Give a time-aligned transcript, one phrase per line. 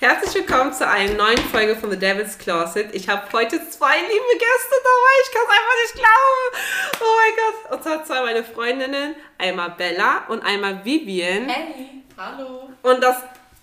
[0.00, 2.94] Herzlich willkommen zu einer neuen Folge von The Devil's Closet.
[2.94, 5.14] Ich habe heute zwei liebe Gäste dabei.
[5.24, 7.00] Ich kann es einfach nicht glauben.
[7.00, 7.72] Oh mein Gott.
[7.72, 9.16] Und zwar zwei meine Freundinnen.
[9.38, 11.48] Einmal Bella und einmal Vivian.
[11.48, 12.68] Hey, hallo.
[12.82, 13.16] Und das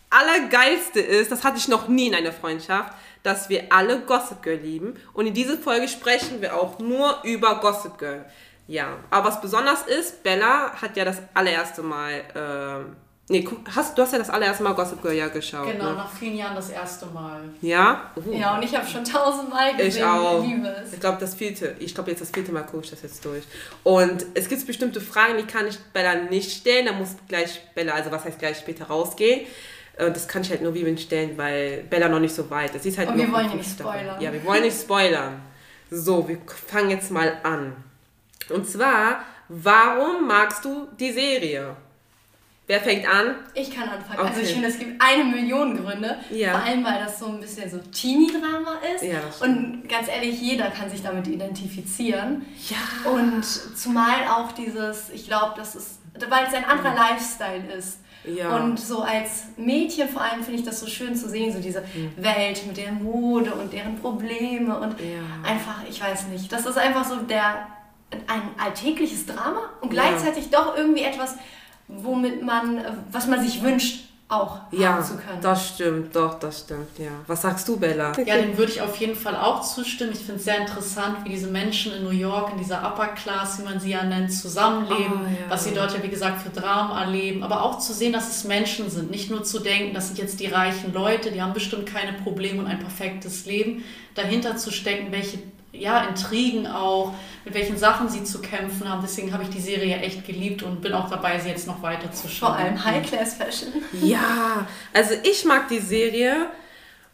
[0.09, 2.91] Allergeilste ist, das hatte ich noch nie in einer Freundschaft,
[3.23, 5.01] dass wir alle Gossip Girl lieben.
[5.13, 8.25] Und in dieser Folge sprechen wir auch nur über Gossip Girl.
[8.67, 12.91] Ja, aber was besonders ist, Bella hat ja das allererste Mal...
[12.91, 15.65] Äh, Nee, hast, du hast ja das allererste Mal Gossip Girl ja geschaut.
[15.65, 15.95] Genau, ne?
[15.95, 17.41] nach vielen Jahren das erste Mal.
[17.59, 18.11] Ja?
[18.15, 18.31] Uh.
[18.31, 19.87] Ja, und ich habe schon tausendmal gesehen.
[19.87, 20.43] Ich auch.
[20.43, 21.75] Ich, ich glaube, das vierte.
[21.79, 23.43] Ich glaube, jetzt das vierte Mal gucke ich das jetzt durch.
[23.83, 26.85] Und es gibt bestimmte Fragen, die kann ich Bella nicht stellen.
[26.85, 29.47] Da muss gleich Bella, also was heißt gleich später rausgehen.
[29.97, 32.83] Das kann ich halt nur Vivian stellen, weil Bella noch nicht so weit ist.
[32.83, 34.21] Sie ist halt und wir wollen nicht spoilern.
[34.21, 35.41] Ja, wir wollen nicht spoilern.
[35.89, 36.37] So, wir
[36.67, 37.75] fangen jetzt mal an.
[38.49, 41.75] Und zwar, warum magst du die Serie?
[42.67, 43.35] Wer fängt an?
[43.53, 44.19] Ich kann anfangen.
[44.19, 44.29] Okay.
[44.29, 46.17] Also ich finde, es gibt eine Million Gründe.
[46.31, 46.51] Ja.
[46.51, 49.03] Vor allem, weil das so ein bisschen so Teenie-Drama ist.
[49.03, 52.45] Ja, und ganz ehrlich, jeder kann sich damit identifizieren.
[52.69, 53.11] Ja.
[53.11, 56.97] Und zumal auch dieses, ich glaube, das ist, weil es ein anderer mhm.
[56.97, 57.99] Lifestyle ist.
[58.25, 58.55] Ja.
[58.55, 61.81] Und so als Mädchen vor allem finde ich das so schön zu sehen, so diese
[61.81, 62.11] mhm.
[62.17, 65.21] Welt mit der Mode und deren Probleme und ja.
[65.47, 67.67] einfach, ich weiß nicht, das ist einfach so der
[68.27, 70.59] ein alltägliches Drama und gleichzeitig ja.
[70.59, 71.35] doch irgendwie etwas
[71.87, 75.39] womit man, was man sich wünscht, auch ja, haben zu können.
[75.41, 77.11] Das stimmt, doch, das stimmt, ja.
[77.27, 78.11] Was sagst du, Bella?
[78.25, 80.13] Ja, dem würde ich auf jeden Fall auch zustimmen.
[80.13, 83.59] Ich finde es sehr interessant, wie diese Menschen in New York, in dieser Upper Class,
[83.59, 85.49] wie man sie ja nennt, zusammenleben, oh, ja.
[85.49, 88.45] was sie dort ja, wie gesagt, für Dramen erleben, aber auch zu sehen, dass es
[88.45, 89.11] Menschen sind.
[89.11, 92.61] Nicht nur zu denken, das sind jetzt die reichen Leute, die haben bestimmt keine Probleme
[92.61, 93.83] und ein perfektes Leben.
[94.15, 95.37] Dahinter zu stecken, welche
[95.79, 99.01] ja, Intrigen auch, mit welchen Sachen sie zu kämpfen haben.
[99.01, 102.11] Deswegen habe ich die Serie echt geliebt und bin auch dabei, sie jetzt noch weiter
[102.11, 102.55] zu schauen.
[102.55, 103.73] Vor allem High-Class-Fashion.
[104.01, 106.47] Ja, also ich mag die Serie,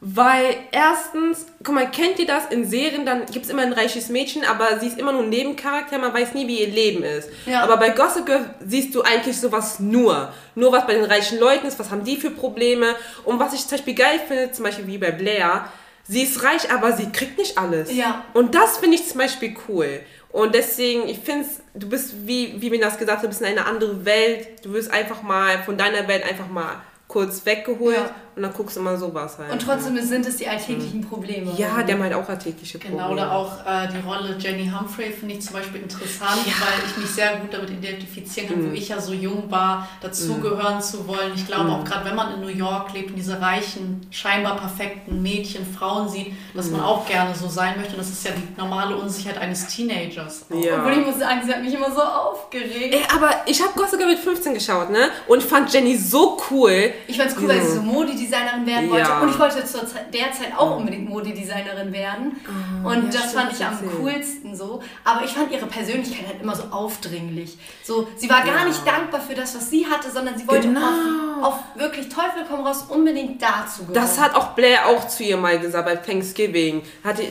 [0.03, 4.09] weil erstens, guck mal, kennt ihr das in Serien, dann gibt es immer ein reiches
[4.09, 7.29] Mädchen, aber sie ist immer nur ein Nebencharakter, man weiß nie, wie ihr Leben ist.
[7.45, 7.61] Ja.
[7.61, 10.33] Aber bei Gossip Girl siehst du eigentlich sowas nur.
[10.55, 12.95] Nur was bei den reichen Leuten ist, was haben die für Probleme.
[13.25, 15.65] Und was ich zum Beispiel geil finde, zum Beispiel wie bei Blair,
[16.07, 17.93] sie ist reich, aber sie kriegt nicht alles.
[17.93, 18.25] Ja.
[18.33, 20.01] Und das finde ich zum Beispiel cool.
[20.29, 23.47] Und deswegen, ich finde du bist, wie, wie mir das gesagt hat, du bist in
[23.47, 24.63] eine andere Welt.
[24.63, 28.15] Du wirst einfach mal von deiner Welt einfach mal kurz weggeholt ja.
[28.35, 29.51] Und dann guckst du immer sowas halt.
[29.51, 30.03] Und trotzdem ja.
[30.03, 31.51] sind es die alltäglichen Probleme.
[31.57, 33.01] Ja, der meint auch alltägliche Probleme.
[33.01, 36.53] Genau, oder auch äh, die Rolle Jenny Humphrey finde ich zum Beispiel interessant, ja.
[36.53, 38.71] weil ich mich sehr gut damit identifizieren kann, mhm.
[38.71, 40.81] wo ich ja so jung war, dazugehören mhm.
[40.81, 41.33] zu wollen.
[41.35, 41.71] Ich glaube mhm.
[41.71, 46.07] auch gerade, wenn man in New York lebt und diese reichen, scheinbar perfekten Mädchen, Frauen
[46.07, 46.85] sieht, dass man mhm.
[46.85, 47.93] auch gerne so sein möchte.
[47.93, 50.45] Und das ist ja die normale Unsicherheit eines Teenagers.
[50.49, 50.79] Ja.
[50.79, 52.93] Obwohl ich muss sagen, sie hat mich immer so aufgeregt.
[52.93, 55.09] Ey, aber ich habe Gossip mit 15 geschaut, ne?
[55.27, 57.81] Und fand Jenny so cool ich fand es cool, weil sie so
[58.21, 59.09] Modedesignerin werden wollte.
[59.09, 59.21] Ja.
[59.21, 59.79] Und ich wollte zu
[60.13, 62.39] der Zeit auch unbedingt Modedesignerin werden.
[62.83, 64.81] Oh, und ja, das fand ich am coolsten so.
[65.03, 67.57] Aber ich fand ihre Persönlichkeit halt immer so aufdringlich.
[67.83, 70.81] So, sie war gar nicht dankbar für das, was sie hatte, sondern sie wollte genau.
[70.81, 73.93] auf, auf, wirklich Teufel komm raus unbedingt dazu gehören.
[73.93, 76.83] Das hat auch Blair auch zu ihr mal gesagt bei Thanksgiving.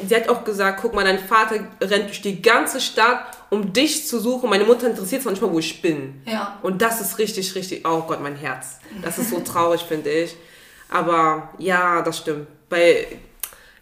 [0.07, 4.07] sie hat auch gesagt, guck mal, dein Vater rennt durch die ganze Stadt um dich
[4.07, 4.49] zu suchen.
[4.49, 6.23] Meine Mutter interessiert sich manchmal, wo ich bin.
[6.25, 6.59] Ja.
[6.63, 8.79] Und das ist richtig, richtig, oh Gott, mein Herz.
[9.03, 10.37] Das ist so traurig, finde ich.
[10.91, 12.49] Aber ja, das stimmt.
[12.69, 13.07] Bei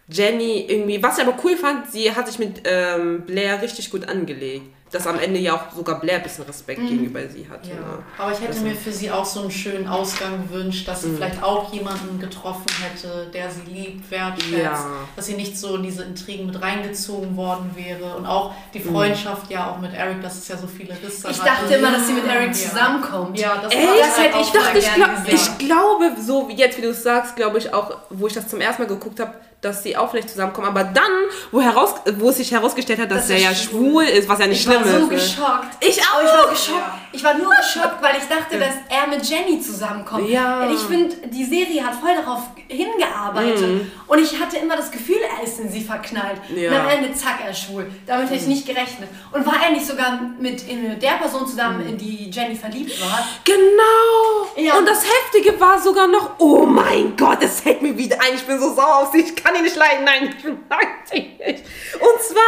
[0.07, 4.07] Jenny irgendwie, was ich aber cool fand, sie hat sich mit ähm, Blair richtig gut
[4.07, 6.87] angelegt dass am Ende ja auch sogar Blair ein bisschen Respekt mhm.
[6.87, 7.65] gegenüber sie hat.
[7.65, 7.75] Ja.
[7.75, 8.03] Ne?
[8.17, 8.63] Aber ich hätte also.
[8.63, 11.17] mir für sie auch so einen schönen Ausgang gewünscht, dass sie mhm.
[11.17, 14.85] vielleicht auch jemanden getroffen hätte, der sie liebt, wertschätzt, ja.
[15.15, 18.15] dass sie nicht so in diese Intrigen mit reingezogen worden wäre.
[18.15, 18.91] Und auch die mhm.
[18.91, 19.55] Freundschaft mhm.
[19.55, 22.13] ja auch mit Eric, dass es ja so viele Risse Ich dachte immer, dass sie
[22.13, 23.37] mit Eric zusammenkommt.
[23.37, 26.81] Ja, das, Ey, das hätte ich doch nicht glaub, Ich glaube, so wie jetzt, wie
[26.81, 29.83] du es sagst, glaube ich auch, wo ich das zum ersten Mal geguckt habe, dass
[29.83, 30.67] sie auch vielleicht zusammenkommen.
[30.67, 31.11] Aber dann,
[31.51, 34.47] wo, heraus, wo es sich herausgestellt hat, dass das er ja schwul ist, was ja
[34.47, 34.87] nicht ich schlimm ist.
[34.87, 35.77] Ich war so geschockt.
[35.81, 36.21] Ich auch.
[36.23, 36.77] Ich war geschockt.
[36.77, 36.99] Ja.
[37.11, 40.29] Ich war nur geschockt, weil ich dachte, dass er mit Jenny zusammenkommt.
[40.29, 40.69] Ja.
[40.69, 43.67] Ich finde, die Serie hat voll darauf hingearbeitet.
[43.67, 43.91] Mhm.
[44.05, 46.39] Und ich hatte immer das Gefühl, er ist in sie verknallt.
[46.55, 46.69] Ja.
[46.69, 47.89] Und am Ende, zack, er schwul.
[48.05, 48.29] Damit mhm.
[48.29, 49.09] hätte ich nicht gerechnet.
[49.31, 53.27] Und war er nicht sogar mit der Person zusammen, in die Jenny verliebt war?
[53.43, 54.47] Genau.
[54.55, 54.77] Ja.
[54.77, 58.35] Und das Heftige war sogar noch, oh mein Gott, das hält mir wieder ein.
[58.35, 59.21] Ich bin so sauer auf sie.
[59.21, 60.05] Ich kann ihn nicht leiden.
[60.05, 61.63] Nein, ich mag sie nicht.
[61.95, 62.41] Und zwar,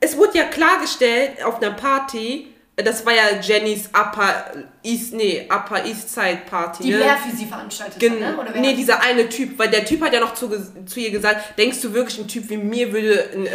[0.00, 4.46] es wurde ja klargestellt auf einer Party, das war ja Jennys Upper
[4.84, 6.82] East, nee, Upper East Side Party.
[6.82, 6.98] Die ne?
[6.98, 8.38] Blair für sie veranstaltet Gen hat, ne?
[8.38, 10.50] Oder nee, dieser eine Typ, weil der Typ hat ja noch zu,
[10.84, 13.46] zu ihr gesagt, denkst du wirklich, ein Typ wie mir würde, äh,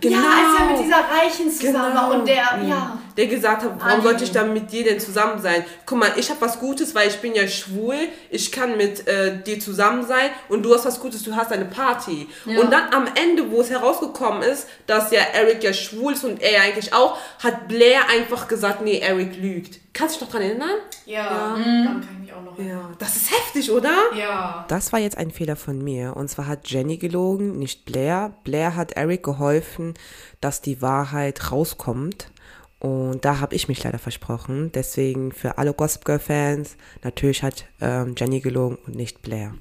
[0.00, 0.16] genau.
[0.16, 2.68] Ja, als er mit dieser Reichen zusammen war und der, Mhm.
[2.68, 2.98] ja.
[3.16, 5.64] Der gesagt hat, warum sollte ich dann mit dir denn zusammen sein?
[5.84, 7.96] Guck mal, ich habe was Gutes, weil ich bin ja schwul,
[8.30, 11.66] ich kann mit äh, dir zusammen sein und du hast was Gutes, du hast eine
[11.66, 12.28] Party.
[12.46, 12.60] Ja.
[12.60, 16.40] Und dann am Ende, wo es herausgekommen ist, dass ja Eric ja schwul ist und
[16.40, 19.80] er ja eigentlich auch, hat Blair einfach gesagt, nee, Eric lügt.
[19.92, 20.78] Kannst du dich noch dran erinnern?
[21.04, 22.90] Ja, dann kann ich mich auch noch Ja.
[22.98, 23.92] Das ist heftig, oder?
[24.16, 24.64] Ja.
[24.68, 26.16] Das war jetzt ein Fehler von mir.
[26.16, 28.34] Und zwar hat Jenny gelogen, nicht Blair.
[28.44, 29.94] Blair hat Eric geholfen,
[30.40, 32.30] dass die Wahrheit rauskommt.
[32.78, 34.72] Und da habe ich mich leider versprochen.
[34.72, 39.54] Deswegen für alle Gossip Girl Fans, natürlich hat ähm, Jenny gelogen und nicht Blair.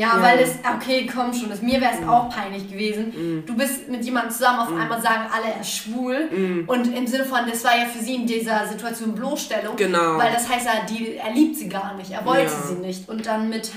[0.00, 3.12] Ja, weil es, okay, komm schon, das, mir wäre es auch peinlich gewesen.
[3.14, 3.46] Mhm.
[3.46, 6.64] Du bist mit jemandem zusammen, auf einmal sagen alle, er ist schwul.
[6.66, 9.76] Und im Sinne von, das war ja für sie in dieser Situation Bloßstellung.
[9.76, 10.16] Genau.
[10.16, 12.62] Weil das heißt ja, die, er liebt sie gar nicht, er wollte Ja.
[12.68, 13.08] sie nicht.
[13.08, 13.70] Und dann mit,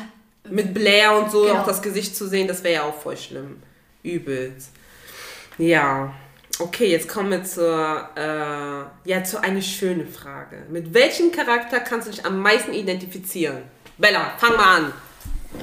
[0.50, 1.56] Mit Blair und so Genau.
[1.62, 3.62] auch das Gesicht zu sehen, das wäre ja auch voll schlimm.
[4.04, 4.72] Übelst.
[5.58, 6.14] Ja.
[6.60, 10.64] Okay, jetzt kommen wir zur, äh, ja, zu eine schöne Frage.
[10.70, 13.64] Mit welchem Charakter kannst du dich am meisten identifizieren?
[13.98, 14.94] Bella, fang mal an.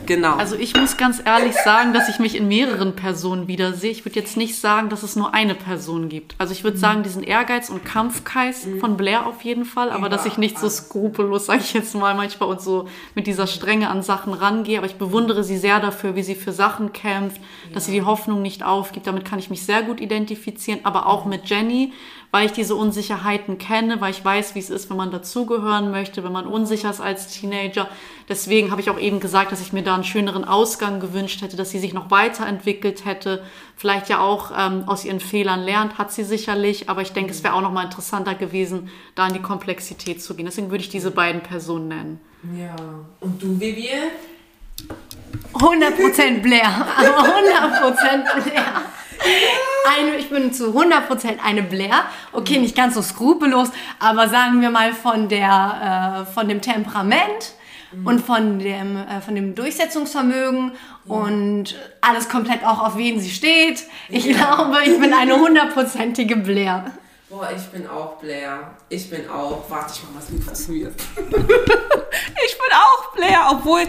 [0.06, 0.34] Genau.
[0.34, 3.92] Also ich muss ganz ehrlich sagen, dass ich mich in mehreren Personen wiedersehe.
[3.92, 6.34] Ich würde jetzt nicht sagen, dass es nur eine Person gibt.
[6.38, 10.26] Also ich würde sagen, diesen Ehrgeiz und Kampfgeist von Blair auf jeden Fall, aber dass
[10.26, 14.02] ich nicht so skrupellos, sage ich jetzt mal, manchmal und so mit dieser Strenge an
[14.02, 14.78] Sachen rangehe.
[14.78, 17.40] Aber ich bewundere sie sehr dafür, wie sie für Sachen kämpft,
[17.72, 19.06] dass sie die Hoffnung nicht aufgibt.
[19.06, 20.80] Damit kann ich mich sehr gut identifizieren.
[20.82, 21.92] Aber auch mit Jenny,
[22.30, 26.22] weil ich diese Unsicherheiten kenne, weil ich weiß, wie es ist, wenn man dazugehören möchte,
[26.22, 27.88] wenn man unsicher ist als Teenager.
[28.28, 31.56] Deswegen habe ich auch eben gesagt, dass ich mir da einen schöneren Ausgang gewünscht hätte,
[31.56, 33.42] dass sie sich noch weiterentwickelt hätte,
[33.76, 37.42] vielleicht ja auch ähm, aus ihren Fehlern lernt, hat sie sicherlich, aber ich denke, es
[37.42, 40.46] wäre auch noch mal interessanter gewesen, da in die Komplexität zu gehen.
[40.46, 42.20] Deswegen würde ich diese beiden Personen nennen.
[42.56, 42.76] ja.
[43.18, 44.10] Und du, Vivian?
[45.54, 46.66] 100% Blair.
[46.96, 48.82] Aber 100% Blair.
[49.96, 52.04] Eine, ich bin zu 100% eine Blair.
[52.32, 57.54] Okay, nicht ganz so skrupellos, aber sagen wir mal von, der, äh, von dem Temperament
[58.04, 60.72] und von dem, äh, von dem Durchsetzungsvermögen
[61.06, 63.84] und alles komplett auch auf wen sie steht.
[64.08, 66.92] Ich glaube, ich bin eine hundertprozentige Blair.
[67.28, 68.74] Boah, ich bin auch Blair.
[68.88, 69.64] Ich bin auch.
[69.68, 70.88] Warte, ich mach mal das Mikro zu mir.
[71.16, 73.82] ich bin auch Blair, obwohl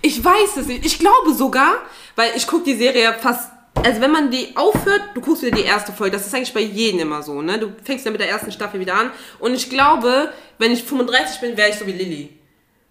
[0.00, 0.86] ich weiß es nicht.
[0.86, 1.74] Ich glaube sogar,
[2.14, 3.50] weil ich gucke die Serie fast.
[3.84, 6.16] Also wenn man die aufhört, du guckst wieder die erste Folge.
[6.16, 7.58] Das ist eigentlich bei jedem immer so, ne?
[7.58, 9.10] Du fängst dann mit der ersten Staffel wieder an.
[9.38, 12.30] Und ich glaube, wenn ich 35 bin, wäre ich so wie Lilly.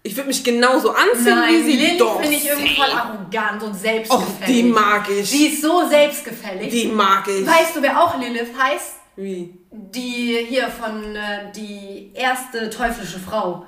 [0.02, 1.76] Ich würde mich genauso anziehen wie sie.
[1.76, 4.46] Lilly finde ich irgendwie voll arrogant und Och, selbstgefällig.
[4.46, 5.28] die mag ich.
[5.28, 6.70] Sie ist so selbstgefällig.
[6.70, 7.44] Die mag ich.
[7.46, 8.92] Weißt du, wer auch Lilith heißt?
[9.16, 9.52] Wie?
[9.72, 13.66] Die hier von äh, die erste teuflische Frau.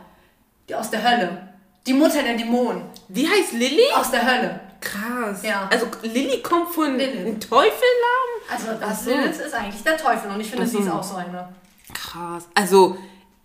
[0.69, 1.49] Die aus der Hölle.
[1.87, 2.83] Die Mutter der Dämonen.
[3.09, 3.91] Die heißt Lilly?
[3.97, 4.61] Aus der Hölle.
[4.81, 5.43] Krass.
[5.43, 5.69] Ja.
[5.73, 7.19] Also Lilly kommt von Lilith.
[7.21, 8.35] einem Teufelnamen?
[8.51, 9.11] Also das so.
[9.11, 11.49] Lilith ist eigentlich der Teufel und ich finde, sie ist auch so eine.
[11.95, 12.47] Krass.
[12.55, 12.97] Also,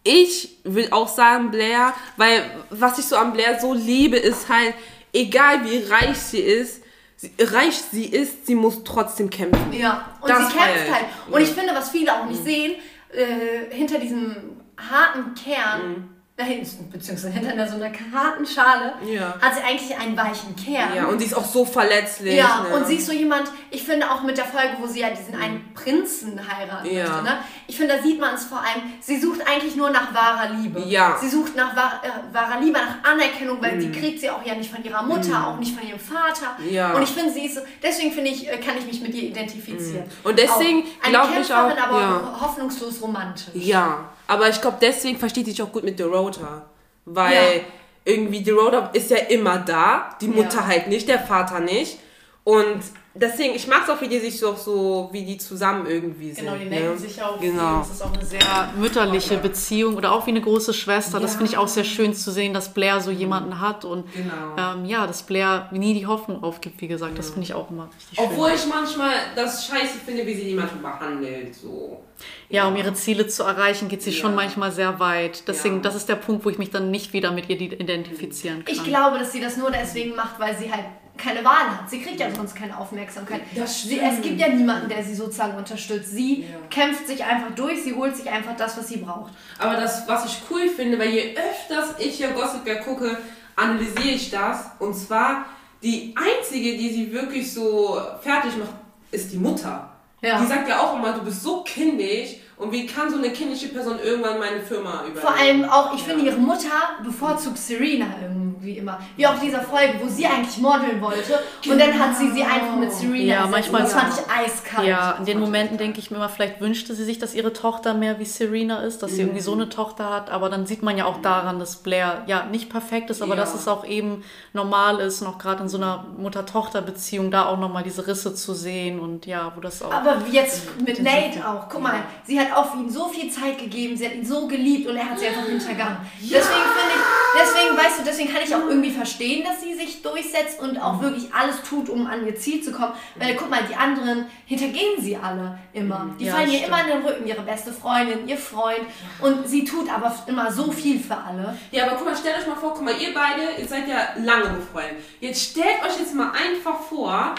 [0.04, 4.74] ich will auch sagen Blair, weil was ich so an Blair so liebe, ist halt,
[5.14, 6.82] egal wie reich sie ist,
[7.16, 9.72] sie, reich sie ist, sie muss trotzdem kämpfen.
[9.72, 10.94] Ja, und Das sie kämpft ich.
[10.94, 11.06] halt.
[11.28, 11.40] Und Ja.
[11.40, 12.74] ich finde, was viele auch nicht sehen,
[13.12, 14.36] äh, hinter diesem
[14.78, 19.36] harten Kern, beziehungsweise hinter so einer harten Schale, Ja.
[19.40, 20.96] hat sie eigentlich einen weichen Kern.
[20.96, 22.36] Ja, und sie ist auch so verletzlich.
[22.36, 22.76] Ja, ne?
[22.76, 25.36] und sie ist so jemand, ich finde auch mit der Folge, wo sie ja diesen
[25.40, 27.04] einen Prinzen heiraten Ja.
[27.08, 27.38] möchte, ne?
[27.68, 30.82] Ich finde, da sieht man es vor allem, sie sucht eigentlich nur nach wahrer Liebe.
[30.88, 31.18] Ja.
[31.22, 34.56] Sie sucht nach wahr, äh, wahrer Liebe, nach Anerkennung, weil die kriegt sie auch ja
[34.56, 36.58] nicht von ihrer Mutter, auch nicht von ihrem Vater.
[36.58, 36.70] Mhm.
[36.74, 36.94] Ja.
[36.94, 39.24] Und ich finde, sie ist so, deswegen finde ich, äh, kann ich mich mit ihr
[39.30, 40.06] identifizieren.
[40.06, 40.30] Mhm.
[40.30, 42.38] Und deswegen Auch eine glaub ich Kämpferin, auch, aber ja.
[42.42, 43.54] hoffnungslos romantisch.
[43.54, 46.66] Ja, aber ich glaube, deswegen versteht sie sich auch gut mit Dorota.
[47.06, 47.62] Weil Ja.
[48.06, 50.68] irgendwie Dorota ist ja immer da, die Mutter Ja.
[50.68, 52.00] halt nicht, der Vater nicht.
[52.44, 52.82] Und
[53.16, 56.46] deswegen, ich mag es auch, wie die sich so, so, wie die zusammen irgendwie sind.
[56.46, 56.98] Genau, die necken ne?
[56.98, 57.40] sich auch.
[57.40, 57.80] Genau.
[57.80, 58.40] Das ist auch eine sehr
[58.78, 61.20] mütterliche Beziehung oder auch wie eine große Schwester.
[61.20, 64.56] Das finde ich auch sehr schön zu sehen, dass Blair so jemanden hat und Genau.
[64.76, 67.18] ähm, ja, dass Blair nie die Hoffnung aufgibt, wie gesagt.
[67.18, 68.58] Das finde ich auch immer richtig Obwohl schön.
[68.58, 71.56] ich manchmal das scheiße finde, wie sie die manchmal behandelt.
[71.56, 72.02] So.
[72.50, 74.36] Ja, um ihre Ziele zu erreichen, geht sie schon Ja.
[74.38, 75.48] manchmal sehr weit.
[75.48, 75.82] Deswegen, Ja.
[75.82, 78.74] das ist der Punkt, wo ich mich dann nicht wieder mit ihr identifizieren kann.
[78.74, 80.86] Ich glaube, dass sie das nur deswegen macht, weil sie halt
[81.18, 81.90] keine Wahl hat.
[81.90, 83.42] Sie kriegt ja sonst keine Aufmerksamkeit.
[83.66, 86.12] Sie, es gibt ja niemanden, der sie sozusagen unterstützt.
[86.12, 86.48] Sie Ja.
[86.70, 89.32] kämpft sich einfach durch, sie holt sich einfach das, was sie braucht.
[89.60, 93.18] Aber das, was ich cool finde, weil je öfters ich ja Gossip Girl gucke,
[93.56, 94.66] analysiere ich das.
[94.80, 95.46] Und zwar,
[95.84, 98.72] die einzige, die sie wirklich so fertig macht,
[99.12, 99.90] ist die Mutter.
[100.22, 100.40] Ja.
[100.40, 103.68] Die sagt ja auch immer, du bist so kindisch und wie kann so eine kindliche
[103.68, 105.18] Person irgendwann meine Firma übernehmen?
[105.18, 106.08] Vor allem auch, ich ja.
[106.14, 106.70] finde ihre Mutter
[107.04, 109.00] bevorzugt Serena irgendwie immer.
[109.16, 111.40] Wie auch dieser Folge, wo sie eigentlich modeln wollte
[111.70, 114.88] und dann hat sie sie einfach mit Serena Ja, manchmal das fand ich eiskalt.
[114.88, 117.94] Ja, in den Momenten denke ich mir immer, vielleicht wünschte sie sich, dass ihre Tochter
[117.94, 119.16] mehr wie Serena ist, dass mhm.
[119.16, 122.24] sie irgendwie so eine Tochter hat, aber dann sieht man ja auch daran, dass Blair
[122.28, 123.42] ja nicht perfekt ist, aber ja.
[123.42, 127.84] dass es auch eben normal ist, noch gerade in so einer Mutter-Tochter-Beziehung da auch nochmal
[127.84, 129.92] diese Risse zu sehen und ja, wo das auch.
[129.92, 133.58] Aber jetzt mit Nate auch, guck mal, sie hat auch für ihn so viel Zeit
[133.58, 135.98] gegeben, sie hat ihn so geliebt und er hat sie einfach hintergangen.
[136.22, 136.38] Ja.
[136.38, 140.02] Deswegen finde ich, deswegen, weißt du, deswegen kann ich auch irgendwie verstehen, dass sie sich
[140.02, 142.94] durchsetzt und auch wirklich alles tut, um an ihr Ziel zu kommen.
[143.16, 146.16] Weil guck mal, die anderen hintergehen sie alle immer.
[146.20, 148.82] Die ja, fallen ihr immer in den Rücken, ihre beste Freundin, ihr Freund.
[149.22, 151.58] Und sie tut aber immer so viel für alle.
[151.72, 154.10] Ja, aber guck mal, stellt euch mal vor, guck mal, ihr beide, ihr seid ja
[154.24, 155.04] lange befreundet.
[155.20, 157.36] Jetzt stellt euch jetzt mal einfach vor,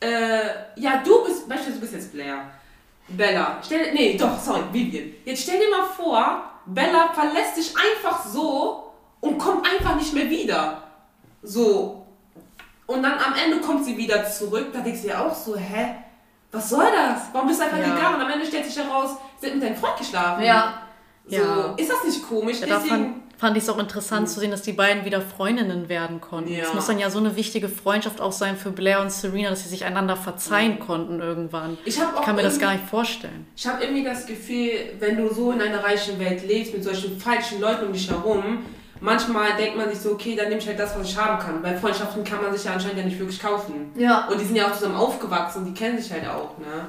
[0.00, 0.40] äh,
[0.76, 2.50] ja, du bist, beispielsweise du bist jetzt Blair.
[3.08, 5.12] Bella, stell, nee, doch, sorry, Vivian.
[5.24, 8.89] Jetzt stell dir mal vor, Bella verlässt dich einfach so
[9.20, 10.82] und kommt einfach nicht mehr wieder.
[11.42, 12.06] So.
[12.86, 14.68] Und dann am Ende kommt sie wieder zurück.
[14.72, 15.94] Da denkst du dir auch so, hä?
[16.52, 17.22] Was soll das?
[17.32, 17.94] Warum bist du einfach ja.
[17.94, 18.16] gegangen?
[18.16, 19.10] Und am Ende stellt sich heraus,
[19.40, 20.42] sie hat mit deinem Freund geschlafen.
[20.42, 20.82] Ja.
[21.26, 21.74] So, ja.
[21.76, 22.60] ist das nicht komisch?
[22.60, 24.26] Ja, Deswegen, fand ich es auch interessant mhm.
[24.26, 26.52] zu sehen, dass die beiden wieder Freundinnen werden konnten.
[26.52, 29.62] Es muss dann ja so eine wichtige Freundschaft auch sein für Blair und Serena, dass
[29.62, 30.80] sie sich einander verzeihen mhm.
[30.80, 31.78] konnten irgendwann.
[31.86, 33.46] Ich, ich kann mir das gar nicht vorstellen.
[33.56, 37.18] Ich habe irgendwie das Gefühl, wenn du so in einer reichen Welt lebst, mit solchen
[37.18, 38.64] falschen Leuten um dich herum,
[39.00, 41.62] manchmal denkt man sich so, okay, dann nehme ich halt das, was ich haben kann.
[41.62, 43.92] Weil Freundschaften kann man sich ja anscheinend ja nicht wirklich kaufen.
[43.94, 44.26] Ja.
[44.28, 46.86] Und die sind ja auch zusammen aufgewachsen, die kennen sich halt auch, ne?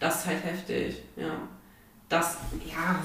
[0.00, 1.34] Das ist halt heftig, ja.
[2.08, 2.96] Das, ja,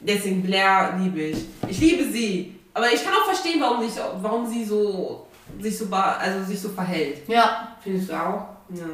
[0.00, 1.44] Deswegen Blair liebe ich.
[1.68, 2.58] Ich liebe sie.
[2.72, 5.26] Aber ich kann auch verstehen, warum, sich, warum sie so
[5.58, 7.28] sich so, also sich so verhält.
[7.28, 7.76] Ja.
[7.82, 8.46] Findest du auch?
[8.70, 8.86] Ja.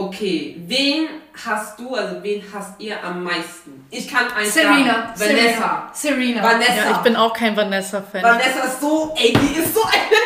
[0.00, 1.08] Okay, wen
[1.44, 3.84] hast du, also wen hast ihr am meisten?
[3.90, 5.12] Ich kann eins Serena.
[5.12, 5.34] sagen.
[5.36, 5.90] Vanessa.
[5.92, 6.42] Serena.
[6.44, 6.76] Vanessa.
[6.76, 8.22] Ja, ich bin auch kein Vanessa-Fan.
[8.22, 10.18] Vanessa ist so, ey, die ist so eine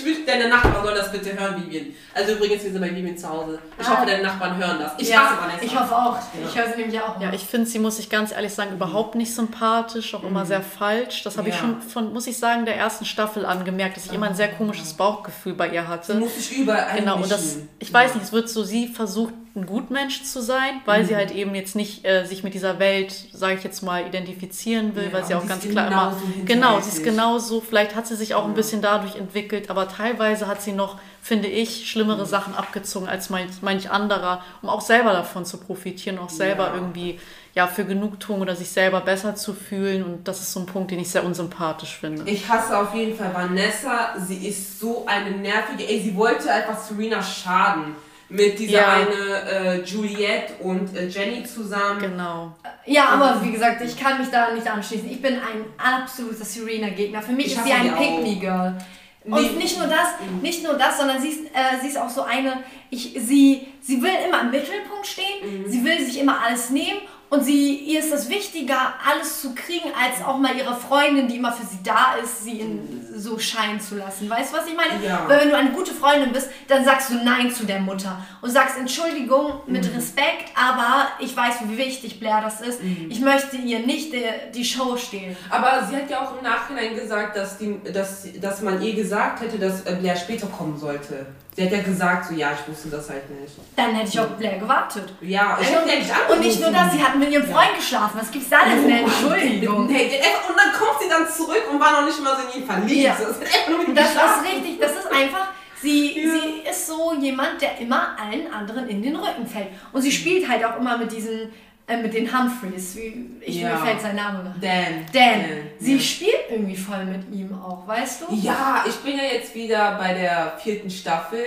[0.00, 1.86] ich deine Nachbarn sollen das bitte hören, Vivian.
[2.14, 3.58] Also übrigens, wir sind bei Vivian zu Hause.
[3.78, 3.90] Ich ah.
[3.90, 4.92] hoffe, deine Nachbarn hören das.
[4.98, 5.64] Ich ja, hasse Vanessa.
[5.64, 6.16] Ich hoffe auch.
[6.16, 6.48] Ja.
[6.48, 7.20] Ich höre sie nämlich auch.
[7.20, 10.28] Ja, ich finde sie, muss ich ganz ehrlich sagen, überhaupt nicht sympathisch, auch mhm.
[10.28, 11.22] immer sehr falsch.
[11.22, 11.54] Das habe ja.
[11.54, 14.52] ich schon von, muss ich sagen, der ersten Staffel angemerkt, dass ich immer ein sehr
[14.52, 16.12] komisches Bauchgefühl bei ihr hatte.
[16.12, 19.34] Sie muss ich überall Genau, und das, ich weiß nicht, es wird so, sie versucht
[19.56, 21.06] ein Gutmensch zu sein, weil mhm.
[21.08, 24.94] sie halt eben jetzt nicht äh, sich mit dieser Welt, sage ich jetzt mal, identifizieren
[24.94, 26.16] will, ja, weil sie auch ganz klar immer.
[26.44, 27.60] Genau, sie ist genauso.
[27.60, 28.48] Vielleicht hat sie sich auch ja.
[28.48, 32.28] ein bisschen dadurch entwickelt, aber teilweise hat sie noch, finde ich, schlimmere mhm.
[32.28, 36.74] Sachen abgezogen als manch, manch anderer, um auch selber davon zu profitieren, auch selber ja.
[36.74, 37.18] irgendwie
[37.52, 40.04] ja, für Genugtuung oder sich selber besser zu fühlen.
[40.04, 42.30] Und das ist so ein Punkt, den ich sehr unsympathisch finde.
[42.30, 44.14] Ich hasse auf jeden Fall Vanessa.
[44.16, 45.88] Sie ist so eine nervige.
[45.88, 47.96] Ey, sie wollte einfach Serena schaden
[48.30, 48.92] mit dieser ja.
[48.92, 52.00] eine äh, Juliette und äh, Jenny zusammen.
[52.00, 52.56] Genau.
[52.86, 55.10] Ja, aber wie gesagt, ich kann mich da nicht anschließen.
[55.10, 57.20] Ich bin ein absoluter Serena-Gegner.
[57.20, 58.78] Für mich ich ist sie ein Pick-Me-Girl.
[59.24, 59.36] Nee.
[59.36, 60.40] Und nicht nur das, mhm.
[60.40, 64.00] nicht nur das, sondern sie ist, äh, sie ist auch so eine, ich, sie, sie
[64.00, 65.70] will immer im Mittelpunkt stehen, mhm.
[65.70, 69.88] sie will sich immer alles nehmen und sie, ihr ist das wichtiger, alles zu kriegen,
[69.94, 73.80] als auch mal ihre Freundin, die immer für sie da ist, sie in, so scheinen
[73.80, 74.28] zu lassen.
[74.28, 75.04] Weißt du, was ich meine?
[75.04, 75.28] Ja.
[75.28, 78.50] Weil wenn du eine gute Freundin bist, dann sagst du Nein zu der Mutter und
[78.50, 79.96] sagst Entschuldigung mit mhm.
[79.96, 82.82] Respekt, aber ich weiß, wie wichtig Blair das ist.
[82.82, 83.06] Mhm.
[83.08, 85.36] Ich möchte ihr nicht die, die, Show stehlen.
[85.50, 89.40] Aber sie hat ja auch im Nachhinein gesagt, dass, die, dass, dass man ihr gesagt
[89.40, 91.26] hätte, dass Blair später kommen sollte.
[91.56, 93.54] Sie hat ja gesagt, so ja, ich wusste das halt nicht.
[93.74, 95.12] Dann hätte ich auch Blair gewartet.
[95.20, 96.32] Ja, ich hätte nicht angerufen.
[96.32, 98.20] Und nicht nur das, sie hat mit ihrem Freund geschlafen.
[98.20, 99.86] Was gibt's da denn für eine Entschuldigung?
[99.86, 102.66] Nee, und dann kommt sie dann zurück und war noch nicht mal so in ihn
[102.66, 103.02] verliebt.
[103.02, 103.16] Ja.
[103.18, 103.38] Das,
[104.16, 105.48] das ist richtig, das ist einfach.
[105.82, 106.30] Sie, ja.
[106.32, 109.68] sie ist so jemand, der immer allen anderen in den Rücken fällt.
[109.92, 111.52] Und sie spielt halt auch immer mit diesen
[111.90, 113.70] äh, mit den Humphreys, wie, ich, ja.
[113.70, 114.60] mir fällt sein Name noch.
[114.60, 115.06] Dan.
[115.12, 115.40] Dan.
[115.40, 115.62] Dan.
[115.78, 116.00] Sie ja.
[116.00, 118.34] spielt irgendwie voll mit ihm auch, weißt du?
[118.34, 121.44] Ja, ich bin ja jetzt wieder bei der vierten Staffel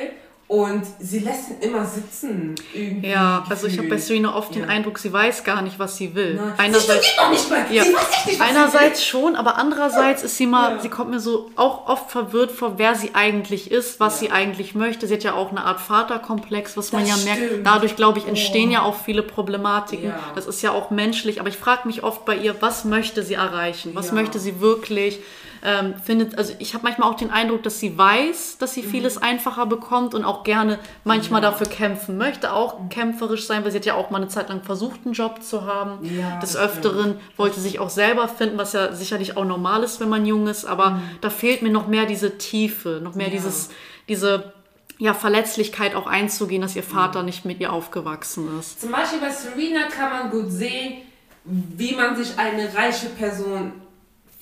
[0.47, 2.53] und sie lässt ihn immer sitzen.
[3.01, 4.61] Ja, also ich habe bei Serena oft ja.
[4.61, 6.35] den Eindruck, sie weiß gar nicht, was sie will.
[6.35, 6.53] Nein.
[6.57, 7.65] Einerseits, sie nicht mal.
[7.71, 7.83] Ja.
[7.83, 9.05] Sie weiß echt nicht, was Einerseits will.
[9.05, 10.79] schon, aber andererseits ist sie mal, ja.
[10.81, 14.27] sie kommt mir so auch oft verwirrt vor, wer sie eigentlich ist, was ja.
[14.27, 15.07] sie eigentlich möchte.
[15.07, 17.39] Sie hat ja auch eine Art Vaterkomplex, was das man ja stimmt.
[17.39, 17.65] merkt.
[17.65, 18.73] Dadurch, glaube ich, entstehen oh.
[18.73, 20.13] ja auch viele Problematiken.
[20.35, 23.35] Das ist ja auch menschlich, aber ich frage mich oft bei ihr, was möchte sie
[23.35, 23.91] erreichen?
[23.95, 25.19] Was möchte sie wirklich?
[25.65, 28.89] Ähm, findet, also ich habe manchmal auch den Eindruck, dass sie weiß, dass sie mhm.
[28.89, 31.51] vieles einfacher bekommt und auch gerne manchmal ja.
[31.51, 32.89] dafür kämpfen möchte, auch mhm.
[32.89, 35.65] kämpferisch sein, weil sie hat ja auch mal eine Zeit lang versucht, einen Job zu
[35.65, 35.99] haben.
[36.03, 37.15] Ja, Des Öfteren ja.
[37.37, 40.65] wollte sich auch selber finden, was ja sicherlich auch normal ist, wenn man jung ist,
[40.65, 41.01] aber mhm.
[41.21, 43.69] da fehlt mir noch mehr diese Tiefe, noch mehr dieses,
[44.09, 44.51] diese
[44.97, 47.27] ja, Verletzlichkeit auch einzugehen, dass ihr Vater mhm.
[47.27, 48.81] nicht mit ihr aufgewachsen ist.
[48.81, 51.03] Zum Beispiel bei Serena kann man gut sehen,
[51.45, 53.73] wie man sich eine reiche Person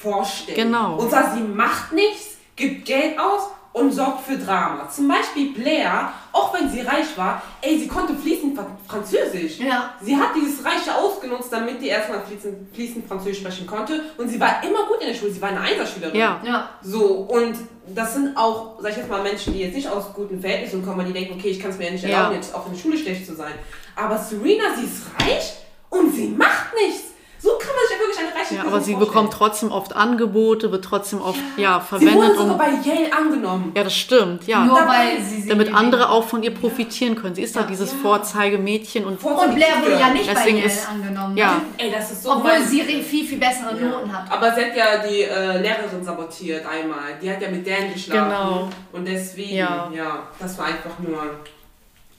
[0.01, 0.57] vorstellt.
[0.57, 0.97] Genau.
[0.97, 4.89] Und zwar, sie macht nichts, gibt Geld aus und sorgt für Drama.
[4.89, 9.59] Zum Beispiel Blair, auch wenn sie reich war, ey, sie konnte fließend Französisch.
[9.59, 9.93] Ja.
[10.01, 14.01] Sie hat dieses Reiche ausgenutzt, damit die erstmal fließend, fließend Französisch sprechen konnte.
[14.17, 15.31] Und sie war immer gut in der Schule.
[15.31, 16.19] Sie war eine Einserschülerin.
[16.19, 16.41] Ja.
[16.43, 16.69] ja.
[16.81, 17.55] So, und
[17.87, 21.05] das sind auch, sag ich jetzt mal, Menschen, die jetzt nicht aus guten Verhältnissen kommen,
[21.05, 22.35] die denken, okay, ich kann es mir ja nicht erlauben, ja.
[22.35, 23.53] jetzt auch in der Schule schlecht zu sein.
[23.95, 25.53] Aber Serena, sie ist reich
[25.89, 27.10] und sie macht nichts.
[27.41, 28.99] So kann man sich ja wirklich eine reiche Ja, aber sie vorstellen.
[28.99, 32.13] bekommt trotzdem oft Angebote, wird trotzdem oft ja, ja verwendet.
[32.13, 33.71] Sie wurde sogar um, bei Yale angenommen.
[33.75, 34.63] Ja, das stimmt, ja.
[34.63, 37.33] Nur weil sie Damit andere auch von ihr profitieren können.
[37.33, 37.97] Sie ist ja, da dieses ja.
[37.97, 39.23] Vorzeigemädchen und.
[39.23, 41.35] Und Blair wurde ja nicht Deswegen bei Yale ist, angenommen.
[41.35, 41.61] Ja.
[41.77, 44.31] Ey, das ist so Obwohl mein, sie viel, viel bessere Noten hat.
[44.31, 47.17] Aber sie hat ja die äh, Lehrerin sabotiert einmal.
[47.19, 48.29] Die hat ja mit Dan geschlafen.
[48.29, 48.69] Genau.
[48.91, 51.23] Und deswegen, ja, das war einfach nur.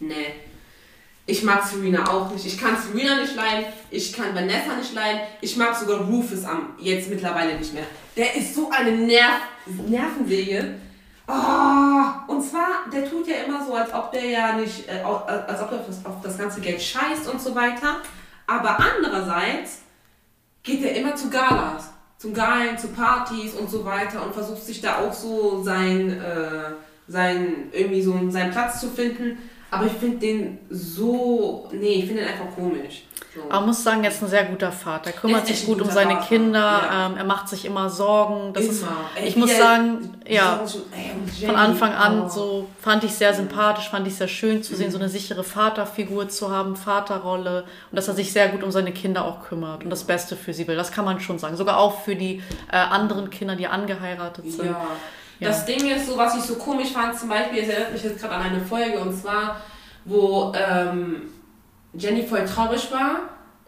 [0.01, 0.35] Nee.
[1.25, 2.45] Ich mag Serena auch nicht.
[2.47, 3.67] Ich kann Serena nicht leiden.
[3.91, 5.21] Ich kann Vanessa nicht leiden.
[5.41, 7.87] Ich mag sogar Rufus am, jetzt mittlerweile nicht mehr.
[8.17, 9.41] Der ist so eine Nerv
[9.87, 10.75] Nervensäge.
[11.29, 15.63] Oh, und zwar, der tut ja immer so, als ob der ja nicht, äh, als
[15.63, 17.99] ob er auf das, auf das ganze Geld scheißt und so weiter.
[18.47, 19.83] Aber andererseits
[20.65, 24.81] geht er immer zu Galas, zum Galen, zu Partys und so weiter und versucht sich
[24.81, 26.73] da auch so sein, äh,
[27.07, 29.39] sein, irgendwie so seinen Platz zu finden.
[29.73, 31.67] Aber ich finde den so.
[31.73, 33.05] Nee, ich finde den einfach komisch.
[33.35, 33.41] So.
[33.45, 35.07] Aber man muss sagen, er ist ein sehr guter Vater.
[35.07, 36.27] Er kümmert sich gut um seine Vater.
[36.27, 36.59] Kinder.
[36.59, 37.07] Ja.
[37.07, 38.53] Ähm, er macht sich immer Sorgen.
[38.53, 40.63] Das ist, Ey, ich muss sagen, ja,
[41.47, 42.29] von Anfang an oh.
[42.29, 44.93] so fand ich sehr sympathisch, fand ich sehr schön zu sehen, mhm.
[44.93, 48.93] so eine sichere Vaterfigur zu haben, Vaterrolle und dass er sich sehr gut um seine
[48.93, 50.77] Kinder auch kümmert und das Beste für sie will.
[50.77, 51.57] Das kann man schon sagen.
[51.57, 54.67] Sogar auch für die äh, anderen Kinder, die angeheiratet sind.
[54.67, 54.87] Ja.
[55.43, 55.49] Ja.
[55.49, 58.21] Das Ding ist so, was ich so komisch fand, zum Beispiel, es erinnert mich jetzt
[58.21, 59.61] gerade an eine Folge und zwar,
[60.05, 61.23] wo ähm,
[61.95, 63.17] Jenny voll traurig war,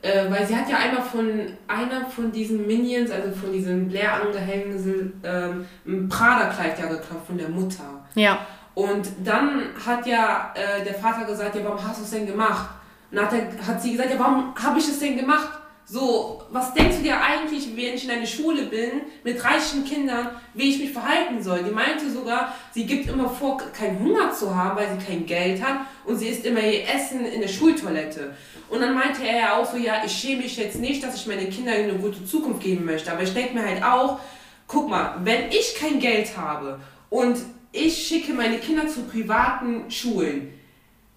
[0.01, 1.29] äh, weil sie hat ja einmal von
[1.67, 7.39] einer von diesen Minions, also von diesen Blair angehängten, ähm, ein Prada-Kleid ja gekauft von
[7.39, 8.05] der Mutter.
[8.15, 8.39] Ja.
[8.75, 12.71] Und dann hat ja äh, der Vater gesagt, ja, warum hast du es denn gemacht?
[13.11, 15.49] Und dann hat, er, hat sie gesagt, ja, warum habe ich es denn gemacht?
[15.87, 20.31] So, was denkst du dir eigentlich, wenn ich in einer Schule bin, mit reichen Kindern,
[20.55, 21.63] wie ich mich verhalten soll?
[21.63, 25.63] Die meinte sogar, sie gibt immer vor, keinen Hunger zu haben, weil sie kein Geld
[25.63, 28.35] hat und sie isst immer ihr Essen in der Schultoilette.
[28.71, 31.27] Und dann meinte er ja auch so, ja, ich schäme mich jetzt nicht, dass ich
[31.27, 33.13] meine Kinder eine gute Zukunft geben möchte.
[33.13, 34.21] Aber ich denke mir halt auch,
[34.67, 37.37] guck mal, wenn ich kein Geld habe und
[37.73, 40.55] ich schicke meine Kinder zu privaten Schulen,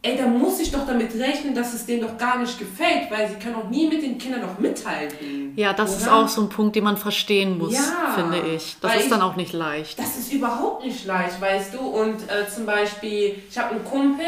[0.02, 3.28] ey, da muss ich doch damit rechnen, dass es denen doch gar nicht gefällt, weil
[3.28, 5.54] sie können auch nie mit den Kindern noch mithalten.
[5.56, 6.00] Ja, das oder?
[6.00, 8.78] ist auch so ein Punkt, den man verstehen muss, ja, finde ich.
[8.80, 9.98] Das ist ich, dann auch nicht leicht.
[10.00, 11.80] Das ist überhaupt nicht leicht, weißt du.
[11.80, 14.26] Und äh, zum Beispiel, ich habe einen Kumpel,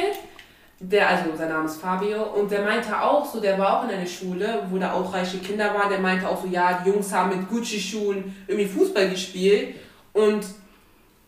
[0.80, 3.92] der, also sein Name ist Fabio, und der meinte auch so, der war auch in
[3.92, 7.14] einer Schule, wo da auch reiche Kinder waren, der meinte auch so, ja, die Jungs
[7.14, 9.76] haben mit Gucci-Schuhen irgendwie Fußball gespielt
[10.14, 10.44] und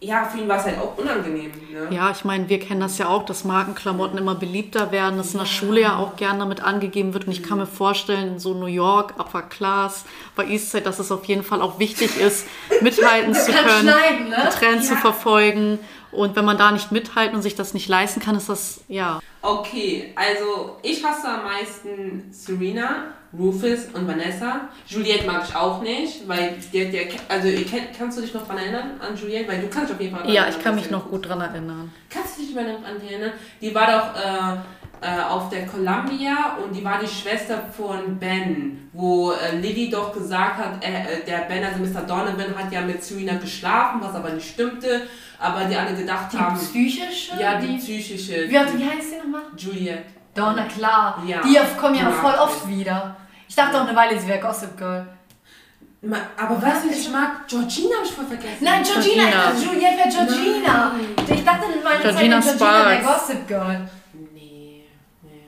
[0.04, 1.52] ja, für ihn war es halt auch unangenehm.
[1.72, 1.88] Ne?
[1.92, 5.40] Ja, ich meine, wir kennen das ja auch, dass Markenklamotten immer beliebter werden, dass in
[5.40, 7.28] der Schule ja auch gerne damit angegeben wird.
[7.28, 11.26] Und ich kann mir vorstellen, so New York, Upper Class, bei Eastside, dass es auf
[11.26, 12.48] jeden Fall auch wichtig ist,
[12.82, 14.50] mithalten zu können, ne?
[14.52, 14.96] Trends ja.
[14.96, 15.78] zu verfolgen.
[16.12, 19.20] Und wenn man da nicht mithalten und sich das nicht leisten kann, ist das, ja.
[19.44, 24.70] Okay, also ich hasse am meisten Serena, Rufus und Vanessa.
[24.88, 27.48] Juliette mag ich auch nicht, weil der, der, also
[27.98, 29.50] kannst du dich noch daran erinnern an Juliette?
[29.50, 31.92] Weil du kannst dich auf jeden Fall Ja, ich kann mich noch gut daran erinnern.
[32.10, 33.32] Kannst du dich mal daran erinnern?
[33.62, 38.90] Die war doch äh, äh, auf der Columbia und die war die Schwester von Ben,
[38.94, 42.02] wo äh, Lily doch gesagt hat, äh, der Ben, also Mr.
[42.02, 45.04] Donovan, hat ja mit Serena geschlafen, was aber nicht stimmte
[45.42, 46.60] aber die alle gedacht die haben.
[46.60, 47.40] Die psychische?
[47.40, 48.48] Ja, die, die psychische.
[48.48, 49.42] Wie, wie heißt sie nochmal?
[49.58, 50.04] Juliet.
[50.34, 51.22] Doch, na klar.
[51.26, 51.42] Ja.
[51.42, 53.16] Die kommen ja voll oft wieder.
[53.48, 55.06] Ich dachte auch eine Weile, sie wäre Gossip Girl.
[56.38, 58.58] Aber weißt du, ich mag Georgina habe ich voll vergessen.
[58.62, 59.72] Nein, Georgina, Georgina.
[59.74, 60.92] Juliette wäre Georgina.
[60.94, 61.38] Nein.
[61.38, 63.90] Ich dachte, meine Georgina Zeit Georgina wäre Gossip Girl.
[64.34, 64.86] Nee,
[65.22, 65.40] nee.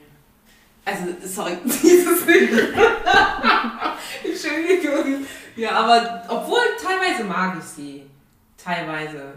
[0.84, 2.74] Also, sorry, dieses Bild.
[4.22, 5.26] Entschuldigung.
[5.56, 8.10] Ja, aber obwohl teilweise mag ich sie.
[8.62, 9.34] Teilweise.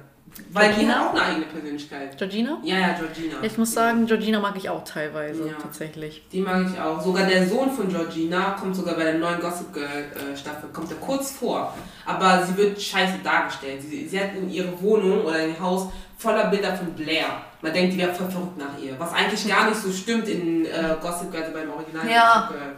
[0.52, 0.94] Weil Georgina?
[0.94, 2.18] die hat auch eine eigene Persönlichkeit.
[2.18, 2.58] Georgina?
[2.63, 3.36] Ja, ja, Georgina.
[3.42, 5.54] Ich muss sagen, Georgina mag ich auch teilweise, ja.
[5.62, 6.24] tatsächlich.
[6.32, 7.02] Die mag ich auch.
[7.02, 10.92] Sogar der Sohn von Georgina kommt sogar bei der neuen Gossip Girl äh, Staffel, kommt
[10.92, 11.74] er kurz vor.
[12.06, 13.82] Aber sie wird scheiße dargestellt.
[13.82, 15.88] Sie, sie hat in ihre Wohnung oder in ihr Haus
[16.18, 17.42] voller Bilder von Blair.
[17.62, 19.00] Man denkt, die wäre voll verrückt nach ihr.
[19.00, 22.48] Was eigentlich gar nicht so stimmt in äh, Gossip Girl, also beim Original ja.
[22.48, 22.76] Gossip Girl.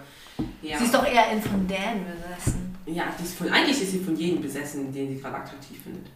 [0.62, 0.78] Ja.
[0.78, 2.76] Sie ist doch eher in von Dan besessen.
[2.86, 6.08] Ja, ist von, eigentlich ist sie von jedem besessen, den sie gerade attraktiv findet.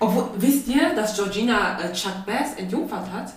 [0.00, 3.32] Obwohl, wisst ihr, dass Georgina äh, Chuck Bass entjungfert hat?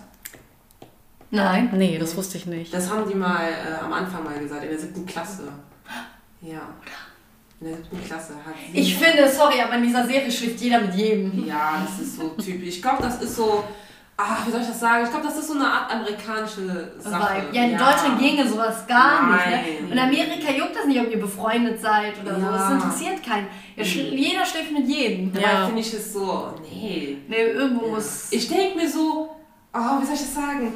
[1.30, 1.70] Nein.
[1.72, 2.72] Nee, das wusste ich nicht.
[2.72, 5.48] Das haben die mal äh, am Anfang mal gesagt, in der siebten Klasse.
[6.42, 6.60] Ja.
[7.60, 8.78] In der siebten Klasse hat sie.
[8.78, 11.46] Ich finde, sorry, aber in dieser Serie schläft jeder mit jedem.
[11.46, 12.68] Ja, das ist so typisch.
[12.76, 13.64] Ich glaube, das ist so.
[14.16, 15.04] Ach, wie soll ich das sagen?
[15.04, 17.44] Ich glaube, das ist so eine Art amerikanische Sache.
[17.50, 17.78] Ja, in ja.
[17.78, 19.64] Deutschland ginge sowas gar Nein.
[19.64, 19.82] nicht.
[19.82, 19.92] Ne?
[19.92, 22.44] In Amerika juckt das nicht, ob ihr befreundet seid oder ja.
[22.44, 22.52] so.
[22.52, 23.46] Das interessiert keinen.
[23.74, 25.32] Ja, jeder schläft mit jedem.
[25.34, 27.18] Ja, finde ich es so, nee.
[27.26, 28.30] Nee, irgendwo muss...
[28.30, 29.34] Ich denke mir so,
[29.72, 30.72] oh, wie soll ich das sagen?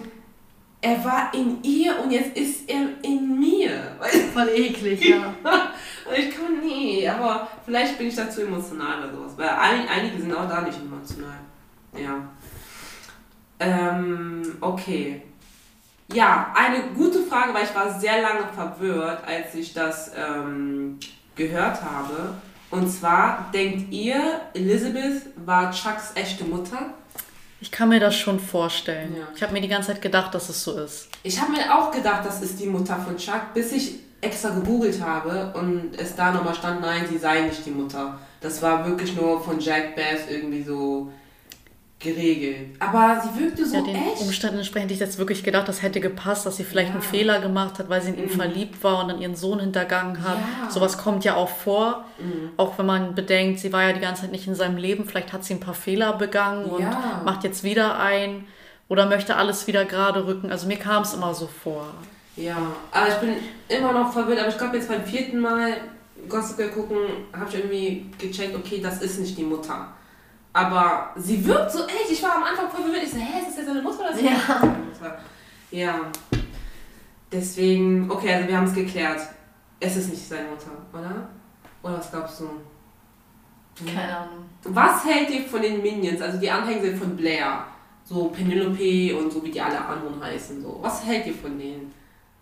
[0.81, 3.97] Er war in ihr und jetzt ist er in mir.
[4.33, 5.35] Voll eklig, ja.
[6.17, 9.33] ich kann, nee, aber vielleicht bin ich dazu emotional oder sowas.
[9.37, 11.41] Weil einige sind auch da nicht emotional.
[11.97, 12.29] Ja.
[13.59, 15.23] Ähm, okay.
[16.13, 20.99] Ja, eine gute Frage, weil ich war sehr lange verwirrt, als ich das ähm,
[21.35, 22.35] gehört habe.
[22.71, 26.95] Und zwar, denkt ihr, Elizabeth war Chucks echte Mutter?
[27.61, 29.17] Ich kann mir das schon vorstellen.
[29.17, 29.29] Ja.
[29.35, 31.09] Ich habe mir die ganze Zeit gedacht, dass es so ist.
[31.23, 35.01] Ich habe mir auch gedacht, das ist die Mutter von Chuck, bis ich extra gegoogelt
[35.01, 38.19] habe und es da nochmal stand, nein, sie sei nicht die Mutter.
[38.41, 41.11] Das war wirklich nur von Jack Bass irgendwie so
[41.99, 42.77] geregelt.
[42.79, 44.21] Aber sie wirkte so ja, den echt.
[44.21, 46.95] Umständen entsprechend hätte ich jetzt wirklich gedacht, das hätte gepasst, dass sie vielleicht ja.
[46.95, 48.31] einen Fehler gemacht hat, weil sie in ihn mhm.
[48.31, 50.39] verliebt war und dann ihren Sohn hintergangen hat.
[50.39, 50.71] Ja.
[50.71, 52.05] Sowas kommt ja auch vor.
[52.19, 52.51] Mhm.
[52.59, 55.33] Auch wenn man bedenkt, sie war ja die ganze Zeit nicht in seinem Leben, vielleicht
[55.33, 56.85] hat sie ein paar Fehler begangen und
[57.25, 58.45] macht jetzt wieder ein
[58.89, 60.51] oder möchte alles wieder gerade rücken.
[60.51, 61.95] Also mir kam es immer so vor.
[62.37, 62.59] Ja,
[62.93, 63.31] aber ich bin
[63.69, 65.79] immer noch verwirrt, aber ich glaube jetzt beim vierten Mal
[66.29, 66.99] Gossip Girl gucken,
[67.33, 69.89] habe ich irgendwie gecheckt, okay, das ist nicht die Mutter.
[70.57, 72.11] Aber sie wirkt so echt.
[72.11, 73.03] Ich war am Anfang voll verwirrt.
[73.03, 74.67] Ich so, hä, ist das jetzt seine Mutter oder ist das ja.
[74.67, 75.19] Mutter?
[75.71, 76.01] Ja.
[77.31, 79.21] Deswegen, okay, also wir haben es geklärt.
[79.79, 81.29] Es ist nicht seine Mutter, oder?
[81.83, 82.49] Oder was glaubst du?
[83.85, 84.47] Keine Ahnung.
[84.65, 87.67] Was hält ihr von den Minions, also die Anhänger von Blair?
[88.03, 90.63] So Penelope und so wie die alle anderen heißen.
[90.63, 90.79] So.
[90.81, 91.93] Was hält ihr von denen?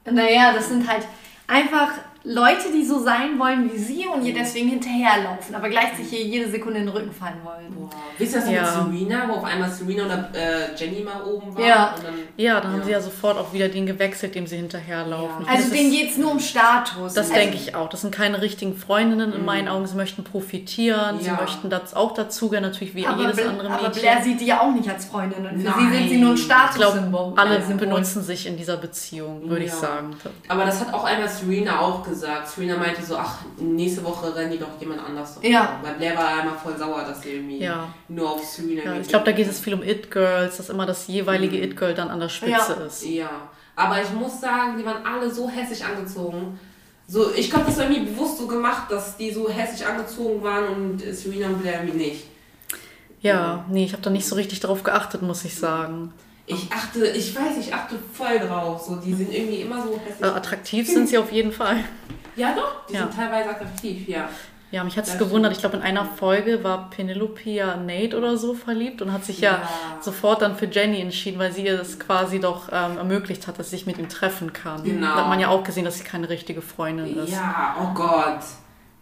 [0.05, 1.05] Naja, das sind halt
[1.49, 1.91] einfach
[2.27, 6.51] Leute, die so sein wollen wie sie und ihr deswegen hinterherlaufen, aber gleichzeitig ihr jede
[6.51, 7.71] Sekunde in den Rücken fallen wollen.
[7.75, 7.91] Boah.
[8.17, 8.87] Wisst ihr das ja.
[8.89, 11.63] mit Serena, wo auf einmal Serena oder äh, Jenny mal oben war?
[11.63, 12.79] Ja, dann, ja, dann ja.
[12.79, 15.45] haben sie ja sofort auch wieder den gewechselt, dem sie hinterherlaufen.
[15.45, 15.53] Ja.
[15.53, 17.13] Also denen geht es nur um Status.
[17.13, 17.91] Das also, denke ich auch.
[17.91, 19.45] Das sind keine richtigen Freundinnen in mhm.
[19.45, 19.87] meinen Augen.
[19.87, 23.85] Sie möchten profitieren, sie möchten das auch dazugehören, natürlich wie aber jedes Bl andere Mädchen.
[23.85, 25.45] Aber Blair sieht die ja auch nicht als Freundin.
[25.45, 25.75] Und für Nein.
[25.93, 27.29] sie sind sie nur ein Statussymbol.
[27.29, 30.17] Ich glaube, alle benutzen sich in dieser Beziehung, würde ich sagen.
[30.49, 32.14] Aber das hat auch einmal Serena auch gesagt.
[32.15, 35.39] Serena meinte, so, ach, nächste Woche rennen die doch jemand anders.
[35.43, 35.79] Ja.
[35.83, 37.89] Weil Blair war einmal voll sauer, dass sie irgendwie ja.
[38.09, 41.07] nur auf Serena ja, Ich glaube, da geht es viel um It-Girls, dass immer das
[41.07, 41.65] jeweilige mhm.
[41.65, 42.87] It-Girl dann an der Spitze ja.
[42.87, 43.05] ist.
[43.05, 43.31] Ja.
[43.77, 46.59] Aber ich muss sagen, die waren alle so hässlich angezogen.
[47.07, 50.69] So, ich glaube, das war mir bewusst so gemacht, dass die so hässlich angezogen waren
[50.69, 52.25] und Serena und Blair irgendwie nicht.
[53.21, 56.13] Ja, nee, ich habe da nicht so richtig drauf geachtet, muss ich sagen.
[56.47, 58.83] Ich achte, ich weiß, ich achte voll drauf.
[58.83, 59.99] So, die sind irgendwie immer so.
[60.21, 61.77] Also attraktiv sind sie auf jeden Fall.
[62.37, 63.01] Ja, doch, die ja.
[63.01, 64.29] sind teilweise attraktiv, ja.
[64.71, 65.53] Ja, mich hat es gewundert.
[65.53, 69.39] Ich glaube, in einer Folge war Penelope ja Nate oder so verliebt und hat sich
[69.39, 69.69] ja, ja
[70.01, 73.71] sofort dann für Jenny entschieden, weil sie ihr das quasi doch ähm, ermöglicht hat, dass
[73.71, 74.83] sie sich mit ihm treffen kann.
[74.83, 75.07] Genau.
[75.07, 77.33] Da hat man ja auch gesehen, dass sie keine richtige Freundin ist.
[77.33, 78.41] Ja, oh Gott.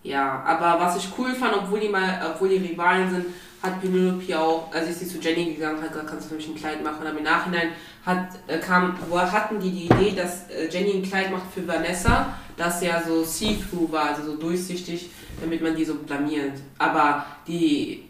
[0.02, 3.26] Ja, aber was ich cool fand, obwohl die mal, obwohl die Rivalen sind,
[3.62, 6.48] hat Penelope auch, als ich sie zu Jenny gegangen hat gesagt, kannst du für mich
[6.48, 7.06] ein Kleid machen?
[7.06, 7.68] Aber im Nachhinein
[8.04, 11.66] hat, äh, kam, wo hatten die die Idee, dass äh, Jenny ein Kleid macht für
[11.66, 15.10] Vanessa, das ja so see-through war, also so durchsichtig,
[15.40, 16.54] damit man die so blamiert.
[16.78, 18.02] Aber die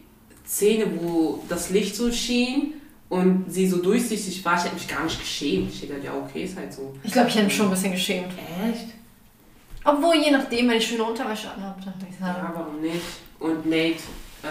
[0.47, 2.73] Szene, wo das Licht so schien
[3.09, 5.71] und sie so durchsichtig war, ich hätte mich gar nicht geschämt.
[5.71, 6.95] Ich dachte, ja, okay, ist halt so.
[7.03, 8.33] Ich glaube, ich hätte mich schon ein bisschen geschämt.
[8.67, 8.87] Echt?
[9.83, 12.37] Obwohl, je nachdem, wenn ich schöne Unterwäsche anhabe, dann ich sagen.
[12.37, 13.01] Ja, warum nicht?
[13.39, 13.95] Und Nate
[14.43, 14.47] äh,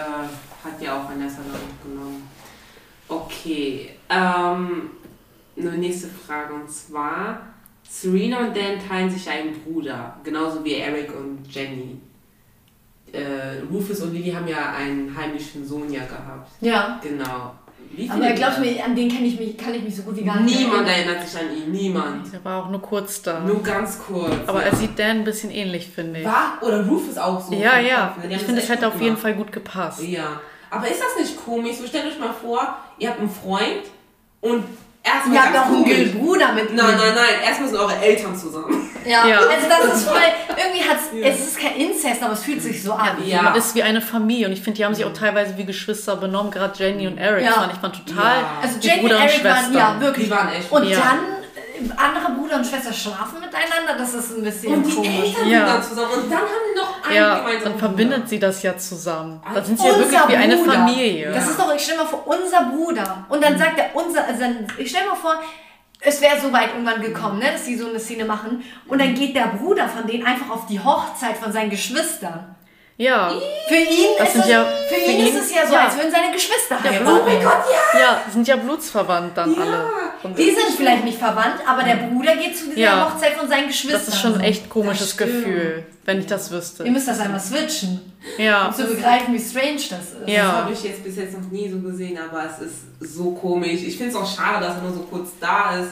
[0.63, 2.29] hat ja auch Vanessa da genommen.
[3.07, 4.91] Okay, ähm,
[5.57, 7.41] eine nächste Frage und zwar:
[7.87, 11.99] Serena und Dan teilen sich einen Bruder, genauso wie Eric und Jenny.
[13.11, 16.49] Äh, Rufus und Lily haben ja einen heimlichen Sohn ja gehabt.
[16.61, 16.99] Ja.
[17.03, 17.53] Genau.
[17.95, 20.23] Wie Aber glaubst du an den kann ich, mich, kann ich mich so gut wie
[20.23, 22.33] gar nicht Niemand erinnert sich an ihn, niemand.
[22.33, 23.41] Er war auch nur kurz da.
[23.41, 24.33] Nur ganz kurz.
[24.47, 24.69] Aber ja.
[24.69, 26.25] er sieht Dan ein bisschen ähnlich, finde ich.
[26.25, 26.57] War?
[26.61, 27.53] Oder Rufus auch so.
[27.53, 28.15] Ja, ja.
[28.29, 30.01] Ich finde, es hätte auf jeden Fall gut gepasst.
[30.01, 30.41] Ja.
[30.71, 31.77] Aber ist das nicht komisch?
[31.77, 33.83] So stellt euch mal vor, ihr habt einen Freund
[34.41, 34.63] und
[35.05, 37.43] Erstmal Ihr habt auch einen Bruder mit Nein, nein, nein.
[37.45, 38.89] Erstmal sind eure Eltern zusammen.
[39.05, 39.39] Ja, ja.
[39.39, 41.27] also das ist voll, irgendwie hat ja.
[41.27, 43.17] es ist kein Inzest, aber es fühlt sich so an.
[43.25, 45.65] Ja, man ist wie eine Familie und ich finde, die haben sich auch teilweise wie
[45.65, 47.43] Geschwister benommen, gerade Jenny und Eric.
[47.43, 47.51] Ja.
[47.51, 48.59] Fand ich fand total ja.
[48.61, 50.27] Also Jenny und Eric waren, ja, wirklich.
[50.27, 50.71] Die waren echt.
[50.71, 51.19] Und dann
[51.97, 55.09] andere Bruder und Schwester schlafen miteinander, das ist ein bisschen und die komisch.
[55.35, 55.59] Eltern Ja.
[55.59, 57.79] sind dann zusammen und dann haben die noch einen Ja, gemeinsamen dann Bruder.
[57.87, 59.41] verbindet sie das ja zusammen.
[59.43, 60.71] Dann Also sind sie ja wirklich wie eine Bruder.
[60.73, 61.31] Familie.
[61.31, 63.25] Das ist doch, ich stell mal vor, unser Bruder.
[63.29, 63.43] Und Mhm.
[63.43, 65.35] dann sagt er unser, also dann, ich stell mal vor,
[66.05, 68.63] es wäre so weit irgendwann gekommen, ne, dass die so eine Szene machen.
[68.87, 72.52] Und dann geht der Bruder von denen einfach auf die Hochzeit von seinen Geschwistern.
[72.97, 73.31] Ja.
[73.67, 75.85] Für ihn, Das ist, ja- für für ihn ihn- ist es ja so, ja.
[75.85, 77.07] als würden seine Geschwister Ja, heiraten.
[77.07, 77.99] oh mein Gott, ja!
[77.99, 79.85] Ja, sind ja blutsverwandt dann alle.
[80.21, 83.11] Und Die sind vielleicht nicht verwandt, aber der Bruder geht zu dieser Ja.
[83.11, 83.99] Hochzeit von seinen Geschwistern.
[84.05, 85.17] das ist schon ein echt komisches.
[85.17, 86.83] Gefühl, wenn ich das Ihr wüsste.
[86.85, 88.67] müsst das einmal switchen, Ja.
[88.67, 90.27] um zu begreifen, wie strange das ist.
[90.27, 90.43] Ja.
[90.45, 93.81] Das habe ich jetzt bis jetzt noch nie so gesehen, aber es ist so komisch.
[93.81, 95.89] Ich finde es auch schade, dass er nur so kurz da ist.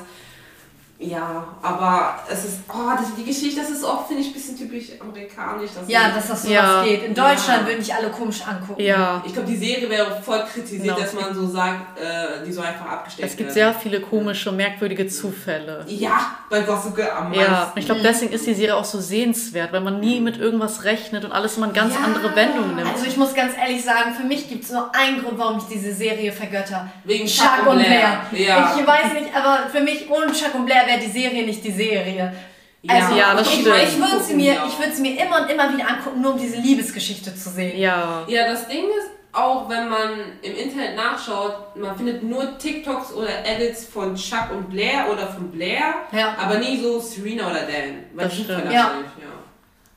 [1.04, 4.56] Ja, aber es ist, oh, das, die Geschichte, das ist auch, finde ich, ein bisschen
[4.56, 5.72] typisch amerikanisch.
[5.74, 6.78] Dass Ja, dass das so Ja.
[6.82, 7.04] was geht.
[7.04, 7.68] In Deutschland Ja.
[7.68, 8.80] würden dich alle komisch angucken.
[8.80, 9.24] Ja.
[9.26, 11.00] Ich glaube, die Serie wäre voll kritisiert, Genau.
[11.00, 13.74] dass man so sagt, äh, die soll einfach abgestellt Es gibt werden.
[13.74, 15.84] sehr viele komische, merkwürdige Zufälle.
[15.88, 17.80] Ja, bei Gossip Girl am Ja, meisten.
[17.80, 21.26] ich glaube, deswegen ist die Serie auch so sehenswert, weil man nie mit irgendwas rechnet
[21.26, 22.02] und alles immer eine ganz Ja.
[22.02, 22.88] andere Wendung nimmt.
[22.92, 25.64] Also ich muss ganz ehrlich sagen, für mich gibt es nur einen Grund, warum ich
[25.64, 26.92] diese Serie vergötter.
[27.06, 28.22] Wegen Chuck und Blair.
[28.34, 28.76] Ja.
[28.80, 31.71] Ich weiß nicht, aber für mich ohne Chuck und Blair wäre die Serie nicht die
[31.71, 32.34] Serie.
[32.88, 33.75] Also, Ja, das ich, stimmt.
[33.84, 34.65] ich würde sie mir, Ja.
[34.67, 37.77] ich würde sie mir immer und immer wieder angucken, nur um diese Liebesgeschichte zu sehen.
[37.80, 38.23] ja.
[38.27, 40.10] Ja, das Ding ist, auch wenn man
[40.41, 45.49] im Internet nachschaut, man findet nur TikToks oder Edits von Chuck und Blair oder von
[45.51, 46.36] Blair, Ja.
[46.39, 48.04] aber nie so Serena oder Dan.
[48.13, 48.49] Weil Das stimmt.
[48.49, 48.65] Ja.
[48.65, 48.73] mich,
[49.23, 49.32] ja.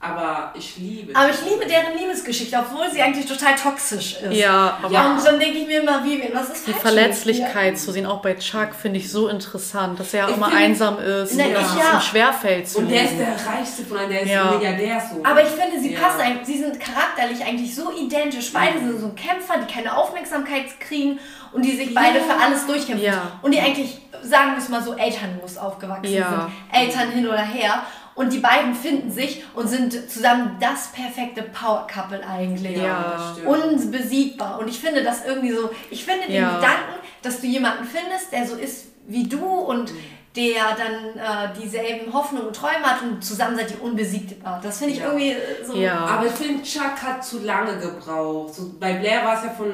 [0.06, 4.32] Aber ich liebe Aber ich liebe deren Liebesgeschichte, obwohl sie eigentlich total toxisch ist.
[4.36, 5.12] Ja, aber Ja.
[5.12, 8.20] Und dann denke ich mir immer, wie, was ist die falsch Verletzlichkeit zu sehen, auch
[8.20, 11.70] bei Chuck, finde ich so interessant, dass er ja immer einsam ist Na, und dass
[11.70, 11.92] es ja.
[11.94, 14.50] ihm schwerfällt zu Und der ist der reichste von allen, der ist Ja.
[14.50, 15.22] ein Milliardär so.
[15.24, 16.00] Aber ich finde, sie Ja.
[16.00, 18.52] passen eigentlich, sie sind charakterlich eigentlich so identisch.
[18.52, 21.18] Beide sind so Kämpfer, die keine Aufmerksamkeit kriegen
[21.52, 23.06] und die sich beide für alles durchkämpfen.
[23.06, 23.38] Ja.
[23.40, 26.50] Und die eigentlich, sagen wir es mal so, elternlos aufgewachsen Ja.
[26.72, 26.82] sind.
[26.82, 27.82] Eltern hin oder her.
[28.14, 32.76] Und die beiden finden sich und sind zusammen das perfekte Power-Couple eigentlich.
[32.78, 33.14] Ja.
[33.16, 33.48] das stimmt.
[33.48, 34.58] Unbesiegbar.
[34.60, 36.56] Und ich finde das irgendwie so, ich finde den Ja.
[36.56, 39.92] Gedanken, dass du jemanden findest, der so ist wie du und
[40.36, 44.60] der dann äh, dieselben Hoffnungen und Träume hat und zusammen seid ihr unbesiegbar.
[44.62, 45.06] Das finde ich Ja.
[45.06, 45.76] irgendwie äh, so.
[45.76, 45.98] Ja.
[46.06, 48.54] Aber ich finde, Chuck hat zu lange gebraucht.
[48.54, 49.70] So, bei Blair war es ja von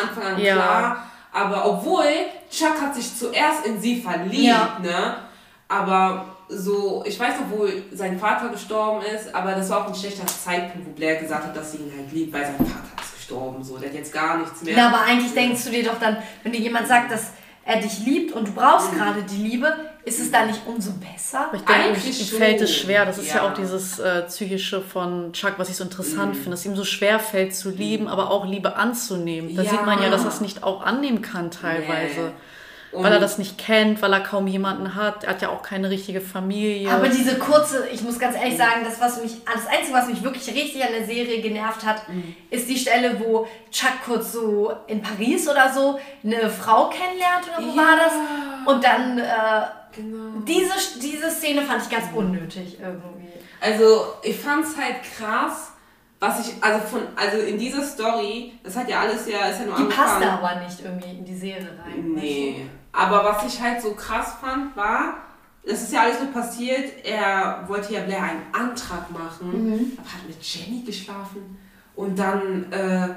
[0.00, 0.54] Anfang an Ja.
[0.54, 1.06] klar.
[1.32, 2.04] Aber obwohl,
[2.50, 4.78] Chuck hat sich zuerst in sie verliebt, Ja.
[4.82, 5.16] ne?
[5.68, 9.94] Aber so, ich weiß noch, wo sein Vater gestorben ist, aber das war auch ein
[9.94, 13.14] schlechter Zeitpunkt, wo Blair gesagt hat, dass sie ihn halt liebt, weil sein Vater ist
[13.16, 13.62] gestorben.
[13.64, 14.74] So, der hat jetzt gar nichts mehr.
[14.76, 17.32] Na, aber eigentlich denkst du dir doch dann, wenn dir jemand sagt, dass
[17.64, 18.96] er dich liebt und du brauchst Mhm.
[18.98, 19.72] gerade die Liebe,
[20.04, 21.48] ist es dann nicht umso besser?
[21.52, 23.06] Ich denke, Eigentlich ihm fällt es schwer.
[23.06, 23.42] Das ist ja, Ja.
[23.48, 26.34] auch dieses äh, Psychische von Chuck, was ich so interessant Mhm.
[26.34, 29.54] finde, dass ihm so schwer fällt zu lieben, aber auch Liebe anzunehmen.
[29.54, 29.70] Da Ja.
[29.70, 32.20] sieht man ja, dass er es nicht auch annehmen kann teilweise.
[32.20, 32.30] Nee.
[32.92, 35.24] Und Weil er das nicht kennt, weil er kaum jemanden hat.
[35.24, 36.90] Er hat ja auch keine richtige Familie.
[36.90, 40.22] Aber diese kurze, ich muss ganz ehrlich sagen, das, was mich, das Einzige, was mich
[40.22, 42.36] wirklich richtig an der Serie genervt hat, Mhm.
[42.50, 47.66] ist die Stelle, wo Chuck kurz so in Paris oder so eine Frau kennenlernt oder
[47.66, 47.82] wo Ja.
[47.82, 48.12] war das?
[48.74, 49.22] Und dann, äh,
[49.96, 50.40] Genau.
[50.46, 53.28] diese, diese Szene fand ich ganz unnötig irgendwie.
[53.60, 55.72] Also, ich fand's halt krass,
[56.20, 59.66] was ich, also von, also in dieser Story, das hat ja alles ja, ist ja
[59.66, 60.38] nur Die passt angefangen.
[60.42, 62.12] da aber nicht irgendwie in die Serie rein.
[62.14, 62.66] Nee.
[62.92, 65.14] Aber was ich halt so krass fand, war,
[65.64, 69.92] das ist ja alles so passiert, er wollte ja Blair einen Antrag machen, Mhm.
[69.98, 71.58] aber hat mit Jenny geschlafen.
[71.94, 73.08] Und dann äh,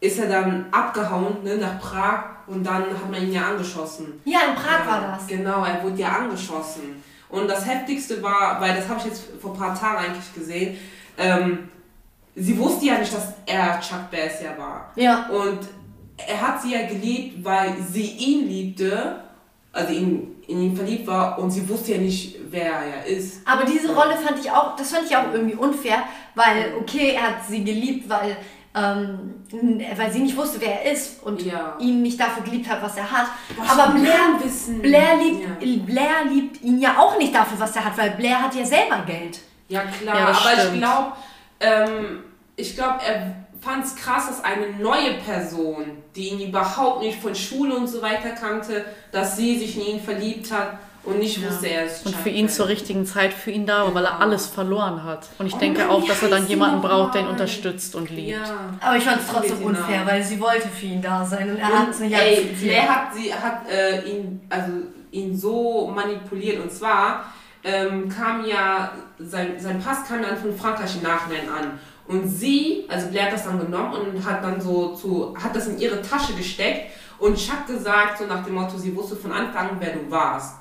[0.00, 4.20] ist er dann abgehauen ne, nach Prag und dann hat man ihn ja angeschossen.
[4.24, 5.26] Ja, in Prag Ja, war das.
[5.26, 7.02] Genau, er wurde ja angeschossen.
[7.28, 10.78] Und das Heftigste war, weil das habe ich jetzt vor ein paar Tagen eigentlich gesehen,
[11.18, 11.68] ähm,
[12.34, 14.90] sie wusste ja nicht, dass er Chuck Bass ja war.
[14.96, 15.26] Ja.
[15.28, 15.58] Und
[16.26, 19.20] er hat sie ja geliebt, weil sie ihn liebte,
[19.72, 23.46] also ihn, in ihn verliebt war und sie wusste ja nicht, wer er ist.
[23.46, 26.02] Aber diese Rolle fand ich auch, das fand ich auch irgendwie unfair,
[26.34, 28.36] weil, okay, er hat sie geliebt, weil,
[28.74, 29.34] ähm,
[29.96, 31.76] weil sie nicht wusste, wer er ist und Ja.
[31.78, 33.26] ihn nicht dafür geliebt hat, was er hat.
[33.56, 34.80] Was Aber Blair, wissen.
[34.80, 35.84] Blair, liebt, Ja.
[35.84, 39.02] Blair liebt ihn ja auch nicht dafür, was er hat, weil Blair hat ja selber
[39.06, 39.40] Geld.
[39.68, 40.78] Ja klar, Ja, aber ich stimmt.
[40.78, 41.12] glaube,
[41.60, 42.24] ähm,
[42.56, 47.34] ich glaube, er fand es krass, dass eine neue Person, die ihn überhaupt nicht von
[47.34, 51.48] Schule und so weiter kannte, dass sie sich in ihn verliebt hat und nicht Ja.
[51.48, 54.12] wusste, er ist und für ihn zur richtigen Zeit für ihn da war, weil er
[54.12, 54.22] Genau.
[54.24, 55.26] alles verloren hat.
[55.38, 58.10] Und ich Oh denke Mann, auch, dass er dann jemanden braucht, der ihn unterstützt und
[58.10, 58.38] liebt.
[58.38, 58.74] Ja.
[58.80, 59.68] Aber ich fand es trotzdem Genau.
[59.70, 62.60] unfair, weil sie wollte für ihn da sein und er hat es nicht ey, akzeptiert.
[62.60, 64.72] Blair hat, sie, hat äh, ihn, also
[65.10, 67.24] ihn so manipuliert und zwar
[67.64, 71.78] ähm, kam ja, sein, sein Pass kam dann von Frankreich im Nachhinein an.
[72.08, 75.68] Und sie, also Blair hat das dann genommen und hat dann so zu, hat das
[75.68, 79.70] in ihre Tasche gesteckt und Chuck gesagt, so nach dem Motto, sie wusste von Anfang
[79.70, 80.56] an, wer du warst.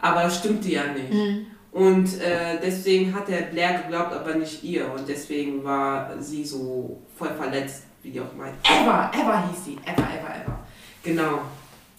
[0.00, 1.12] Aber das stimmte ja nicht.
[1.12, 1.46] Mhm.
[1.72, 4.92] Und äh, deswegen hat der Blair geglaubt, aber nicht ihr.
[4.92, 8.56] Und deswegen war sie so voll verletzt, wie die auch meint.
[8.64, 9.78] Ever, Ever hieß sie.
[9.86, 10.58] Ever, Ever, Ever.
[11.02, 11.40] Genau.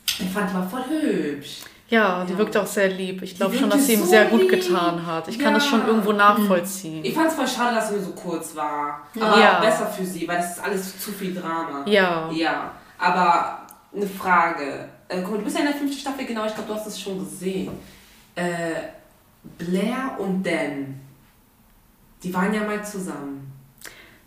[0.05, 1.61] Ich fand die war voll hübsch.
[1.93, 2.39] Ja, die ja.
[2.39, 3.21] wirkt auch sehr lieb.
[3.21, 5.27] Ich glaube schon, dass sie ihm so sehr gut getan hat.
[5.27, 5.43] Ich ja.
[5.43, 7.05] kann das schon irgendwo nachvollziehen.
[7.05, 9.01] Ich fand es voll schade, dass sie so kurz war.
[9.15, 9.57] Aber ja.
[9.57, 11.83] auch besser für sie, weil das ist alles zu viel Drama.
[11.85, 12.31] Ja.
[12.31, 12.71] Ja.
[12.97, 13.59] Aber
[13.95, 14.89] eine Frage.
[15.07, 16.87] Äh, guck mal, du bist ja in der fünften Staffel, genau, ich glaube, du hast
[16.87, 17.71] es schon gesehen.
[18.33, 18.73] Äh,
[19.59, 20.99] Blair und Dan,
[22.23, 23.52] die waren ja mal zusammen.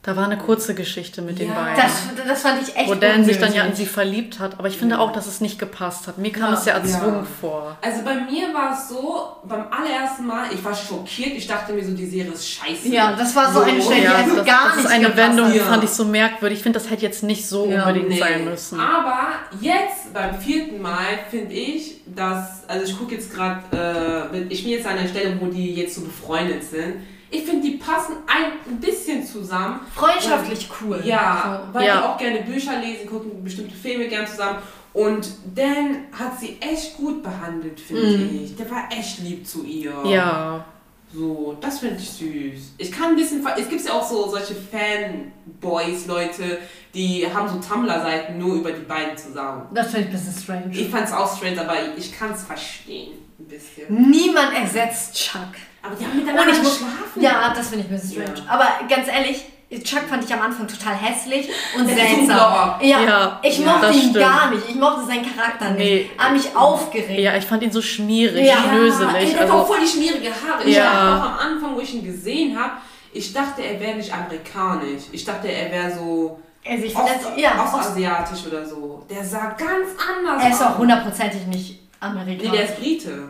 [0.06, 1.82] Da war eine kurze Geschichte mit ja, den beiden.
[1.82, 4.56] Das, das fand ich echt Wo Dan sich dann ja in sie verliebt hat.
[4.56, 5.00] Aber ich finde ja.
[5.00, 6.16] auch, dass es nicht gepasst hat.
[6.16, 7.26] Mir kam ja, es ja erzwungen ja.
[7.40, 7.76] vor.
[7.82, 11.32] Also bei mir war es so, beim allerersten Mal, ich war schockiert.
[11.32, 12.86] Ich dachte mir so, die Serie ist scheiße.
[12.86, 15.16] Ja, das war so, so eine Stelle, die also das, gar das nicht ist eine
[15.16, 16.58] Wendung, die fand ich so merkwürdig.
[16.58, 18.20] Ich finde, das hätte jetzt nicht so unbedingt nee.
[18.20, 18.78] sein müssen.
[18.78, 24.62] Aber jetzt, beim vierten Mal, finde ich, dass, also ich gucke jetzt gerade, äh, ich
[24.62, 26.94] bin jetzt an einer Stelle, wo die jetzt so befreundet sind
[27.30, 29.80] ich finde, die passen ein bisschen zusammen.
[29.94, 31.00] Freundschaftlich weil, cool.
[31.04, 31.74] Ja, so.
[31.74, 31.98] weil ja.
[31.98, 34.58] die auch gerne Bücher lesen, gucken bestimmte Filme gern zusammen.
[34.92, 38.44] Und Dan hat sie echt gut behandelt, finde mm.
[38.44, 38.56] ich.
[38.56, 39.92] Der war echt lieb zu ihr.
[40.06, 40.64] Ja.
[41.12, 42.74] So, das finde ich süß.
[42.78, 46.58] Ich kann ein bisschen, es gibt ja auch so solche Fanboys, Leute,
[46.94, 49.66] die haben so Tumblr-Seiten nur über die beiden zusammen.
[49.72, 50.70] Das finde ich ein bisschen strange.
[50.72, 53.12] Ich fand es auch strange, aber ich kann es verstehen.
[53.38, 54.10] Ein bisschen.
[54.10, 55.40] Niemand ersetzt Chuck.
[55.82, 56.95] Aber die haben miteinander und ich geschlafen.
[57.20, 58.38] Ja, das finde ich ein bisschen strange.
[58.46, 58.52] Ja.
[58.52, 59.44] Aber ganz ehrlich,
[59.82, 62.80] Chuck fand ich am Anfang total hässlich und der seltsam.
[62.80, 64.18] Ja, ja, ich mochte ihn stimmt.
[64.18, 64.68] gar nicht.
[64.68, 65.78] Ich mochte seinen Charakter nicht.
[65.78, 66.10] Nee.
[66.16, 67.18] Hat mich aufgeregt.
[67.18, 68.58] Ja, ich fand ihn so schmierig, ja.
[68.58, 69.32] schnöselig.
[69.32, 70.64] Ja, er also, auch voll die schmierige Haare.
[70.64, 71.18] Ich ja.
[71.18, 72.74] auch am Anfang, wo ich ihn gesehen habe,
[73.12, 75.04] ich dachte, er wäre nicht amerikanisch.
[75.10, 79.04] Ich dachte, er wäre so er sich Ost, ja, ostasiatisch oder so.
[79.08, 80.42] Der sah ganz anders aus.
[80.42, 82.50] Er ist auch hundertprozentig nicht amerikanisch.
[82.50, 83.28] Nee, der ist Brite.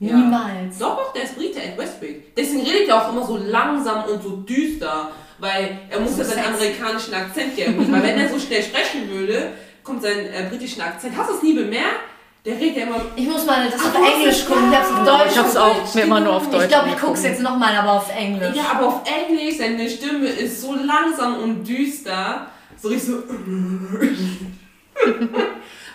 [0.00, 0.16] Ja.
[0.16, 0.78] Niemals.
[0.78, 2.34] Doch, doch, der ist Brite, Ed Westwick.
[2.36, 6.24] Deswegen redet er auch immer so langsam und so düster, weil er muss so ja
[6.24, 7.90] seinen amerikanischen Akzent geben.
[7.90, 11.16] weil wenn er so schnell sprechen würde, kommt sein äh, britischen Akzent.
[11.16, 12.00] Hast du es nie bemerkt?
[12.44, 13.00] Der redet ja immer.
[13.16, 14.70] Ich muss mal das Ach, auf Englisch gucken.
[14.70, 15.32] Ich hab's auf Deutsch.
[15.32, 16.62] Ich hab's auch mir immer nur auf Deutsch.
[16.62, 18.54] Ich glaube, ich guck's jetzt nochmal, aber auf Englisch.
[18.54, 22.46] Ja, aber auf Englisch, seine Stimme ist so langsam und düster.
[22.80, 23.22] So richtig so.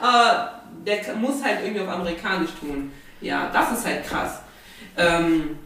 [0.01, 2.91] aber der muss halt irgendwie auf Amerikanisch tun.
[3.23, 4.39] Ja, das ist halt krass.
[4.97, 5.57] Ähm,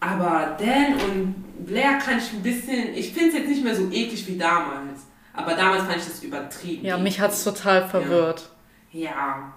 [0.00, 3.90] aber Dan und Blair kann ich ein bisschen, ich finde es jetzt nicht mehr so
[3.90, 5.00] eklig wie damals.
[5.32, 6.86] Aber damals fand ich das übertrieben.
[6.86, 8.48] Ja, mich hat es total verwirrt.
[8.92, 9.10] Ja.
[9.10, 9.52] ja.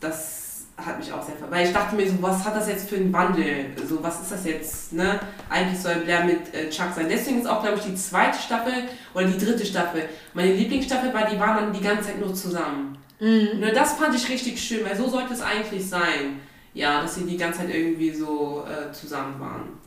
[0.00, 1.52] das hat mich auch sehr verwirrt.
[1.52, 3.66] Weil ich dachte mir so, was hat das jetzt für einen Wandel?
[3.88, 4.92] So, was ist das jetzt?
[4.92, 5.20] Ne?
[5.48, 7.06] Eigentlich soll Blair mit äh, Chuck sein.
[7.08, 8.72] Deswegen ist auch, glaube ich, die zweite Staffel
[9.14, 10.08] oder die dritte Staffel.
[10.34, 12.98] Meine Lieblingsstaffel war, die waren dann die ganze Zeit nur zusammen.
[13.20, 13.60] Mhm.
[13.60, 16.40] Nur das fand ich richtig schön, weil so sollte es eigentlich sein.
[16.76, 19.80] Ja, dass sie die ganze Zeit irgendwie so äh, zusammen waren.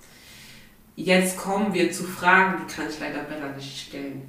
[0.96, 4.28] Jetzt kommen wir zu Fragen, die kann ich leider Bella nicht stellen.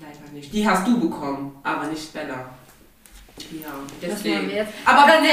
[0.00, 0.52] Leider nicht.
[0.52, 2.50] Die hast du bekommen, aber nicht Bella.
[3.52, 3.68] Ja,
[4.02, 4.50] deswegen.
[4.84, 5.28] Aber, nee,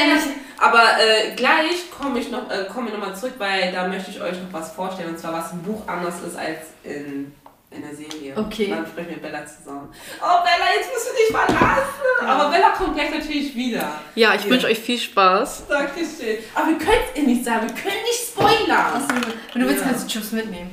[0.59, 4.21] aber äh, gleich komme ich noch, äh, komme noch mal zurück, weil da möchte ich
[4.21, 7.33] euch noch was vorstellen und zwar was im Buch anders ist als in
[7.75, 8.33] in der Serie.
[8.35, 8.67] Okay.
[8.69, 9.89] Dann sprechen wir Bella zusammen.
[10.21, 12.27] Oh Bella, jetzt musst du dich verlassen.
[12.27, 13.99] Aber Bella kommt gleich natürlich wieder.
[14.15, 15.67] Ja, ich wünsche euch viel Spaß.
[15.67, 16.37] Dankeschön.
[16.53, 18.93] Aber wir können es ihr nicht sagen, wir können nicht spoilern.
[18.93, 20.69] Achso, wenn du willst, kannst du Chips mitnehmen.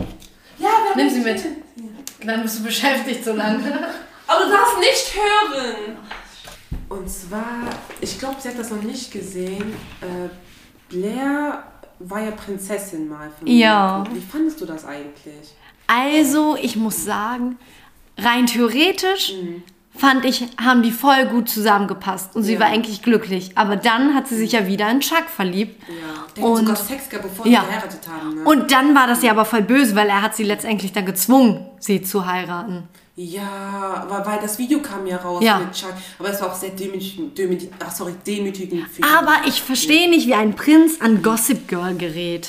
[0.58, 1.42] Ja, wir Nimm sie mit.
[2.24, 3.88] Dann bist du beschäftigt so lange.
[4.26, 5.96] Aber du darfst nicht hören.
[6.88, 9.74] Und zwar, ich glaube, sie hat das noch nicht gesehen.
[10.00, 10.28] Äh,
[10.88, 11.64] Blair
[12.00, 13.30] war ja Prinzessin mal.
[13.38, 14.04] Von ja.
[14.12, 15.54] Wie fandest du das eigentlich?
[15.90, 17.58] Also, ich muss sagen,
[18.16, 19.62] rein theoretisch mhm.
[19.96, 22.60] fand ich, haben die voll gut zusammengepasst und sie ja.
[22.60, 23.52] war eigentlich glücklich.
[23.56, 25.82] Aber dann hat sie sich ja wieder in Chuck verliebt.
[26.36, 26.44] Ja.
[26.44, 27.62] Und sogar Sex gehabt, bevor ja.
[27.62, 28.34] sie geheiratet haben.
[28.36, 28.44] Ne?
[28.44, 31.66] Und dann war das ja aber voll böse, weil er hat sie letztendlich dann gezwungen,
[31.80, 32.84] sie zu heiraten.
[33.16, 35.58] Ja, weil, weil das Video kam ja raus ja.
[35.58, 35.92] mit Chuck.
[36.20, 38.86] Aber es war auch sehr demütigend, demütigend ach sorry, demütigend.
[39.02, 42.48] Aber ich verstehe nicht, wie ein Prinz an Gossip Girl gerät.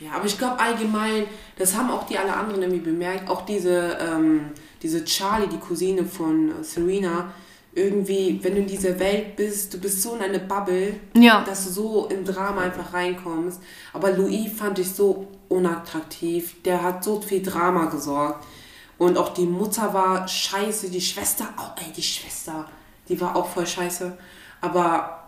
[0.00, 3.98] Ja, aber ich glaube allgemein, das haben auch die alle anderen irgendwie bemerkt, auch diese,
[4.00, 7.32] ähm, diese Charlie, die Cousine von äh, Serena,
[7.72, 11.44] irgendwie, wenn du in dieser Welt bist, du bist so in eine Bubble, ja.
[11.44, 13.60] dass du so im Drama einfach reinkommst.
[13.92, 18.44] Aber Louis fand ich so unattraktiv, der hat so viel Drama gesorgt.
[18.98, 22.68] Und auch die Mutter war scheiße, die Schwester, oh ey, die Schwester,
[23.08, 24.16] die war auch voll scheiße.
[24.60, 25.19] Aber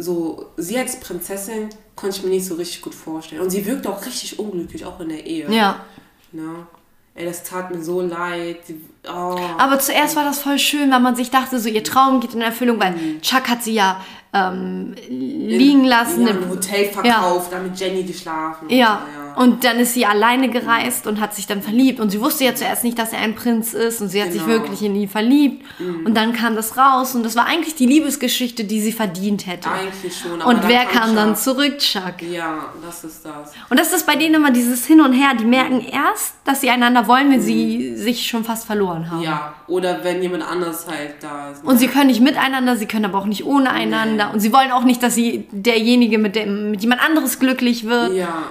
[0.00, 3.42] so, sie als Prinzessin konnte ich mir nicht so richtig gut vorstellen.
[3.42, 5.50] Und sie wirkt auch richtig unglücklich, auch in der Ehe.
[5.50, 5.84] Ja.
[6.32, 6.66] Ne?
[7.14, 8.60] Ey, das tat mir so leid.
[9.08, 9.36] Oh.
[9.58, 12.42] Aber zuerst war das voll schön, weil man sich dachte, so ihr Traum geht in
[12.42, 13.20] Erfüllung, weil mhm.
[13.22, 14.00] Chuck hat sie ja
[14.32, 16.26] ähm, liegen lassen.
[16.26, 17.58] Ja, im Hotel verkauft, ja.
[17.58, 18.68] damit Jenny geschlafen.
[18.68, 18.76] Ja.
[18.76, 19.02] ja.
[19.36, 21.98] Und dann ist sie alleine gereist und hat sich dann verliebt.
[21.98, 24.00] Und sie wusste ja zuerst nicht, dass er ein Prinz ist.
[24.00, 24.44] Und sie hat genau.
[24.44, 25.64] sich wirklich in ihn verliebt.
[25.78, 26.06] Mhm.
[26.06, 27.14] Und dann kam das raus.
[27.14, 29.70] Und das war eigentlich die Liebesgeschichte, die sie verdient hätte.
[29.70, 30.40] Eigentlich schon.
[30.40, 31.78] und wer kam, kam dann zurück?
[31.78, 32.22] Chuck.
[32.22, 33.52] Ja, das ist das.
[33.68, 35.30] Und das ist bei denen immer dieses Hin und Her.
[35.38, 37.44] Die merken erst, dass sie einander wollen, wenn mhm.
[37.44, 39.22] sie sich schon fast verloren haben.
[39.22, 41.64] Ja, oder wenn jemand anders halt da ist.
[41.64, 44.26] Und sie können nicht miteinander, sie können aber auch nicht ohne einander.
[44.26, 44.32] Nee.
[44.32, 48.14] Und sie wollen auch nicht, dass sie derjenige mit, dem, mit jemand anderes glücklich wird.
[48.14, 48.42] Ja.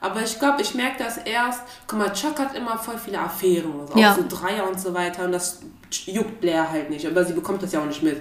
[0.00, 1.62] Aber ich glaube, ich merke das erst.
[1.86, 3.72] Guck mal, Chuck hat immer voll viele Affären.
[3.80, 4.12] Also ja.
[4.12, 5.24] Auch so Dreier und so weiter.
[5.24, 5.60] Und das
[6.04, 7.06] juckt Blair halt nicht.
[7.06, 8.20] Aber sie bekommt das ja auch nicht mit.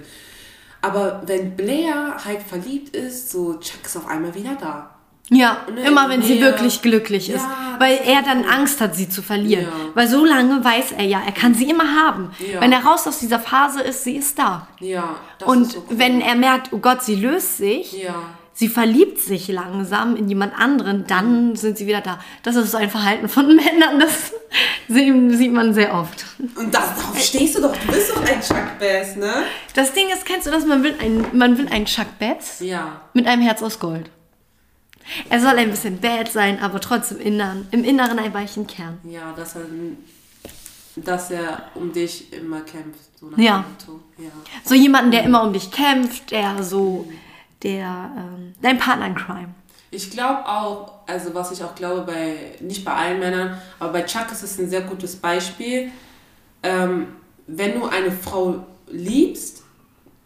[0.81, 4.92] Aber wenn Blair halt verliebt ist, so Chuck ist auf einmal wieder da.
[5.29, 7.43] Ja, ne, immer wenn sie wirklich glücklich ist.
[7.43, 9.65] Ja, weil er dann Angst hat, sie zu verlieren.
[9.65, 9.71] Ja.
[9.93, 12.31] Weil so lange weiß er ja, er kann sie immer haben.
[12.39, 12.61] Ja.
[12.61, 14.67] Wenn er raus aus dieser Phase ist, sie ist da.
[14.79, 15.15] Ja,
[15.45, 15.97] Und so cool.
[15.97, 18.15] wenn er merkt, oh Gott, sie löst sich, ja
[18.53, 22.19] sie verliebt sich langsam in jemand anderen, dann sind sie wieder da.
[22.43, 24.31] Das ist so ein Verhalten von Männern, das
[24.87, 26.25] sieht man sehr oft.
[26.55, 29.43] Und das, darauf stehst du doch, du bist doch ein Chuck Bass, ne?
[29.73, 33.01] Das Ding ist, kennst du das, man will ein, man will einen Chuck Bass ja.
[33.13, 34.09] mit einem Herz aus Gold.
[35.29, 38.99] Er soll ein bisschen bad sein, aber trotzdem im Inneren, im Inneren ein weichen Kern.
[39.03, 39.65] Ja, dass er,
[40.95, 43.19] dass er um dich immer kämpft.
[43.19, 43.65] So ja.
[44.17, 44.29] ja.
[44.63, 47.07] So jemanden, der immer um dich kämpft, der so...
[47.61, 49.53] Der, ähm, dein Partner in Crime.
[49.89, 54.01] Ich glaube auch, also was ich auch glaube, bei, nicht bei allen Männern, aber bei
[54.01, 55.89] Chuck ist es ein sehr gutes Beispiel.
[56.61, 57.07] Ähm,
[57.47, 59.62] wenn du eine Frau liebst,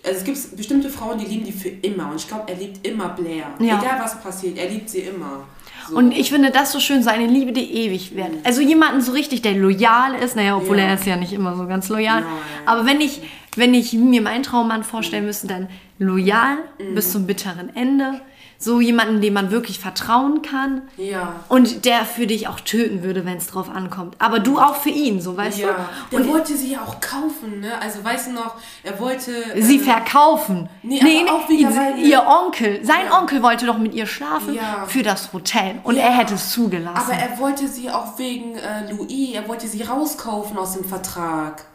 [0.07, 2.09] also es gibt bestimmte Frauen, die lieben die für immer.
[2.09, 3.47] Und ich glaube, er liebt immer Blair.
[3.59, 3.79] Ja.
[3.79, 5.45] Egal was passiert, er liebt sie immer.
[5.89, 5.95] So.
[5.95, 8.31] Und ich finde das so schön, so eine Liebe, die ewig wird.
[8.31, 8.39] Mhm.
[8.43, 10.85] Also jemanden so richtig, der loyal ist, naja, obwohl ja.
[10.85, 12.21] er ist ja nicht immer so ganz loyal.
[12.21, 12.31] Nein.
[12.65, 13.21] Aber wenn ich,
[13.55, 16.95] wenn ich mir meinen Traummann vorstellen müsste, dann loyal mhm.
[16.95, 18.21] bis zum bitteren Ende.
[18.59, 20.83] So jemanden, dem man wirklich vertrauen kann.
[20.97, 21.35] Ja.
[21.47, 24.15] Und der für dich auch töten würde, wenn es drauf ankommt.
[24.19, 25.67] Aber du auch für ihn, so weißt ja.
[25.67, 25.73] du.
[26.11, 27.79] Der und wollte sie ja auch kaufen, ne?
[27.81, 29.31] Also weißt du noch, er wollte.
[29.61, 30.69] Sie äh, verkaufen.
[30.81, 32.83] Nee, nee, nee auch wieder, weil, ihr Onkel.
[32.83, 33.19] Sein ja.
[33.19, 34.85] Onkel wollte doch mit ihr schlafen ja.
[34.87, 35.79] für das Hotel.
[35.83, 36.97] Und er hätte es zugelassen.
[36.97, 41.65] Aber er wollte sie auch wegen äh, Louis, er wollte sie rauskaufen aus dem Vertrag.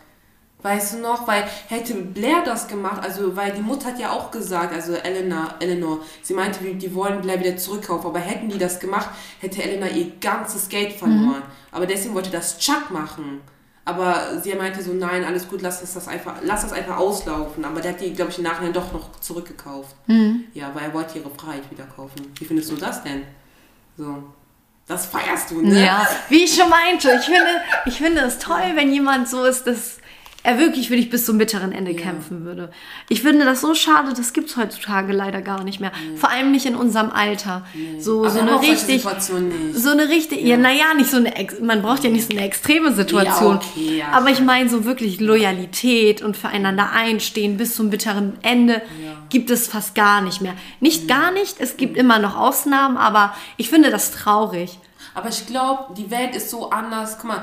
[0.62, 1.26] Weißt du noch?
[1.26, 5.54] Weil hätte Blair das gemacht, also weil die Mutter hat ja auch gesagt, also Eleanor,
[5.58, 9.10] Eleanor sie meinte, die wollen Blair wieder zurückkaufen, aber hätten die das gemacht,
[9.40, 11.40] hätte Eleanor ihr ganzes Geld verloren.
[11.40, 11.72] Mhm.
[11.72, 13.40] Aber deswegen wollte das Chuck machen.
[13.84, 17.64] Aber sie meinte so, nein, alles gut, lass das, einfach, lass das einfach auslaufen.
[17.64, 19.96] Aber der hat die, glaube ich, im Nachhinein doch noch zurückgekauft.
[20.06, 20.44] Mhm.
[20.54, 22.32] Ja, weil er wollte ihre Freiheit wieder kaufen.
[22.38, 23.24] Wie findest du das denn?
[23.96, 24.22] So.
[24.86, 25.84] Das feierst du, ne?
[25.84, 29.64] Ja, wie ich schon meinte, ich finde, ich finde es toll, wenn jemand so ist,
[29.64, 29.98] dass
[30.44, 32.00] er wirklich für dich bis zum bitteren Ende ja.
[32.00, 32.70] kämpfen würde.
[33.08, 35.92] Ich finde das so schade, das gibt es heutzutage leider gar nicht mehr.
[35.92, 36.16] Nee.
[36.16, 37.64] Vor allem nicht in unserem Alter.
[37.74, 38.00] Nee.
[38.00, 39.04] So, so eine richtig.
[39.72, 40.40] So eine richtig.
[40.40, 41.32] Ja, ja naja, nicht so eine.
[41.60, 43.54] Man braucht ja nicht so eine extreme Situation.
[43.54, 48.34] Ja, okay, ja, aber ich meine, so wirklich Loyalität und füreinander einstehen bis zum bitteren
[48.42, 48.82] Ende
[49.28, 50.54] gibt es fast gar nicht mehr.
[50.80, 54.78] Nicht gar nicht, es gibt immer noch Ausnahmen, aber ich finde das traurig.
[55.14, 57.18] Aber ich glaube, die Welt ist so anders.
[57.18, 57.42] Guck mal,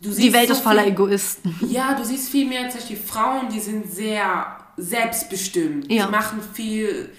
[0.00, 1.54] die Welt so ist voller viel, Egoisten.
[1.68, 4.46] Ja, du siehst viel mehr, zum Beispiel Frauen, die sind sehr
[4.76, 5.90] selbstbestimmt.
[5.90, 6.06] Ja.
[6.06, 7.10] Die machen viel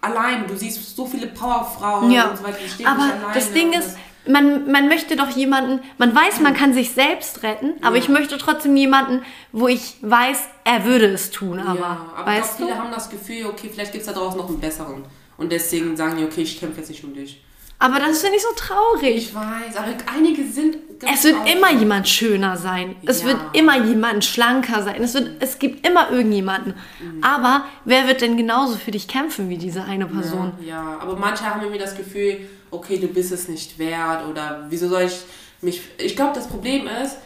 [0.00, 0.46] allein.
[0.46, 2.30] Du siehst so viele Powerfrauen ja.
[2.30, 2.58] und so weiter.
[2.64, 3.96] Die stehen aber das Ding ist,
[4.28, 8.02] man, man möchte doch jemanden, man weiß, man kann sich selbst retten, aber ja.
[8.02, 9.22] ich möchte trotzdem jemanden,
[9.52, 11.58] wo ich weiß, er würde es tun.
[11.58, 14.48] Aber, ja, aber weißt viele haben das Gefühl, okay, vielleicht gibt es da draußen noch
[14.48, 15.04] einen besseren.
[15.36, 17.42] Und deswegen sagen die, okay, ich kämpfe jetzt nicht um dich.
[17.82, 19.16] Aber das finde ich so traurig.
[19.16, 20.76] Ich weiß, aber einige sind.
[21.12, 22.94] Es wird immer jemand schöner sein.
[23.06, 23.28] Es ja.
[23.28, 25.02] wird immer jemand schlanker sein.
[25.02, 26.74] Es, wird, es gibt immer irgendjemanden.
[27.00, 27.24] Mhm.
[27.24, 30.52] Aber wer wird denn genauso für dich kämpfen wie diese eine Person?
[30.60, 34.66] Ja, ja, aber manche haben irgendwie das Gefühl, okay, du bist es nicht wert oder
[34.68, 35.22] wieso soll ich
[35.62, 35.80] mich.
[35.96, 37.16] Ich glaube, das Problem ist,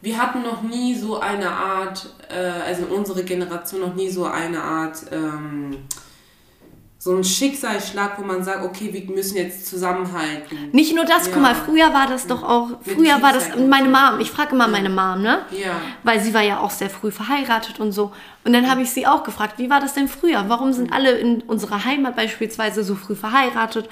[0.00, 4.62] wir hatten noch nie so eine Art, äh, also unsere Generation noch nie so eine
[4.62, 5.06] Art.
[5.10, 5.78] Ähm,
[7.04, 10.70] so ein Schicksalsschlag, wo man sagt, okay, wir müssen jetzt zusammenhalten.
[10.72, 11.32] Nicht nur das, ja.
[11.34, 14.68] guck mal, früher war das doch auch, früher war das meine Mom, ich frage immer
[14.68, 15.40] meine Mom, ne?
[15.50, 15.72] Ja.
[16.02, 18.12] Weil sie war ja auch sehr früh verheiratet und so.
[18.42, 20.46] Und dann habe ich sie auch gefragt, wie war das denn früher?
[20.48, 23.90] Warum sind alle in unserer Heimat beispielsweise so früh verheiratet?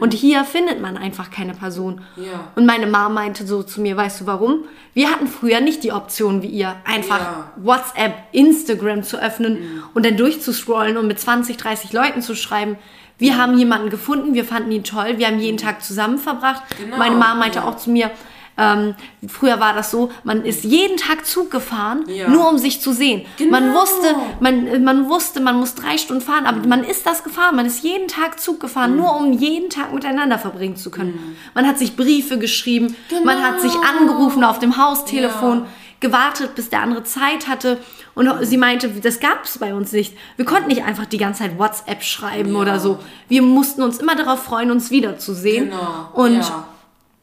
[0.00, 2.00] Und hier findet man einfach keine Person.
[2.16, 2.48] Ja.
[2.54, 4.64] Und meine Mama meinte so zu mir, weißt du warum?
[4.94, 7.52] Wir hatten früher nicht die Option wie ihr, einfach ja.
[7.56, 9.82] WhatsApp, Instagram zu öffnen mhm.
[9.94, 12.76] und dann durchzuscrollen und mit 20, 30 Leuten zu schreiben.
[13.18, 13.36] Wir ja.
[13.36, 16.62] haben jemanden gefunden, wir fanden ihn toll, wir haben jeden Tag zusammen verbracht.
[16.78, 16.96] Genau.
[16.96, 18.10] Meine Mama meinte auch zu mir,
[18.58, 18.94] Ähm,
[19.28, 22.28] früher war das so, man ist jeden Tag Zug gefahren, ja.
[22.28, 23.22] nur um sich zu sehen.
[23.38, 23.50] Genau.
[23.50, 26.68] Man wusste, man, man wusste, man muss drei Stunden fahren, aber mhm.
[26.68, 27.56] man ist das gefahren.
[27.56, 28.96] Man ist jeden Tag Zug gefahren, mhm.
[28.98, 31.12] nur um jeden Tag miteinander verbringen zu können.
[31.12, 31.36] Mhm.
[31.54, 33.24] Man hat sich Briefe geschrieben, genau.
[33.24, 35.60] man hat sich angerufen auf dem Haustelefon.
[35.60, 35.66] Ja
[36.02, 37.78] gewartet, bis der andere Zeit hatte.
[38.14, 40.14] Und sie meinte, das gab es bei uns nicht.
[40.36, 42.60] Wir konnten nicht einfach die ganze Zeit WhatsApp schreiben ja.
[42.60, 42.98] oder so.
[43.28, 45.70] Wir mussten uns immer darauf freuen, uns wiederzusehen.
[45.70, 46.08] Genau.
[46.12, 46.66] Und ja.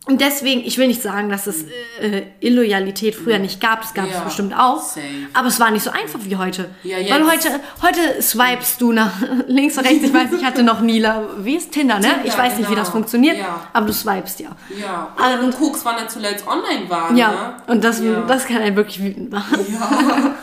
[0.09, 1.65] Und deswegen, ich will nicht sagen, dass es
[2.01, 4.81] äh, Illoyalität früher nicht gab, das gab ja, es bestimmt auch.
[4.81, 5.27] Same.
[5.35, 6.71] Aber es war nicht so einfach wie heute.
[6.81, 9.11] Ja, Weil heute, heute swipest du nach
[9.47, 10.03] links und rechts.
[10.03, 11.07] Ich weiß, ich hatte noch nie,
[11.37, 12.07] wie ist Tinder, ne?
[12.07, 12.71] Tinder, ich weiß nicht, genau.
[12.71, 12.91] wie das genau.
[12.93, 13.67] funktioniert, ja.
[13.71, 14.49] aber du swipest ja.
[14.81, 17.13] Ja, und, und guckst, wann er zuletzt online war.
[17.13, 17.55] Ja, ne?
[17.67, 19.59] und das, das kann einen wirklich wütend machen.
[19.71, 20.35] Ja,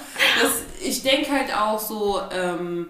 [0.42, 2.88] das, ich denke halt auch so, ähm,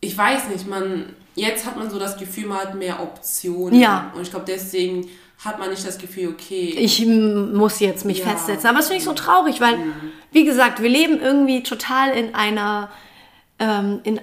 [0.00, 3.78] ich weiß nicht, man, jetzt hat man so das Gefühl, man hat mehr Optionen.
[3.78, 4.10] Ja.
[4.16, 5.08] Und ich glaube, deswegen
[5.38, 6.74] hat man nicht das Gefühl, okay.
[6.78, 8.26] Ich muss jetzt mich ja.
[8.26, 8.68] festsetzen.
[8.68, 10.12] Aber das finde ich so traurig, weil, mhm.
[10.32, 12.90] wie gesagt, wir leben irgendwie total in einer,
[13.58, 14.20] ähm, in,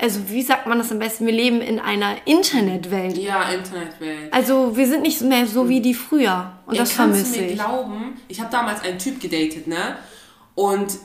[0.00, 1.26] also wie sagt man das am besten?
[1.26, 3.16] Wir leben in einer Internetwelt.
[3.16, 4.32] Ja, Internetwelt.
[4.32, 6.52] Also wir sind nicht mehr so wie die früher.
[6.66, 7.50] Und ja, das vermisse ich.
[7.50, 9.96] mir glauben, ich habe damals einen Typ gedatet, ne?
[10.54, 10.98] Und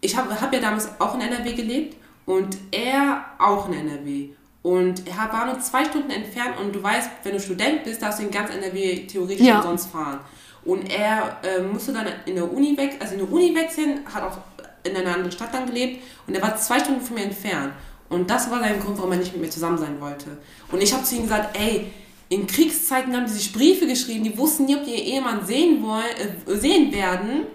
[0.00, 4.30] ich habe hab ja damals auch in NRW gelebt und er auch in NRW.
[4.62, 8.18] Und er war nur zwei Stunden entfernt und du weißt, wenn du Student bist, darfst
[8.18, 9.62] du in ganz NRW theoretisch ja.
[9.62, 10.20] sonst fahren.
[10.64, 14.22] Und er äh, musste dann in der Uni weg, also in der Uni wechseln, hat
[14.22, 14.38] auch
[14.82, 17.72] in einer anderen Stadt dann gelebt und er war zwei Stunden von mir entfernt.
[18.08, 20.38] Und das war sein Grund, warum er nicht mit mir zusammen sein wollte.
[20.72, 21.90] Und ich habe zu ihm gesagt, ey,
[22.30, 25.82] in Kriegszeiten haben die sich Briefe geschrieben, die wussten nie, ob die ihr Ehemann sehen,
[25.82, 26.04] wollen,
[26.46, 27.46] äh, sehen werden.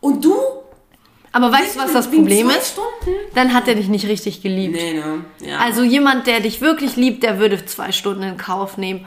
[0.00, 0.34] Und du
[1.36, 2.72] aber weißt du, was das Problem ist?
[2.72, 3.14] Stunden?
[3.34, 4.74] Dann hat er dich nicht richtig geliebt.
[4.74, 5.22] Nee, ne?
[5.40, 5.58] Ja.
[5.58, 9.04] Also jemand, der dich wirklich liebt, der würde zwei Stunden in Kauf nehmen.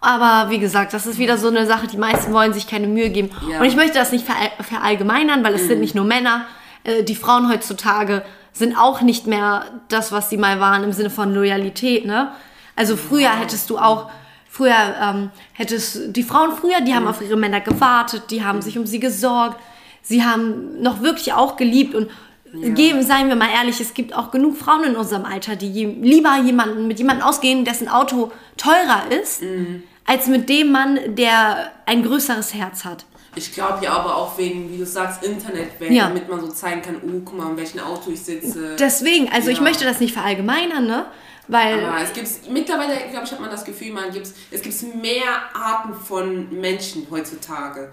[0.00, 3.10] Aber wie gesagt, das ist wieder so eine Sache, die meisten wollen sich keine Mühe
[3.10, 3.30] geben.
[3.48, 3.60] Ja.
[3.60, 4.26] Und ich möchte das nicht
[4.60, 5.68] verallgemeinern, weil es mhm.
[5.68, 6.46] sind nicht nur Männer.
[6.82, 11.10] Äh, die Frauen heutzutage sind auch nicht mehr das, was sie mal waren im Sinne
[11.10, 12.04] von Loyalität.
[12.04, 12.32] Ne?
[12.74, 14.10] Also früher hättest du auch,
[14.48, 17.10] früher ähm, hättest die Frauen früher, die haben mhm.
[17.10, 19.60] auf ihre Männer gewartet, die haben sich um sie gesorgt
[20.02, 22.10] sie haben noch wirklich auch geliebt und
[22.52, 22.70] ja.
[22.70, 25.86] geben, seien wir mal ehrlich, es gibt auch genug Frauen in unserem Alter, die je,
[25.86, 29.82] lieber jemanden, mit jemandem ausgehen, dessen Auto teurer ist, mhm.
[30.04, 33.04] als mit dem Mann, der ein größeres Herz hat.
[33.36, 36.08] Ich glaube ja aber auch wegen, wie du sagst, Internetwelt, ja.
[36.08, 38.74] damit man so zeigen kann, oh, guck mal, in welchem Auto ich sitze.
[38.76, 39.52] Deswegen, also ja.
[39.52, 41.06] ich möchte das nicht verallgemeinern, ne?
[41.46, 44.94] Weil aber es gibt mittlerweile, glaube ich, hat man das Gefühl, man gibt's, es gibt
[45.02, 47.90] mehr Arten von Menschen heutzutage.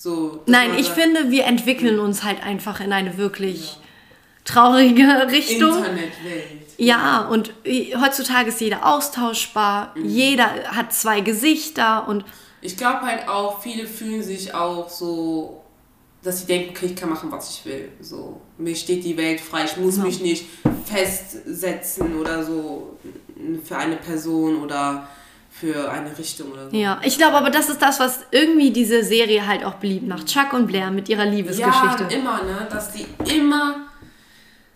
[0.00, 3.78] So, Nein, ich finde, wir entwickeln uns halt einfach in eine wirklich ja.
[4.44, 5.76] traurige Richtung.
[5.76, 6.68] Internetwelt.
[6.76, 7.52] Ja, und
[8.00, 10.04] heutzutage ist jeder austauschbar, mhm.
[10.04, 12.24] jeder hat zwei Gesichter und.
[12.60, 15.64] Ich glaube halt auch, viele fühlen sich auch so,
[16.22, 17.88] dass sie denken, okay, ich kann machen, was ich will.
[18.00, 20.04] So, mir steht die Welt frei, ich muss ja.
[20.04, 20.46] mich nicht
[20.84, 22.96] festsetzen oder so
[23.64, 25.08] für eine Person oder
[25.60, 26.76] für eine Richtung oder so.
[26.76, 30.26] Ja, ich glaube aber, das ist das, was irgendwie diese Serie halt auch beliebt macht.
[30.26, 32.04] Chuck und Blair mit ihrer Liebesgeschichte.
[32.10, 32.68] Ja, immer, ne?
[32.70, 33.06] Dass die
[33.36, 33.88] immer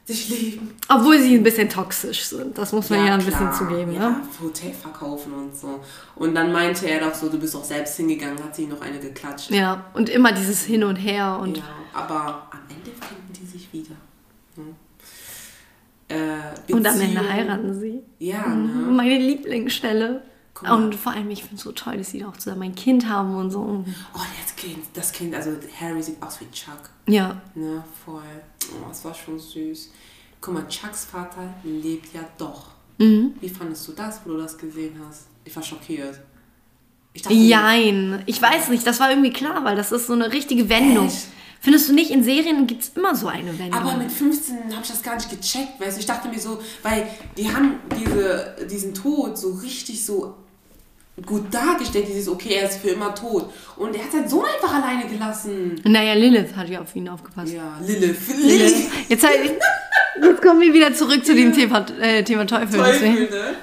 [0.05, 0.76] sich lieben.
[0.89, 2.59] Obwohl sie ein bisschen toxisch sind.
[2.59, 3.30] Das muss man ja, ja ein klar.
[3.30, 4.16] bisschen zugeben, ja, ne?
[4.43, 5.80] Hotel verkaufen und so.
[6.16, 8.99] Und dann meinte er doch so, du bist doch selbst hingegangen, hat sie noch eine
[8.99, 9.51] geklatscht.
[9.51, 11.39] Ja, und immer dieses Hin und Her.
[11.41, 13.95] Und ja, aber am Ende finden die sich wieder.
[14.57, 14.74] Hm?
[16.09, 18.01] Äh, und am Ende heiraten sie.
[18.18, 18.91] Ja, ne?
[18.91, 20.22] Meine Lieblingsstelle.
[20.70, 23.08] Und vor allem, ich finde es so toll, dass sie da auch zusammen ein Kind
[23.08, 23.84] haben und so.
[24.14, 25.50] Oh, das Kind, das Kind, also
[25.80, 26.90] Harry sieht aus wie Chuck.
[27.06, 27.40] Ja.
[27.54, 28.22] Ne, voll.
[28.72, 29.90] Oh, das war schon süß.
[30.40, 32.70] Guck mal, Chucks Vater lebt ja doch.
[32.98, 33.34] Mhm.
[33.40, 35.26] Wie fandest du das, wo du das gesehen hast?
[35.44, 36.20] Ich war schockiert.
[37.12, 38.22] Ich dachte, Jein.
[38.26, 41.06] Ich weiß nicht, das war irgendwie klar, weil das ist so eine richtige Wendung.
[41.06, 41.28] Echt?
[41.60, 43.80] Findest du nicht, in Serien gibt es immer so eine Wendung?
[43.80, 46.00] Aber mit 15 habe ich das gar nicht gecheckt, weißt du?
[46.00, 47.06] Ich dachte mir so, weil
[47.36, 50.34] die haben diese, diesen Tod so richtig so
[51.26, 53.52] gut dargestellt, dieses, okay, er ist für immer tot.
[53.76, 55.80] Und er hat seinen Sohn einfach alleine gelassen.
[55.84, 57.52] Naja, Lilith hat ja auf ihn aufgepasst.
[57.52, 58.18] Ja, Lilith.
[58.42, 58.90] Lilith.
[59.08, 62.78] Jetzt, jetzt kommen wir wieder zurück zu dem Thema, äh, Thema Teufel.
[62.78, 63.54] Teufel, ne?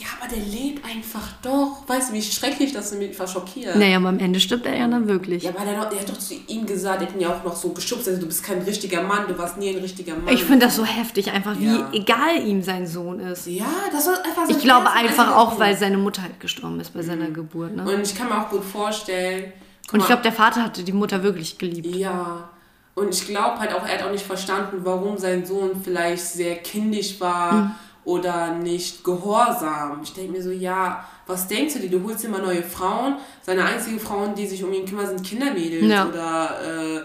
[0.00, 1.86] Ja, aber der lebt einfach doch.
[1.86, 3.76] Weißt du, wie schrecklich das mich war schockiert.
[3.76, 5.42] Naja, aber am Ende stirbt er ja dann wirklich.
[5.42, 7.54] Ja, weil er, er hat doch zu ihm gesagt, er hat ihn ja auch noch
[7.54, 10.32] so geschubst, also du bist kein richtiger Mann, du warst nie ein richtiger Mann.
[10.32, 11.90] Ich finde das so heftig, einfach ja.
[11.92, 13.46] wie egal ihm sein Sohn ist.
[13.46, 16.94] Ja, das war einfach so Ich glaube einfach auch, weil seine Mutter halt gestorben ist
[16.94, 17.06] bei mhm.
[17.06, 17.76] seiner Geburt.
[17.76, 17.82] Ne?
[17.82, 19.52] Und ich kann mir auch gut vorstellen.
[19.92, 21.94] Und ich glaube, der Vater hatte die Mutter wirklich geliebt.
[21.94, 22.48] Ja.
[22.94, 26.56] Und ich glaube halt auch, er hat auch nicht verstanden, warum sein Sohn vielleicht sehr
[26.56, 27.52] kindisch war.
[27.52, 27.70] Mhm
[28.04, 30.00] oder nicht gehorsam.
[30.02, 31.90] Ich denke mir so, ja, was denkst du dir?
[31.90, 33.16] Du holst immer neue Frauen.
[33.42, 36.08] Seine einzigen Frauen, die sich um ihn kümmern, sind Kindermädels ja.
[36.08, 37.00] oder äh,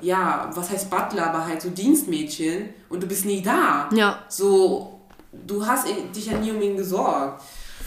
[0.00, 3.88] ja, was heißt Butler, aber halt so Dienstmädchen und du bist nie da.
[3.92, 4.18] Ja.
[4.28, 5.00] So,
[5.32, 7.42] du hast dich ja nie um ihn gesorgt.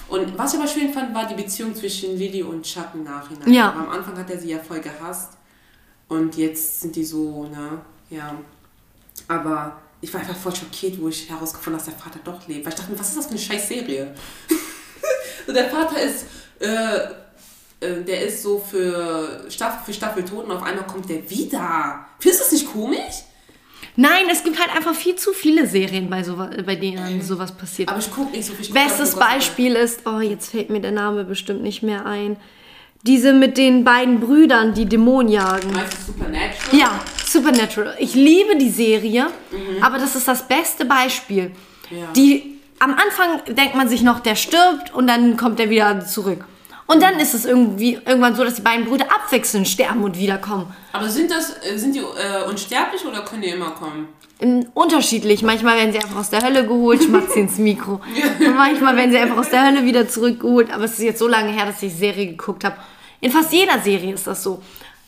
[0.08, 3.52] Und was ich aber schön fand, war die Beziehung zwischen Lily und Chuck im Nachhinein.
[3.52, 3.70] Ja.
[3.72, 5.32] Aber am Anfang hat er sie ja voll gehasst.
[6.08, 7.82] Und jetzt sind die so, ne?
[8.10, 8.36] Ja.
[9.28, 12.64] Aber ich war einfach voll schockiert, wo ich herausgefunden habe, dass der Vater doch lebt.
[12.64, 14.14] Weil ich dachte mir, was ist das für eine scheiß Serie?
[15.48, 16.26] so, der Vater ist,
[16.60, 21.28] äh, äh, der ist so für Staffel für Staffel tot und auf einmal kommt der
[21.28, 22.06] wieder.
[22.20, 23.24] Findest du das nicht komisch?
[23.96, 27.90] Nein, es gibt halt einfach viel zu viele Serien, bei, so, bei denen sowas passiert.
[27.90, 28.74] Aber ich gucke nicht so viel.
[28.74, 32.38] Bestes Beispiel ist, oh, jetzt fällt mir der Name bestimmt nicht mehr ein.
[33.04, 35.72] Diese mit den beiden Brüdern, die Dämonen jagen.
[35.72, 36.78] Meinst du Supernatural?
[36.78, 37.00] Ja,
[37.36, 37.96] Supernatural.
[38.00, 39.84] Ich liebe die Serie, mhm.
[39.84, 41.52] aber das ist das beste Beispiel.
[41.92, 42.08] Ja.
[42.16, 46.46] Die, am Anfang denkt man sich noch, der stirbt und dann kommt er wieder zurück.
[46.88, 50.74] Und dann ist es irgendwie irgendwann so, dass die beiden Brüder abwechselnd sterben und wiederkommen.
[50.94, 54.08] Aber sind das äh, sind die äh, unsterblich oder können die immer kommen?
[54.74, 55.42] Unterschiedlich.
[55.42, 58.02] Manchmal werden sie einfach aus der Hölle geholt, schmatzt sie ins Mikro.
[58.56, 60.72] Manchmal werden sie einfach aus der Hölle wieder zurückgeholt.
[60.72, 62.76] Aber es ist jetzt so lange her, dass ich die Serie geguckt habe.
[63.22, 64.62] In fast jeder Serie ist das so.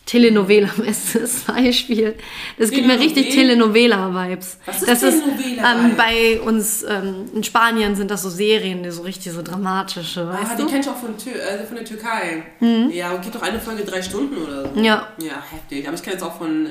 [0.08, 2.16] Telenovela bestes Beispiel.
[2.58, 4.58] Das gibt mir richtig Telenovela-Vibes.
[4.66, 5.74] Was ist das Telenovela?
[5.74, 9.41] Ist, ähm, bei uns ähm, in Spanien sind das so Serien, die so richtig so
[9.41, 10.22] dramatische.
[10.22, 10.70] Ah, weißt die du?
[10.70, 12.43] kennst du auch von, äh, von der Türkei.
[12.62, 12.89] Mhm.
[12.89, 14.80] Ja, geht doch eine Folge drei Stunden oder so.
[14.80, 15.10] Ja.
[15.22, 15.86] Ja, heftig.
[15.86, 16.70] Aber ich kenne es auch von äh,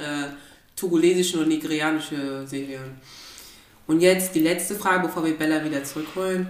[0.75, 2.97] togolesischen und nigerianischen Serien.
[3.87, 6.49] Und jetzt die letzte Frage, bevor wir Bella wieder zurückholen.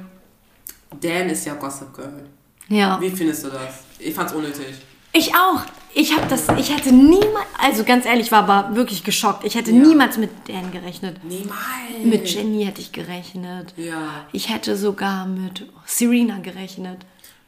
[1.01, 2.27] Dan ist ja Gossip Girl.
[2.69, 3.01] Ja.
[3.01, 3.81] Wie findest du das?
[3.99, 4.77] Ich fand's unnötig.
[5.13, 5.63] Ich auch.
[5.99, 9.45] Ich habe das, ich hätte niemals, also ganz ehrlich, war aber wirklich geschockt.
[9.45, 9.79] Ich hätte ja.
[9.79, 11.25] niemals mit Dan gerechnet.
[11.25, 12.05] Niemals.
[12.05, 13.73] Mit Jenny hätte ich gerechnet.
[13.79, 14.27] Ja.
[14.31, 16.99] Ich hätte sogar mit Serena gerechnet.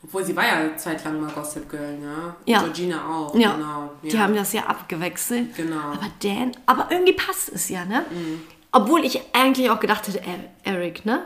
[0.03, 2.35] Obwohl sie war ja zeitlang mal Gossip Girl, ne?
[2.47, 2.61] Ja.
[2.61, 3.53] Georgina auch, ja.
[3.53, 3.91] genau.
[4.03, 4.11] Ja.
[4.11, 5.55] Die haben das ja abgewechselt.
[5.55, 5.77] Genau.
[5.77, 8.07] Aber Dan, aber irgendwie passt es ja, ne?
[8.11, 8.41] Mhm.
[8.73, 10.23] Obwohl ich eigentlich auch gedacht hätte,
[10.65, 11.21] Eric, ne?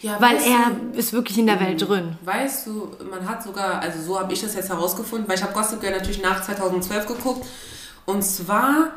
[0.00, 1.86] Ja, weil er du, ist wirklich in der Welt mhm.
[1.86, 2.18] drin.
[2.22, 5.52] Weißt du, man hat sogar, also so habe ich das jetzt herausgefunden, weil ich habe
[5.52, 7.46] Gossip Girl natürlich nach 2012 geguckt.
[8.04, 8.92] Und zwar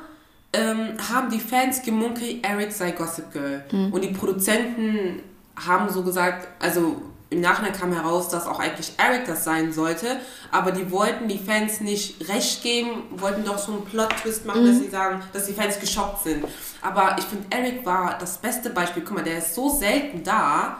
[0.53, 3.63] ähm, haben die Fans gemunkelt, Eric sei Gossip Girl.
[3.71, 3.93] Mhm.
[3.93, 5.21] Und die Produzenten
[5.55, 10.19] haben so gesagt, also im Nachhinein kam heraus, dass auch eigentlich Eric das sein sollte,
[10.51, 14.67] aber die wollten die Fans nicht recht geben, wollten doch so einen Plot-Twist machen, mhm.
[14.67, 16.43] dass sie sagen, dass die Fans geschockt sind.
[16.81, 19.03] Aber ich finde, Eric war das beste Beispiel.
[19.05, 20.79] Guck mal, der ist so selten da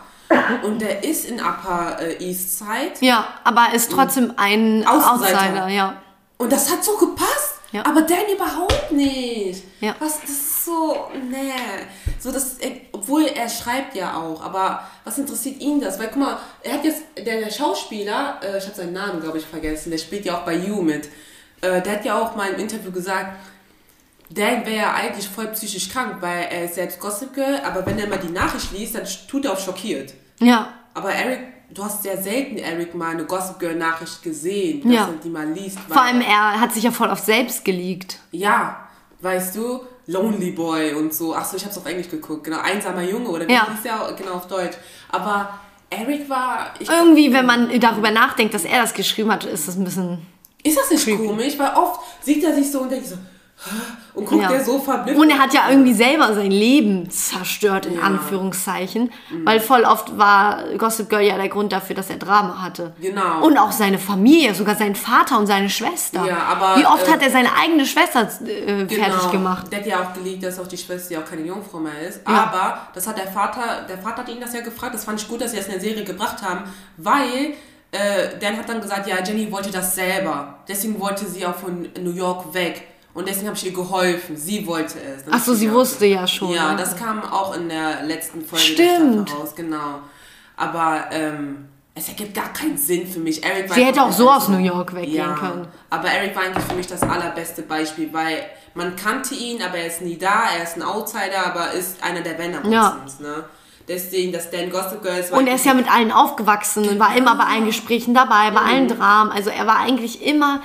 [0.64, 2.94] und der ist in Upper äh, East Side.
[3.02, 5.40] Ja, aber er ist trotzdem ein Außenseiter.
[5.40, 6.02] Outsider, ja.
[6.38, 7.56] Und das hat so gepasst.
[7.72, 7.86] Ja.
[7.86, 9.64] Aber Dan überhaupt nicht.
[9.80, 9.96] Ja.
[10.00, 11.54] Was, das ist so, nee.
[12.20, 12.58] So, das,
[12.92, 16.00] obwohl er schreibt ja auch, aber was interessiert ihn das?
[16.00, 19.38] Weil guck mal, er hat jetzt, der, der Schauspieler, äh, ich habe seinen Namen, glaube
[19.38, 21.10] ich, vergessen, der spielt ja auch bei You mit.
[21.62, 23.38] Äh, der hat ja auch mal im Interview gesagt,
[24.30, 27.98] Dan wäre ja eigentlich voll psychisch krank, weil er ist selbst Gossip Girl, aber wenn
[27.98, 30.14] er mal die Nachricht liest, dann tut er auch schockiert.
[30.40, 30.74] Ja.
[30.94, 31.40] Aber Eric,
[31.74, 35.08] du hast sehr selten Eric mal eine Gossip Girl Nachricht gesehen, dass ja.
[35.08, 35.80] er die mal liest.
[35.88, 38.20] Vor allem er hat sich ja voll auf selbst geleakt.
[38.32, 38.88] Ja,
[39.22, 41.36] weißt du, Lonely Boy und so.
[41.36, 43.68] Achso, ich hab's auf Englisch geguckt, genau, einsamer Junge oder wie ja.
[43.72, 44.78] hieß ja genau auf Deutsch.
[45.10, 45.60] Aber
[45.90, 46.74] Eric war.
[46.80, 50.26] Irgendwie, wenn man darüber nachdenkt, dass er das geschrieben hat, ist das ein bisschen.
[50.64, 51.26] Ist das nicht creepy.
[51.26, 51.58] komisch?
[51.58, 53.16] Weil oft sieht er sich so und denkt so,
[54.14, 54.52] und guckt ja.
[54.52, 55.20] er so verblüfft.
[55.20, 58.02] Und er hat ja irgendwie selber sein Leben zerstört, in ja.
[58.02, 59.12] Anführungszeichen.
[59.30, 59.46] Mhm.
[59.46, 62.94] Weil voll oft war Gossip Girl ja der Grund dafür, dass er Drama hatte.
[63.02, 63.46] Genau.
[63.46, 66.26] Und auch seine Familie, sogar sein Vater und seine Schwester.
[66.26, 69.04] Ja, aber, Wie oft äh, hat er seine eigene Schwester äh, genau.
[69.04, 69.72] fertig gemacht?
[69.72, 72.22] Der hat ja auch gelegt, dass auch die Schwester ja auch keine Jungfrau mehr ist.
[72.28, 72.44] Ja.
[72.44, 74.96] Aber das hat der Vater, der Vater hat ihn das ja gefragt.
[74.96, 76.64] Das fand ich gut, dass sie das in der Serie gebracht haben,
[76.98, 77.54] weil
[77.92, 80.60] äh, Dan hat dann gesagt, ja, Jenny wollte das selber.
[80.68, 82.84] Deswegen wollte sie auch von New York weg.
[83.14, 84.38] Und deswegen habe ich ihr geholfen.
[84.38, 85.24] Sie wollte es.
[85.30, 86.54] Ach so, sie wusste ja schon.
[86.54, 89.34] Ja, das kam auch in der letzten Folge Stimmt.
[89.34, 90.02] raus, genau.
[90.56, 93.44] Aber ähm, es ergibt gar keinen Sinn für mich.
[93.44, 95.68] Eric sie hätte auch so aus New York weggehen ja, können.
[95.90, 98.44] Aber Eric war eigentlich für mich das allerbeste Beispiel, weil
[98.74, 100.44] man kannte ihn, aber er ist nie da.
[100.56, 102.98] Er ist ein Outsider, aber ist einer der Banner ja.
[103.20, 103.44] ne?
[103.88, 105.40] Deswegen, dass Dan Gossip Girls war.
[105.40, 108.62] Und er ist ja mit allen aufgewachsen und war immer bei allen Gesprächen dabei, bei
[108.62, 108.68] mhm.
[108.68, 109.32] allen Dramen.
[109.32, 110.62] Also er war eigentlich immer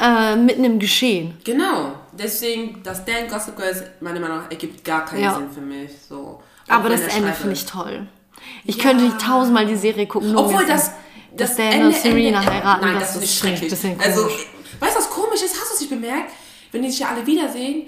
[0.00, 1.36] äh, mitten im Geschehen.
[1.44, 1.94] Genau.
[2.12, 5.34] Deswegen, das Dan Gossip Girls, meiner Meinung nach, ergibt gar keinen ja.
[5.34, 5.90] Sinn für mich.
[6.08, 6.42] So.
[6.68, 8.06] Aber das Ende finde ich toll.
[8.64, 8.84] Ich ja.
[8.84, 10.32] könnte tausendmal die Serie gucken.
[10.32, 10.90] Nur Obwohl das,
[11.32, 12.84] das, das Dan Ende, und Serena Ende, heiraten.
[12.84, 13.72] Nein, das, das ist schrecklich.
[13.98, 15.60] Also, weißt du, was komisch ist?
[15.60, 16.32] Hast du es nicht bemerkt?
[16.72, 17.86] Wenn die sich ja alle wiedersehen,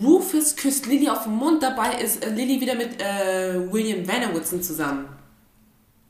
[0.00, 4.62] Rufus küsst Lily auf den Mund, dabei ist äh, Lily wieder mit äh, William Vanderwoodson
[4.62, 5.08] zusammen.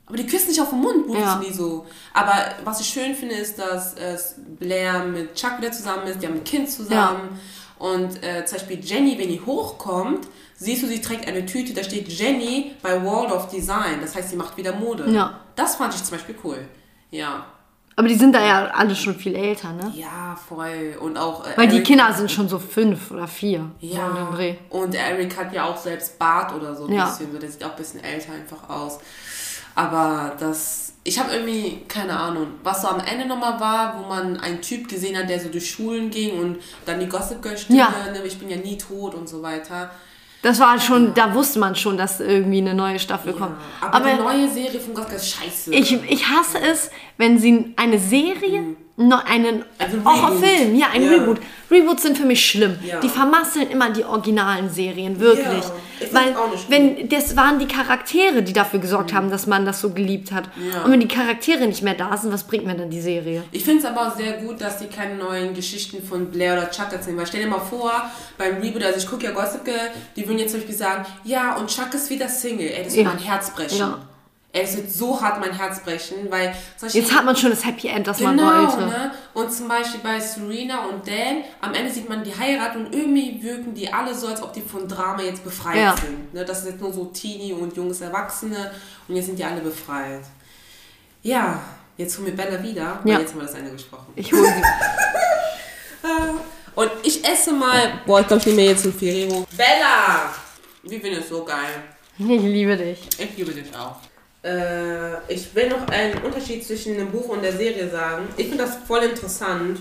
[0.09, 1.37] Aber die küssen sich auf den Mund, Buch ja.
[1.37, 1.85] nie so.
[2.13, 2.33] Aber
[2.63, 4.17] was ich schön finde, ist, dass äh,
[4.59, 7.39] Blair mit Chuck wieder zusammen ist, die haben ein Kind zusammen.
[7.79, 7.87] Ja.
[7.87, 11.83] Und äh, zum Beispiel Jenny, wenn die hochkommt, siehst du, sie trägt eine Tüte, da
[11.83, 14.01] steht Jenny bei World of Design.
[14.01, 15.09] Das heißt, sie macht wieder Mode.
[15.11, 15.39] Ja.
[15.55, 16.67] Das fand ich zum Beispiel cool.
[17.11, 17.45] Ja.
[17.99, 19.91] Aber die sind da ja alle schon viel älter, ne?
[19.93, 20.97] Ja, voll.
[21.01, 21.45] Und auch.
[21.45, 23.69] Äh, Weil Eric die Kinder sind schon so fünf oder vier.
[23.81, 24.29] Ja.
[24.71, 27.05] So und Eric hat ja auch selbst Bart oder so ein ja.
[27.05, 27.31] bisschen.
[27.33, 28.99] So, der sieht auch ein bisschen älter einfach aus.
[29.79, 30.93] Aber das.
[31.05, 34.89] Ich habe irgendwie, keine Ahnung, was so am Ende nochmal war, wo man einen Typ
[34.89, 37.89] gesehen hat, der so durch Schulen ging und dann die Gossip Girl Stimme, ja.
[38.11, 39.89] ne, ich bin ja nie tot und so weiter.
[40.41, 43.55] Das war schon, da wusste man schon, dass irgendwie eine neue Staffel ja, kommt.
[43.81, 45.73] Aber, aber die neue Serie von Gossip Girl ist scheiße.
[45.73, 51.03] Ich, ich hasse es, wenn sie eine Serie mhm noch einen also Horrorfilm, ja, ein
[51.03, 51.11] ja.
[51.11, 51.39] Reboot.
[51.71, 52.77] Reboots sind für mich schlimm.
[52.85, 52.99] Ja.
[52.99, 55.63] Die vermasseln immer die originalen Serien, wirklich.
[55.99, 56.35] Ja, Weil,
[56.69, 59.17] wenn, das waren die Charaktere, die dafür gesorgt mhm.
[59.17, 60.49] haben, dass man das so geliebt hat.
[60.71, 60.83] Ja.
[60.83, 63.43] Und wenn die Charaktere nicht mehr da sind, was bringt mir dann die Serie?
[63.51, 66.69] Ich finde es aber auch sehr gut, dass die keine neuen Geschichten von Blair oder
[66.71, 67.17] Chuck erzählen.
[67.17, 67.91] Weil stell dir mal vor,
[68.37, 71.55] beim Reboot, also ich gucke ja Gossip Girl, die würden jetzt zum Beispiel sagen, ja,
[71.57, 72.69] und Chuck ist wieder Single.
[72.69, 73.93] Ey, das wird mein Herz brechen
[74.51, 76.55] es wird so hart mein Herz brechen, weil...
[76.81, 78.87] Jetzt hat man schon das Happy End, das genau, man wollte.
[78.87, 79.11] Ne?
[79.35, 83.41] Und zum Beispiel bei Serena und Dan, am Ende sieht man die Heirat und irgendwie
[83.43, 85.95] wirken die alle so, als ob die von Drama jetzt befreit ja.
[85.95, 86.33] sind.
[86.33, 86.43] Ne?
[86.45, 88.71] Das ist jetzt nur so Teenie und junges Erwachsene
[89.07, 90.23] und jetzt sind die alle befreit.
[91.21, 91.61] Ja,
[91.97, 93.19] jetzt holen wir Bella wieder, weil ja.
[93.19, 94.13] jetzt haben wir das Ende gesprochen.
[94.15, 96.07] Ich hole sie.
[96.75, 98.01] und ich esse mal...
[98.03, 99.45] Boah, ich glaube, ich nehme jetzt ein Ferrero.
[99.55, 100.33] Bella!
[100.81, 101.83] Wie findest du so geil?
[102.17, 102.99] Ich liebe dich.
[103.17, 103.97] Ich liebe dich auch.
[104.43, 108.27] Äh, ich will noch einen Unterschied zwischen dem Buch und der Serie sagen.
[108.37, 109.79] Ich finde das voll interessant.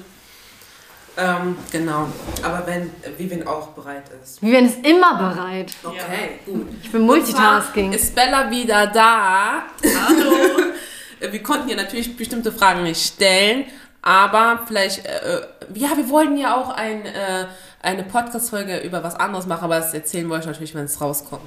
[1.17, 2.09] Ähm, genau.
[2.43, 4.41] Aber wenn Vivian auch bereit ist.
[4.41, 5.73] Vivian ist immer bereit.
[5.83, 5.97] Okay,
[6.47, 6.53] ja.
[6.53, 6.69] gut.
[6.83, 7.93] Ich bin Multitasking.
[7.93, 9.65] Ist Bella wieder da?
[9.83, 10.33] Hallo.
[11.33, 13.65] wir konnten ihr natürlich bestimmte Fragen nicht stellen,
[14.03, 15.41] aber vielleicht, äh,
[15.75, 17.47] ja, wir wollten ja auch ein, äh,
[17.83, 21.43] eine Podcast-Folge über was anderes machen, aber das erzählen wollte ich natürlich, wenn es rauskommt.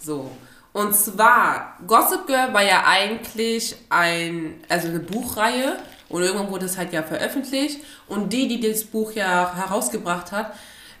[0.00, 0.30] So.
[0.78, 5.76] Und zwar, Gossip Girl war ja eigentlich ein, also eine Buchreihe
[6.08, 7.80] und irgendwann wurde es halt ja veröffentlicht.
[8.06, 10.54] Und die, die das Buch ja herausgebracht hat,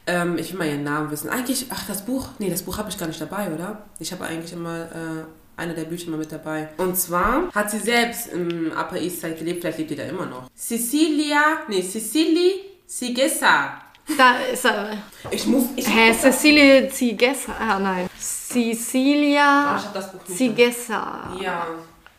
[0.08, 1.30] ähm, ich will mal ihren Namen wissen.
[1.30, 3.84] Eigentlich, ach, das Buch, nee, das Buch habe ich gar nicht dabei, oder?
[4.00, 5.24] Ich habe eigentlich immer äh,
[5.56, 6.70] eine der Bücher mal mit dabei.
[6.78, 10.26] Und zwar hat sie selbst im Upper East Side gelebt, vielleicht lebt die da immer
[10.26, 10.50] noch.
[10.56, 13.82] Cecilia, nee, Cecily Sigesa
[14.16, 14.96] da ist er.
[15.30, 15.64] Ich muss.
[15.76, 17.52] Ich Hä, Cecilie Zigessa.
[17.58, 18.08] Ah, nein.
[18.48, 19.78] Cecilia
[20.26, 21.36] Zigessa.
[21.40, 21.66] Ja.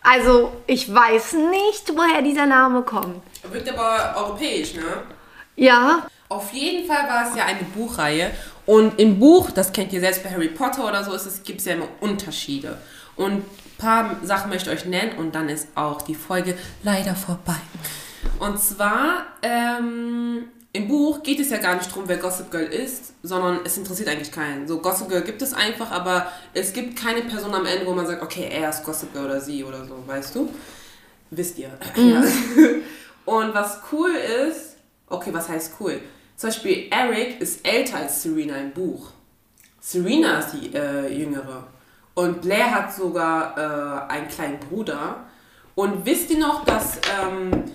[0.02, 3.22] Also, ich weiß nicht, woher dieser Name kommt.
[3.52, 4.84] Wirkt aber europäisch, ne?
[5.56, 6.08] Ja.
[6.30, 8.32] Auf jeden Fall war es ja eine Buchreihe.
[8.66, 11.12] Und im Buch, das kennt ihr selbst bei Harry Potter oder so,
[11.44, 12.78] gibt es ja immer Unterschiede.
[13.16, 13.46] Und ein
[13.80, 17.60] paar Sachen möchte ich euch nennen und dann ist auch die Folge leider vorbei.
[18.38, 20.50] Und zwar, ähm,
[20.80, 24.08] im Buch geht es ja gar nicht darum, wer Gossip Girl ist, sondern es interessiert
[24.08, 24.68] eigentlich keinen.
[24.68, 28.08] So, Gossip Girl gibt es einfach, aber es gibt keine Person am Ende, wo man
[28.08, 30.50] sagt, okay, er ist Gossip Girl oder sie oder so, weißt du?
[31.32, 31.70] Wisst ihr.
[31.96, 32.24] Mhm.
[33.26, 34.78] Und was cool ist,
[35.08, 36.00] okay, was heißt cool?
[36.36, 39.12] Zum Beispiel Eric ist älter als Serena im Buch.
[39.82, 41.68] Serena ist die äh, jüngere.
[42.16, 45.26] Und Blair hat sogar äh, einen kleinen Bruder.
[45.76, 47.66] Und wisst ihr noch, dass ähm,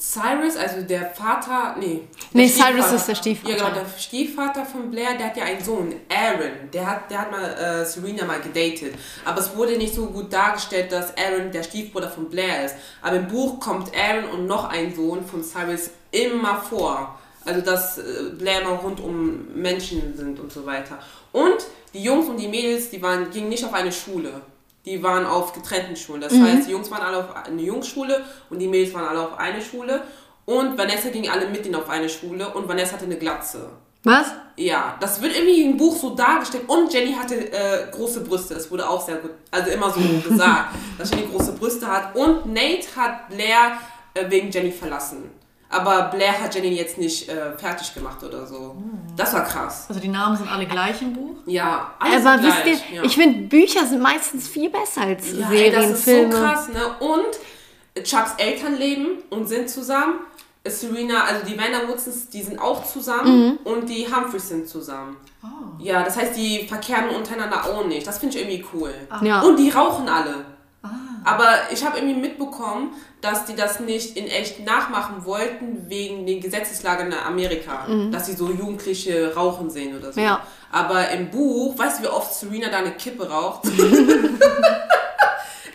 [0.00, 2.02] Cyrus, also der Vater, nee.
[2.32, 3.56] Nee, Cyrus ist der Stiefvater.
[3.56, 6.70] Ja, genau, der Stiefvater von Blair, der hat ja einen Sohn, Aaron.
[6.72, 8.94] Der hat, der hat mal äh, Serena mal gedatet.
[9.24, 12.76] Aber es wurde nicht so gut dargestellt, dass Aaron der Stiefbruder von Blair ist.
[13.02, 17.18] Aber im Buch kommt Aaron und noch ein Sohn von Cyrus immer vor.
[17.44, 18.02] Also, dass äh,
[18.38, 21.00] Blair mal rund um Menschen sind und so weiter.
[21.32, 24.42] Und die Jungs und die Mädels, die waren, gingen nicht auf eine Schule
[24.88, 26.20] die waren auf getrennten Schulen.
[26.20, 26.44] Das mhm.
[26.44, 29.60] heißt, die Jungs waren alle auf eine Jungsschule und die Mädels waren alle auf eine
[29.60, 30.02] Schule.
[30.44, 33.68] Und Vanessa ging alle mit ihnen auf eine Schule und Vanessa hatte eine Glatze.
[34.04, 34.28] Was?
[34.56, 36.64] Ja, das wird irgendwie im Buch so dargestellt.
[36.68, 38.54] Und Jenny hatte äh, große Brüste.
[38.54, 42.16] Das wurde auch sehr gut, also immer so gesagt, dass Jenny große Brüste hat.
[42.16, 43.78] Und Nate hat Blair
[44.14, 45.30] äh, wegen Jenny verlassen.
[45.70, 48.76] Aber Blair hat Jenny jetzt nicht äh, fertig gemacht oder so.
[49.16, 49.84] Das war krass.
[49.88, 51.36] Also die Namen sind alle gleich im Buch?
[51.44, 52.90] Ja, alles Aber wisst gleich.
[52.90, 53.02] ihr, ja.
[53.02, 56.32] ich finde, Bücher sind meistens viel besser als ja, Serien, ey, das ist Filme.
[56.32, 56.80] so krass, ne?
[57.00, 60.20] Und Chucks Eltern leben und sind zusammen.
[60.64, 63.58] Serena, also die Vanderwoodsons, die sind auch zusammen mhm.
[63.64, 65.16] und die Humphreys sind zusammen.
[65.42, 65.46] Oh.
[65.78, 68.06] Ja, das heißt, die verkehren untereinander auch nicht.
[68.06, 68.92] Das finde ich irgendwie cool.
[69.22, 69.40] Ja.
[69.40, 70.44] Und die rauchen alle.
[70.82, 70.88] Ah.
[71.24, 76.40] Aber ich habe irgendwie mitbekommen, dass die das nicht in echt nachmachen wollten wegen den
[76.40, 78.12] Gesetzeslagen in Amerika, mhm.
[78.12, 80.20] dass sie so Jugendliche rauchen sehen oder so.
[80.20, 80.42] Ja.
[80.70, 83.64] Aber im Buch, weißt du, wie oft Serena da eine Kippe raucht?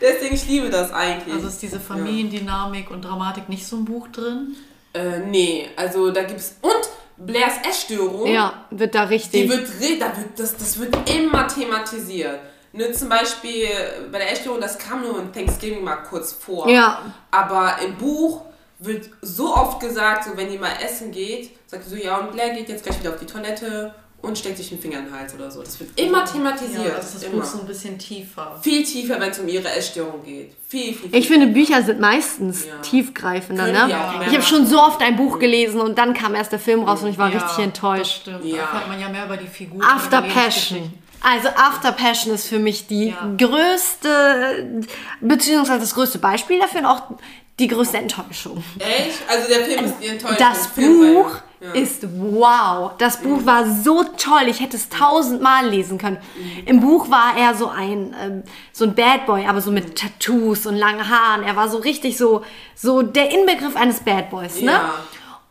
[0.03, 1.33] Deswegen ich liebe das eigentlich.
[1.33, 4.57] Also ist diese Familiendynamik und Dramatik nicht so im Buch drin?
[4.93, 6.57] Äh, nee, also da gibt's.
[6.61, 8.27] Und Blairs Essstörung.
[8.27, 9.43] Ja, wird da richtig.
[9.43, 9.65] Die wird,
[10.01, 12.39] da wird das, das wird immer thematisiert.
[12.75, 13.67] Ne, zum Beispiel
[14.11, 16.67] bei der Essstörung, das kam nur in Thanksgiving mal kurz vor.
[16.67, 17.13] Ja.
[17.29, 18.41] Aber im Buch
[18.79, 22.31] wird so oft gesagt, so wenn die mal essen geht, sagt sie so, ja, und
[22.31, 23.93] Blair geht jetzt gleich wieder auf die Toilette
[24.23, 25.61] und steckt sich den Finger in den Hals oder so.
[25.61, 26.85] Das wird immer thematisiert.
[26.85, 27.43] Ja, das ist immer.
[27.45, 28.57] so ein bisschen tiefer.
[28.61, 30.53] Viel tiefer, wenn es um ihre Essstörung geht.
[30.67, 32.77] Viel, viel, viel Ich finde, Bücher sind meistens ja.
[32.77, 33.67] tiefgreifender.
[33.67, 33.87] Ne?
[33.89, 36.83] Ja, ich habe schon so oft ein Buch gelesen und dann kam erst der Film
[36.83, 38.25] raus und ich war ja, richtig enttäuscht.
[38.25, 38.45] Das stimmt.
[38.45, 38.55] Ja.
[38.55, 39.83] Da erfährt man ja mehr über die Figur.
[39.83, 40.93] After Passion.
[41.23, 43.33] Also After Passion ist für mich die ja.
[43.37, 44.83] größte,
[45.21, 47.03] beziehungsweise das größte Beispiel dafür und auch
[47.59, 48.61] die größte Enttäuschung.
[48.79, 49.19] Echt?
[49.29, 50.37] Also der Film ist die Enttäuschung.
[50.37, 51.71] Das Buch ja.
[51.71, 52.91] ist wow.
[52.97, 53.45] Das Buch mhm.
[53.45, 54.47] war so toll.
[54.47, 56.17] Ich hätte es tausendmal lesen können.
[56.35, 56.63] Mhm.
[56.65, 58.43] Im Buch war er so ein ähm,
[58.73, 61.43] so ein Bad Boy, aber so mit Tattoos und langen Haaren.
[61.43, 62.43] Er war so richtig so
[62.75, 64.71] so der Inbegriff eines Bad Boys, ne?
[64.71, 64.93] Ja.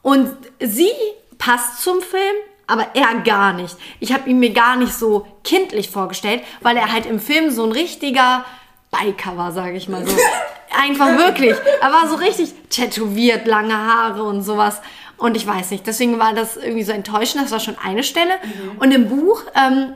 [0.02, 0.90] Und sie
[1.38, 2.34] passt zum Film,
[2.66, 3.76] aber er gar nicht.
[4.00, 7.64] Ich habe ihn mir gar nicht so kindlich vorgestellt, weil er halt im Film so
[7.64, 8.44] ein richtiger
[8.90, 10.16] Biker war, sage ich mal so.
[10.80, 11.54] Einfach wirklich.
[11.80, 14.80] Er war so richtig tätowiert, lange Haare und sowas.
[15.18, 17.44] Und ich weiß nicht, deswegen war das irgendwie so enttäuschend.
[17.44, 18.32] Das war schon eine Stelle.
[18.42, 18.78] Mhm.
[18.78, 19.94] Und im Buch ähm,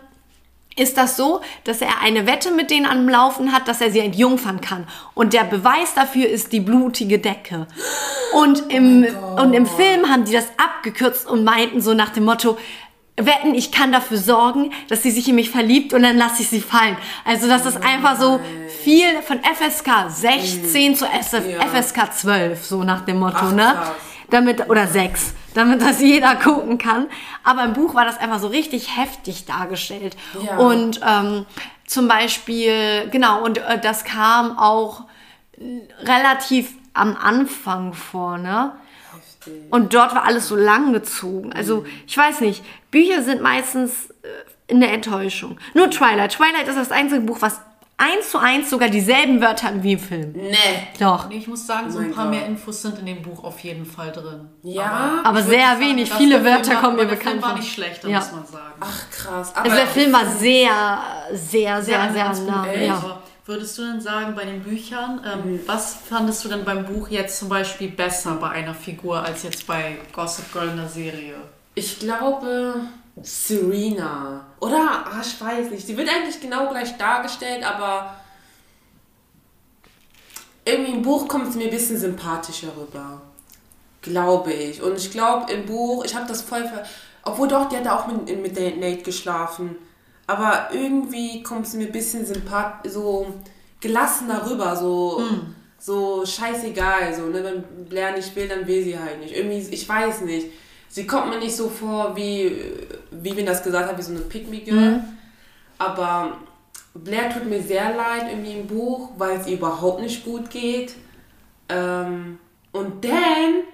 [0.76, 4.00] ist das so, dass er eine Wette mit denen am Laufen hat, dass er sie
[4.00, 4.86] entjungfern kann.
[5.14, 7.66] Und der Beweis dafür ist die blutige Decke.
[8.34, 12.24] Und im, oh und im Film haben die das abgekürzt und meinten so nach dem
[12.24, 12.58] Motto,
[13.18, 16.48] wetten, ich kann dafür sorgen, dass sie sich in mich verliebt und dann lasse ich
[16.48, 16.96] sie fallen.
[17.24, 18.40] Also das ist einfach so
[18.84, 20.94] viel von FSK 16 mhm.
[20.96, 23.74] zu FSK 12, so nach dem Motto, Ach, ne?
[24.30, 27.06] Damit, oder 6, damit das jeder gucken kann.
[27.44, 30.16] Aber im Buch war das einfach so richtig heftig dargestellt.
[30.44, 30.56] Ja.
[30.58, 31.46] Und ähm,
[31.86, 35.04] zum Beispiel, genau, und äh, das kam auch
[36.02, 38.72] relativ am Anfang vor, ne?
[39.70, 41.52] Und dort war alles so lang gezogen.
[41.52, 41.86] Also, mhm.
[42.06, 44.26] ich weiß nicht, Bücher sind meistens äh,
[44.66, 45.58] in der Enttäuschung.
[45.74, 46.32] Nur Twilight.
[46.32, 47.60] Twilight ist das einzige Buch, was
[47.98, 50.32] eins zu eins sogar dieselben Wörter wie im Film.
[50.32, 50.56] Nee.
[50.98, 51.30] Doch.
[51.30, 54.12] Ich muss sagen, so ein paar mehr Infos sind in dem Buch auf jeden Fall
[54.12, 54.48] drin.
[54.62, 55.20] Ja.
[55.24, 56.12] Aber, aber sehr wenig.
[56.12, 57.24] Viele Wörter war, kommen mir bekannt vor.
[57.24, 58.18] Der Film war nicht schlecht, ja.
[58.18, 58.74] muss man sagen.
[58.80, 59.52] Ach krass.
[59.54, 60.98] Aber also der Film war sehr,
[61.32, 62.72] sehr, sehr, sehr, sehr nah.
[62.72, 63.20] Ja.
[63.46, 65.60] Würdest du denn sagen, bei den Büchern, ähm, mhm.
[65.66, 69.68] was fandest du denn beim Buch jetzt zum Beispiel besser bei einer Figur als jetzt
[69.68, 71.36] bei Gossip Girl in der Serie?
[71.76, 72.80] Ich glaube
[73.22, 74.46] Serena.
[74.60, 75.04] Oder?
[75.06, 75.86] Ach, ich weiß nicht.
[75.86, 78.16] Sie wird eigentlich genau gleich dargestellt, aber
[80.64, 83.22] irgendwie im Buch kommt sie mir ein bisschen sympathischer rüber.
[84.02, 84.82] Glaube ich.
[84.82, 86.84] Und ich glaube im Buch, ich habe das voll ver
[87.22, 89.74] obwohl doch, die hat auch mit, mit Nate geschlafen.
[90.28, 93.26] Aber irgendwie kommt es mir ein bisschen sympath so
[93.80, 95.54] gelassener rüber, so, mm.
[95.78, 97.14] so scheißegal.
[97.14, 97.42] So, ne?
[97.42, 99.34] Wenn Blair nicht will, dann will sie halt nicht.
[99.36, 100.46] Irgendwie, ich weiß nicht.
[100.96, 102.56] Sie kommt mir nicht so vor, wie,
[103.10, 104.92] wie wir das gesagt haben, wie so eine Pick Me Girl.
[104.92, 105.04] Mm.
[105.76, 106.38] Aber
[106.94, 110.94] Blair tut mir sehr leid irgendwie im Buch, weil es ihr überhaupt nicht gut geht.
[111.68, 112.38] Ähm,
[112.72, 113.64] und Dan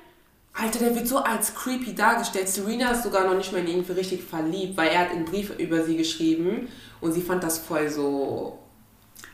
[0.53, 2.49] Alter, der wird so als creepy dargestellt.
[2.49, 5.25] Serena ist sogar noch nicht mal in ihn für richtig verliebt, weil er hat einen
[5.25, 6.67] Brief über sie geschrieben
[7.01, 8.59] und sie fand das voll so.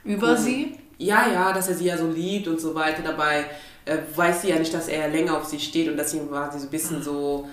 [0.04, 0.36] Über cool.
[0.36, 0.78] sie?
[0.98, 3.00] Ja, ja, dass er sie ja so liebt und so weiter.
[3.02, 3.46] Dabei
[3.86, 6.58] äh, weiß sie ja nicht, dass er länger auf sie steht und deswegen war sie
[6.58, 7.48] so ein bisschen so.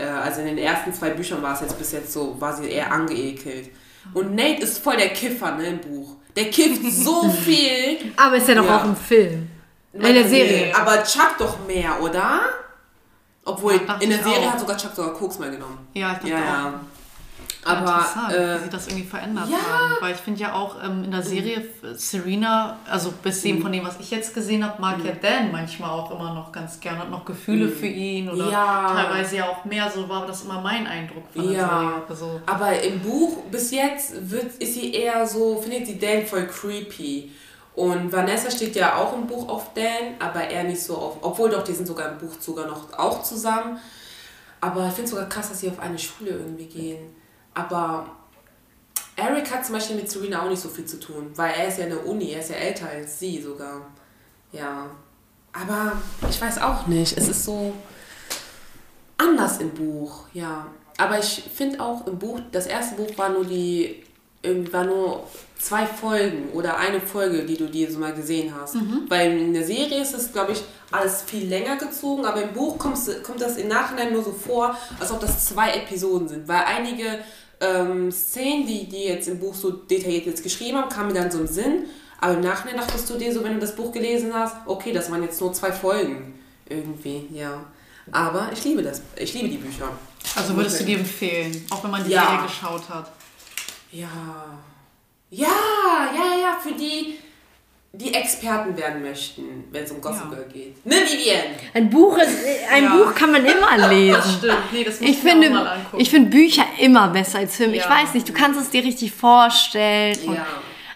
[0.00, 2.68] Äh, also in den ersten zwei Büchern war es jetzt bis jetzt so, war sie
[2.68, 3.70] eher angeekelt.
[4.14, 6.16] Und Nate ist voll der Kiffer, ne, im Buch.
[6.34, 8.12] Der kifft so viel.
[8.16, 8.78] Aber ist ja doch ja.
[8.78, 9.48] auch im Film.
[9.92, 10.74] In der Serie.
[10.76, 12.40] Aber Chuck doch mehr, oder?
[13.44, 14.52] Obwohl, in der Serie auch.
[14.52, 15.88] hat sogar Chuck sogar Koks mal genommen.
[15.94, 16.80] Ja, ich dachte ja, ja.
[17.64, 19.58] Aber äh, wie sie das irgendwie verändert ja.
[19.58, 19.96] haben.
[20.00, 21.62] Weil ich finde ja auch ähm, in der Serie
[21.94, 23.60] Serena, also bis mhm.
[23.60, 25.06] von dem, was ich jetzt gesehen habe, mag mhm.
[25.06, 27.72] ja Dan manchmal auch immer noch ganz gerne, hat noch Gefühle mhm.
[27.72, 28.92] für ihn oder ja.
[28.94, 31.68] teilweise ja auch mehr, so war das immer mein Eindruck von der ja.
[31.68, 32.02] Serie.
[32.08, 36.46] Also, Aber im Buch bis jetzt wird, ist sie eher so, findet sie Dan voll
[36.46, 37.30] creepy.
[37.74, 41.18] Und Vanessa steht ja auch im Buch auf Dan, aber er nicht so auf.
[41.20, 43.78] Obwohl doch, die sind sogar im Buch sogar noch auch zusammen.
[44.60, 47.19] Aber ich finde es sogar krass, dass sie auf eine Schule irgendwie gehen.
[47.54, 48.06] Aber
[49.16, 51.78] Eric hat zum Beispiel mit Serena auch nicht so viel zu tun, weil er ist
[51.78, 53.82] ja in der Uni, er ist ja älter als sie sogar.
[54.52, 54.86] Ja.
[55.52, 55.92] Aber
[56.28, 57.16] ich weiß auch nicht.
[57.16, 57.74] Es ist so
[59.18, 60.66] anders im Buch, ja.
[60.96, 64.02] Aber ich finde auch im Buch, das erste Buch war nur die,
[64.70, 65.24] war nur
[65.58, 68.74] zwei Folgen oder eine Folge, die du dir so mal gesehen hast.
[68.76, 69.04] Mhm.
[69.08, 72.78] Weil in der Serie ist es, glaube ich, alles viel länger gezogen, aber im Buch
[72.78, 76.48] kommt, kommt das im Nachhinein nur so vor, als ob das zwei Episoden sind.
[76.48, 77.18] Weil einige
[77.60, 81.30] ähm, Szenen, die die jetzt im Buch so detailliert jetzt geschrieben haben, kamen mir dann
[81.30, 81.84] so im Sinn,
[82.20, 85.10] Aber im Nachhinein dachtest du dir so, wenn du das Buch gelesen hast, okay, das
[85.10, 86.38] waren jetzt nur zwei Folgen.
[86.68, 87.64] Irgendwie, ja.
[88.12, 89.02] Aber ich liebe das.
[89.16, 89.88] Ich liebe die Bücher.
[90.36, 92.24] Also würdest du die empfehlen, auch wenn man die ja.
[92.24, 93.12] Serie geschaut hat?
[93.92, 94.08] Ja.
[95.30, 95.48] Ja,
[96.14, 97.18] ja, ja, für die,
[97.92, 100.36] die Experten werden möchten, wenn es um Gossip ja.
[100.36, 100.86] Girl geht.
[100.86, 101.42] Ne, Vivian?
[101.74, 102.38] Ein Buch, ist,
[102.72, 102.96] ein ja.
[102.96, 104.14] Buch kann man immer lesen.
[104.16, 104.72] Das stimmt.
[104.72, 106.00] Nee, das muss ich finde, mal angucken.
[106.00, 107.76] Ich finde Bücher immer besser als Filme.
[107.76, 107.82] Ja.
[107.82, 110.16] Ich weiß nicht, du kannst es dir richtig vorstellen.
[110.24, 110.46] ja.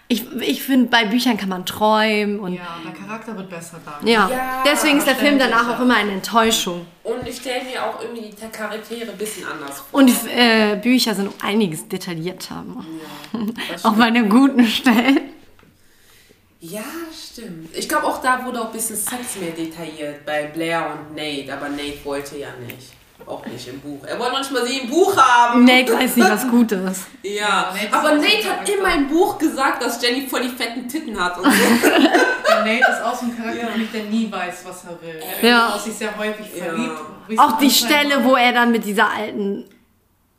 [0.07, 2.39] Ich, ich finde, bei Büchern kann man träumen.
[2.39, 3.99] Und ja, der Charakter wird besser da.
[4.07, 4.29] Ja.
[4.29, 6.85] ja, deswegen ist der Film danach auch immer eine Enttäuschung.
[7.03, 9.99] Und ich stelle mir auch irgendwie die Charaktere ein bisschen anders vor.
[9.99, 12.63] Und äh, Bücher sind einiges detaillierter.
[13.33, 13.39] Ja,
[13.81, 15.34] auch bei den guten Stellen.
[16.71, 17.75] Ja, stimmt.
[17.75, 21.53] Ich glaube auch da wurde auch ein bisschen Sex mehr detailliert bei Blair und Nate,
[21.53, 22.93] aber Nate wollte ja nicht.
[23.25, 24.03] Auch nicht im Buch.
[24.05, 25.63] Er wollte manchmal sie im Buch haben.
[25.63, 27.07] Nate weiß nicht, was gut ist.
[27.23, 31.19] Ja, ja aber Nate hat immer im Buch gesagt, dass Jenny voll die fetten Titten
[31.19, 31.87] hat und so.
[31.87, 33.85] ja, Nate ist auch so ein Charakter, ja.
[33.93, 35.21] der nie weiß, was er will.
[35.41, 35.79] Er ja.
[35.79, 36.99] sich sehr häufig verliebt.
[37.37, 39.65] Auch die Stelle, wo er dann mit dieser alten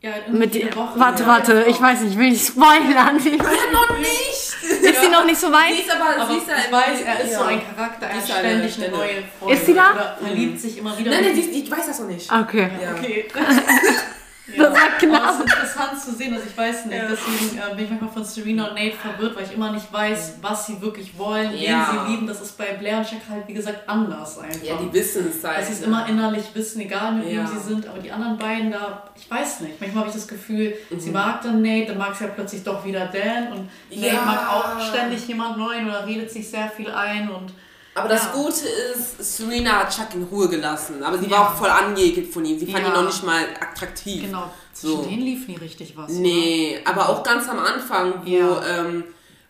[0.06, 3.16] ja, mit die, warte, warte, ich weiß nicht, ich will nicht spoilern.
[3.26, 4.46] Ich weiß noch nicht.
[4.86, 5.74] Ist sie noch nicht so weit?
[5.74, 7.38] Sie ist aber, aber sie ist ich weiß, er ist ja.
[7.38, 9.58] so ein Charakter, er hat ständig eine neue Freundin.
[9.58, 9.92] Ist sie da?
[9.92, 11.10] Oder verliebt sich immer wieder.
[11.10, 12.30] Nein, nein, ich weiß das noch nicht.
[12.30, 12.70] Okay.
[12.80, 12.92] Ja.
[12.92, 13.28] Okay.
[14.54, 14.64] Ja.
[14.64, 15.22] Das war knapp.
[15.22, 17.08] Aber es ist interessant zu sehen, also ich weiß nicht, ja.
[17.08, 20.34] deswegen äh, bin ich manchmal von Serena und Nate verwirrt, weil ich immer nicht weiß,
[20.40, 21.88] was sie wirklich wollen, ja.
[21.90, 22.26] wen sie lieben.
[22.26, 24.62] Das ist bei Blair und Jack halt, wie gesagt, anders einfach.
[24.62, 25.58] Ja, die wissen es halt.
[25.58, 28.70] Dass sie es immer innerlich wissen, egal mit wem sie sind, aber die anderen beiden
[28.70, 29.80] da, ich weiß nicht.
[29.80, 31.00] Manchmal habe ich das Gefühl, mhm.
[31.00, 34.48] sie mag dann Nate, dann mag sie ja plötzlich doch wieder Dan und Nate mag
[34.48, 37.52] auch ständig jemand Neuen oder redet sich sehr viel ein und
[37.96, 38.32] aber das ja.
[38.32, 41.02] Gute ist, Serena hat Chuck in Ruhe gelassen.
[41.02, 41.30] Aber sie ja.
[41.30, 42.58] war auch voll angeekelt von ihm.
[42.58, 44.24] Sie fand ihn noch nicht mal attraktiv.
[44.24, 44.50] Genau.
[44.74, 45.02] Zwischen so.
[45.04, 46.12] denen lief nie richtig was.
[46.12, 46.90] Nee, oder?
[46.90, 49.04] aber auch ganz am Anfang, wo ähm,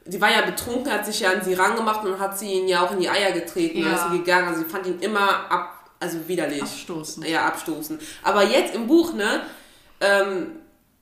[0.04, 2.86] sie war ja betrunken, hat sich ja an sie rangemacht und hat sie ihn ja
[2.86, 3.80] auch in die Eier getreten.
[3.80, 3.94] Ja.
[3.94, 4.46] ist sie gegangen.
[4.46, 6.62] Also sie fand ihn immer ab, also widerlich.
[6.62, 7.24] Abstoßen.
[7.24, 7.98] Ja, abstoßen.
[8.22, 9.40] Aber jetzt im Buch, ne?
[10.00, 10.52] Ähm,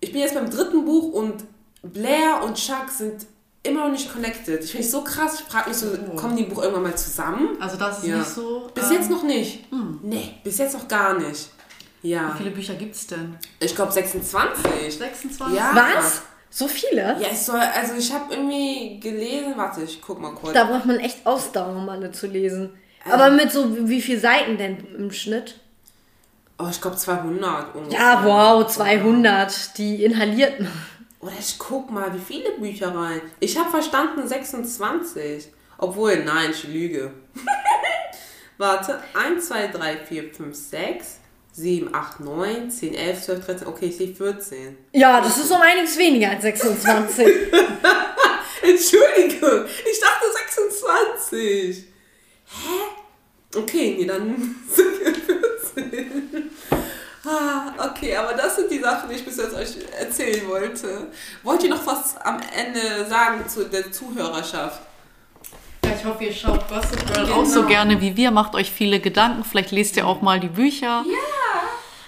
[0.01, 1.45] ich bin jetzt beim dritten Buch und
[1.83, 3.27] Blair und Chuck sind
[3.65, 4.63] immer noch nicht connected.
[4.63, 5.41] Ich finde es so krass.
[5.41, 6.17] Ich frage mich so, oh.
[6.17, 7.57] kommen die Buch irgendwann mal zusammen?
[7.61, 8.19] Also das ist ja.
[8.19, 8.71] nicht so...
[8.73, 9.65] Bis ähm, jetzt noch nicht.
[9.71, 9.99] Hm.
[10.03, 11.49] Nee, bis jetzt noch gar nicht.
[12.03, 12.35] Ja.
[12.35, 13.37] Wie viele Bücher gibt es denn?
[13.59, 14.95] Ich glaube 26.
[14.99, 15.57] 26?
[15.57, 15.73] Ja.
[15.75, 16.23] Was?
[16.51, 17.17] So viele?
[17.21, 20.53] Ja, ich soll, also ich habe irgendwie gelesen, warte, ich guck mal kurz.
[20.53, 22.71] Da braucht man echt Ausdauer, um alle zu lesen.
[23.05, 23.13] Ähm.
[23.13, 25.59] Aber mit so, wie viel Seiten denn im Schnitt?
[26.59, 27.99] Oh, ich glaube 200 ungefähr.
[27.99, 29.77] Ja, wow, 200.
[29.79, 30.71] Die inhaliert man.
[31.25, 33.23] Oder ich guck mal, wie viele Bücher rein.
[33.41, 35.49] Ich habe verstanden 26.
[35.79, 37.15] Obwohl, nein, ich lüge.
[38.59, 41.21] Warte, 1, 2, 3, 4, 5, 6,
[41.53, 43.69] 7, 8, 9, 10, 11, 12, 13.
[43.69, 44.77] Okay, ich sehe 14.
[44.93, 47.27] Ja, das ist um einiges weniger als 26.
[48.63, 51.85] Entschuldigung, ich dachte 26.
[52.45, 53.59] Hä?
[53.59, 56.44] Okay, nee, dann sind wir 14.
[57.27, 61.09] Ah, okay, aber das sind die Sachen, die ich bis jetzt euch erzählen wollte.
[61.43, 64.81] Wollt ihr noch was am Ende sagen zu der Zuhörerschaft?
[65.85, 67.41] Ja, ich hoffe, ihr schaut Gossip Girl genau.
[67.41, 68.31] auch so gerne wie wir.
[68.31, 69.45] Macht euch viele Gedanken.
[69.45, 71.05] Vielleicht lest ihr auch mal die Bücher.
[71.07, 71.61] Ja.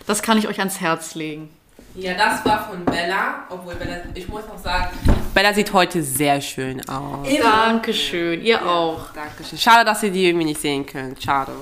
[0.07, 1.51] Das kann ich euch ans Herz legen.
[1.95, 3.45] Ja, das war von Bella.
[3.49, 4.91] Obwohl, Bella, ich muss noch sagen,
[5.33, 7.27] Bella sieht heute sehr schön aus.
[7.43, 9.13] Dankeschön, ihr ja, auch.
[9.15, 9.59] Dankeschön.
[9.59, 11.23] Schade, dass ihr die irgendwie nicht sehen könnt.
[11.23, 11.53] Schade.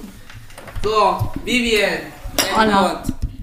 [0.83, 2.01] So, Vivian.
[2.37, 2.71] Dein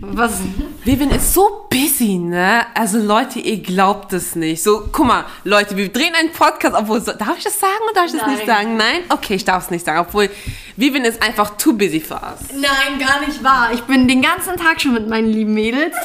[0.04, 0.40] Was?
[0.84, 2.66] Vivian ist so busy, ne?
[2.74, 4.64] Also Leute, ihr glaubt es nicht.
[4.64, 7.94] So, guck mal, Leute, wir drehen einen Podcast, obwohl, so, darf ich das sagen oder
[7.94, 8.36] darf ich das Nein.
[8.36, 8.78] nicht sagen?
[8.78, 9.04] Nein?
[9.10, 10.32] Okay, ich darf es nicht sagen, obwohl
[10.76, 12.52] Vivian ist einfach too busy für uns.
[12.52, 13.74] Nein, gar nicht wahr.
[13.74, 15.96] Ich bin den ganzen Tag schon mit meinen lieben Mädels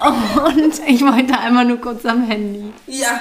[0.00, 2.72] und ich wollte einmal nur kurz am Handy.
[2.86, 3.20] Ja.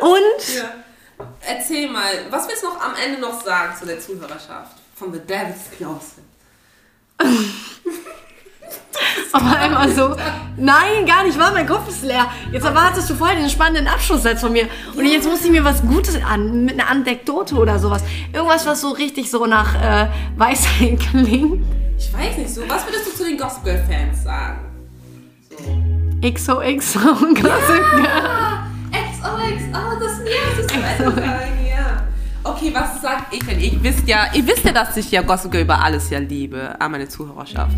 [0.00, 0.56] Und?
[0.56, 1.24] Ja.
[1.40, 5.20] Erzähl mal, was willst du noch am Ende noch sagen zu der Zuhörerschaft von The
[5.20, 6.24] Devil's Closet?
[9.32, 10.14] Aber einmal so,
[10.56, 12.26] nein, gar nicht, war mein Kopf ist leer.
[12.52, 14.68] Jetzt erwartest du voll den spannenden Abschlusssatz von mir.
[14.96, 18.04] Und jetzt muss ich mir was Gutes an, mit einer Anekdote oder sowas.
[18.32, 21.64] Irgendwas, was so richtig so nach äh, Weisheit klingt.
[21.98, 22.62] Ich weiß nicht so.
[22.68, 24.60] Was würdest du zu den Gospel Girl Fans sagen?
[25.50, 26.28] So.
[26.28, 28.04] XOXO Gossip Girl.
[28.04, 32.02] Ja, XOXO, das ist mir, das ist sagen, ja.
[32.44, 33.58] Okay, was sagt ich denn?
[33.58, 36.80] Ich wisst ja, ihr wisst ja, dass ich ja Gossip Girl über alles ja liebe,
[36.80, 37.76] an meine Zuhörerschaft.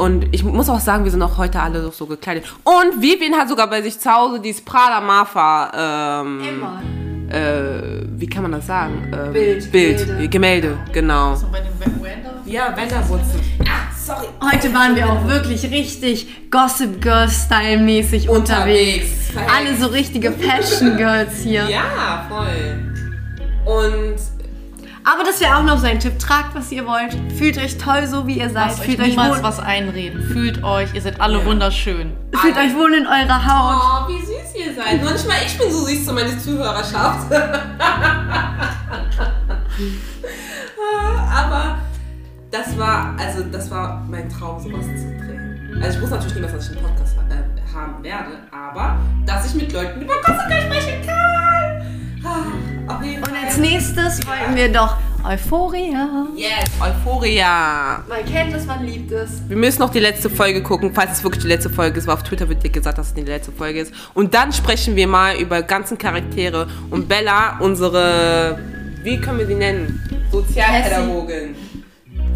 [0.00, 2.46] Und ich muss auch sagen, wir sind auch heute alle so, so gekleidet.
[2.64, 6.22] Und Vivian hat sogar bei sich zu Hause dieses Prada Marfa.
[6.22, 6.82] Ähm, Immer.
[7.28, 9.12] Äh, wie kann man das sagen?
[9.12, 9.70] Ähm, Bild.
[9.70, 9.98] Bild.
[9.98, 11.34] Gemälde, Gemälde genau.
[11.34, 12.32] So bei dem Wender?
[12.46, 13.40] Ja, Wenderwurzel.
[13.60, 14.26] Ah, sorry.
[14.40, 19.28] Heute waren wir auch wirklich richtig Gossip Girl Style mäßig unterwegs.
[19.28, 19.52] unterwegs.
[19.54, 21.68] Alle so richtige Fashion Girls hier.
[21.68, 22.90] Ja, voll.
[25.10, 26.20] Aber das wäre auch noch sein Tipp.
[26.20, 27.16] Tragt, was ihr wollt.
[27.36, 28.68] Fühlt euch toll, so wie ihr seid.
[28.68, 30.22] Lasst Fühlt euch niemals wohl, was einreden.
[30.22, 32.12] Fühlt euch, ihr seid alle wunderschön.
[32.32, 33.82] fühlt euch wohl in eurer Haut.
[33.82, 35.02] Oh, wie süß ihr seid.
[35.02, 37.32] Noch nicht mal ich bin so süß zu meiner Zuhörerschaft.
[41.34, 41.78] Aber
[42.50, 45.80] das war, also das war mein Traum, sowas zu drehen.
[45.82, 49.54] Also ich wusste natürlich niemals, dass ich einen Podcast äh, haben werde, aber dass ich
[49.54, 51.39] mit Leuten über Costa sprechen kann.
[52.22, 56.26] Und als nächstes wollten wir doch Euphoria.
[56.34, 58.02] Yes, Euphoria.
[58.08, 59.42] Man kennt es, man liebt es.
[59.48, 62.14] Wir müssen noch die letzte Folge gucken, falls es wirklich die letzte Folge ist, weil
[62.14, 63.92] auf Twitter wird dir gesagt, dass es die letzte Folge ist.
[64.14, 68.58] Und dann sprechen wir mal über ganzen Charaktere und Bella, unsere,
[69.02, 70.00] wie können wir sie nennen?
[70.30, 71.54] Sozialpädagogin.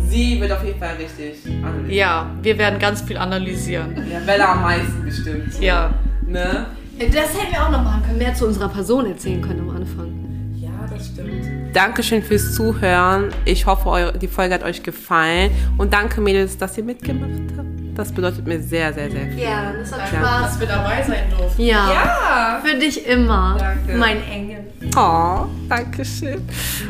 [0.08, 1.90] Sie wird auf jeden Fall richtig analysieren.
[1.90, 3.96] Ja, wir werden ganz viel analysieren.
[4.10, 5.60] Ja, Bella am meisten bestimmt.
[5.60, 5.92] Ja.
[6.26, 6.66] Ne?
[6.98, 8.18] Das hätten wir auch noch machen können.
[8.18, 10.12] Mehr zu unserer Person erzählen können am Anfang.
[10.54, 11.74] Ja, das stimmt.
[11.74, 13.30] Dankeschön fürs Zuhören.
[13.44, 15.50] Ich hoffe, die Folge hat euch gefallen.
[15.76, 17.68] Und danke, Mädels, dass ihr mitgemacht habt.
[17.96, 19.38] Das bedeutet mir sehr, sehr, sehr viel.
[19.38, 21.62] Ja, das hat Danke, dass wir dabei sein durften.
[21.62, 21.92] Ja.
[21.92, 22.60] Ja.
[22.64, 23.56] Für dich immer.
[23.58, 23.96] Danke.
[23.96, 24.64] Mein Engel.
[24.96, 26.42] Oh, danke schön.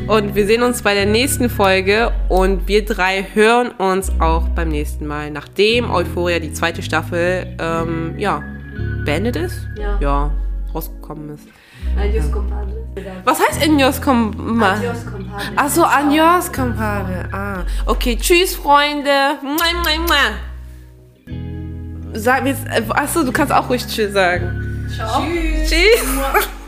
[0.07, 4.69] Und wir sehen uns bei der nächsten Folge und wir drei hören uns auch beim
[4.69, 8.43] nächsten Mal, nachdem Euphoria die zweite Staffel ähm, ja,
[9.05, 9.67] beendet ist.
[9.79, 9.99] Ja.
[10.01, 10.31] Ja,
[10.75, 11.49] rausgekommen ist.
[11.99, 12.75] Adios, compadre.
[13.25, 14.79] Was heißt Adios, compadre?
[14.79, 15.53] Adios, compadre.
[15.57, 17.29] Achso, adios, compadre.
[17.33, 19.39] Ah, okay, tschüss, Freunde.
[22.15, 24.89] Sag jetzt, achso, du kannst auch ruhig tschüss sagen.
[24.95, 25.23] Ciao.
[25.67, 26.05] Tschüss.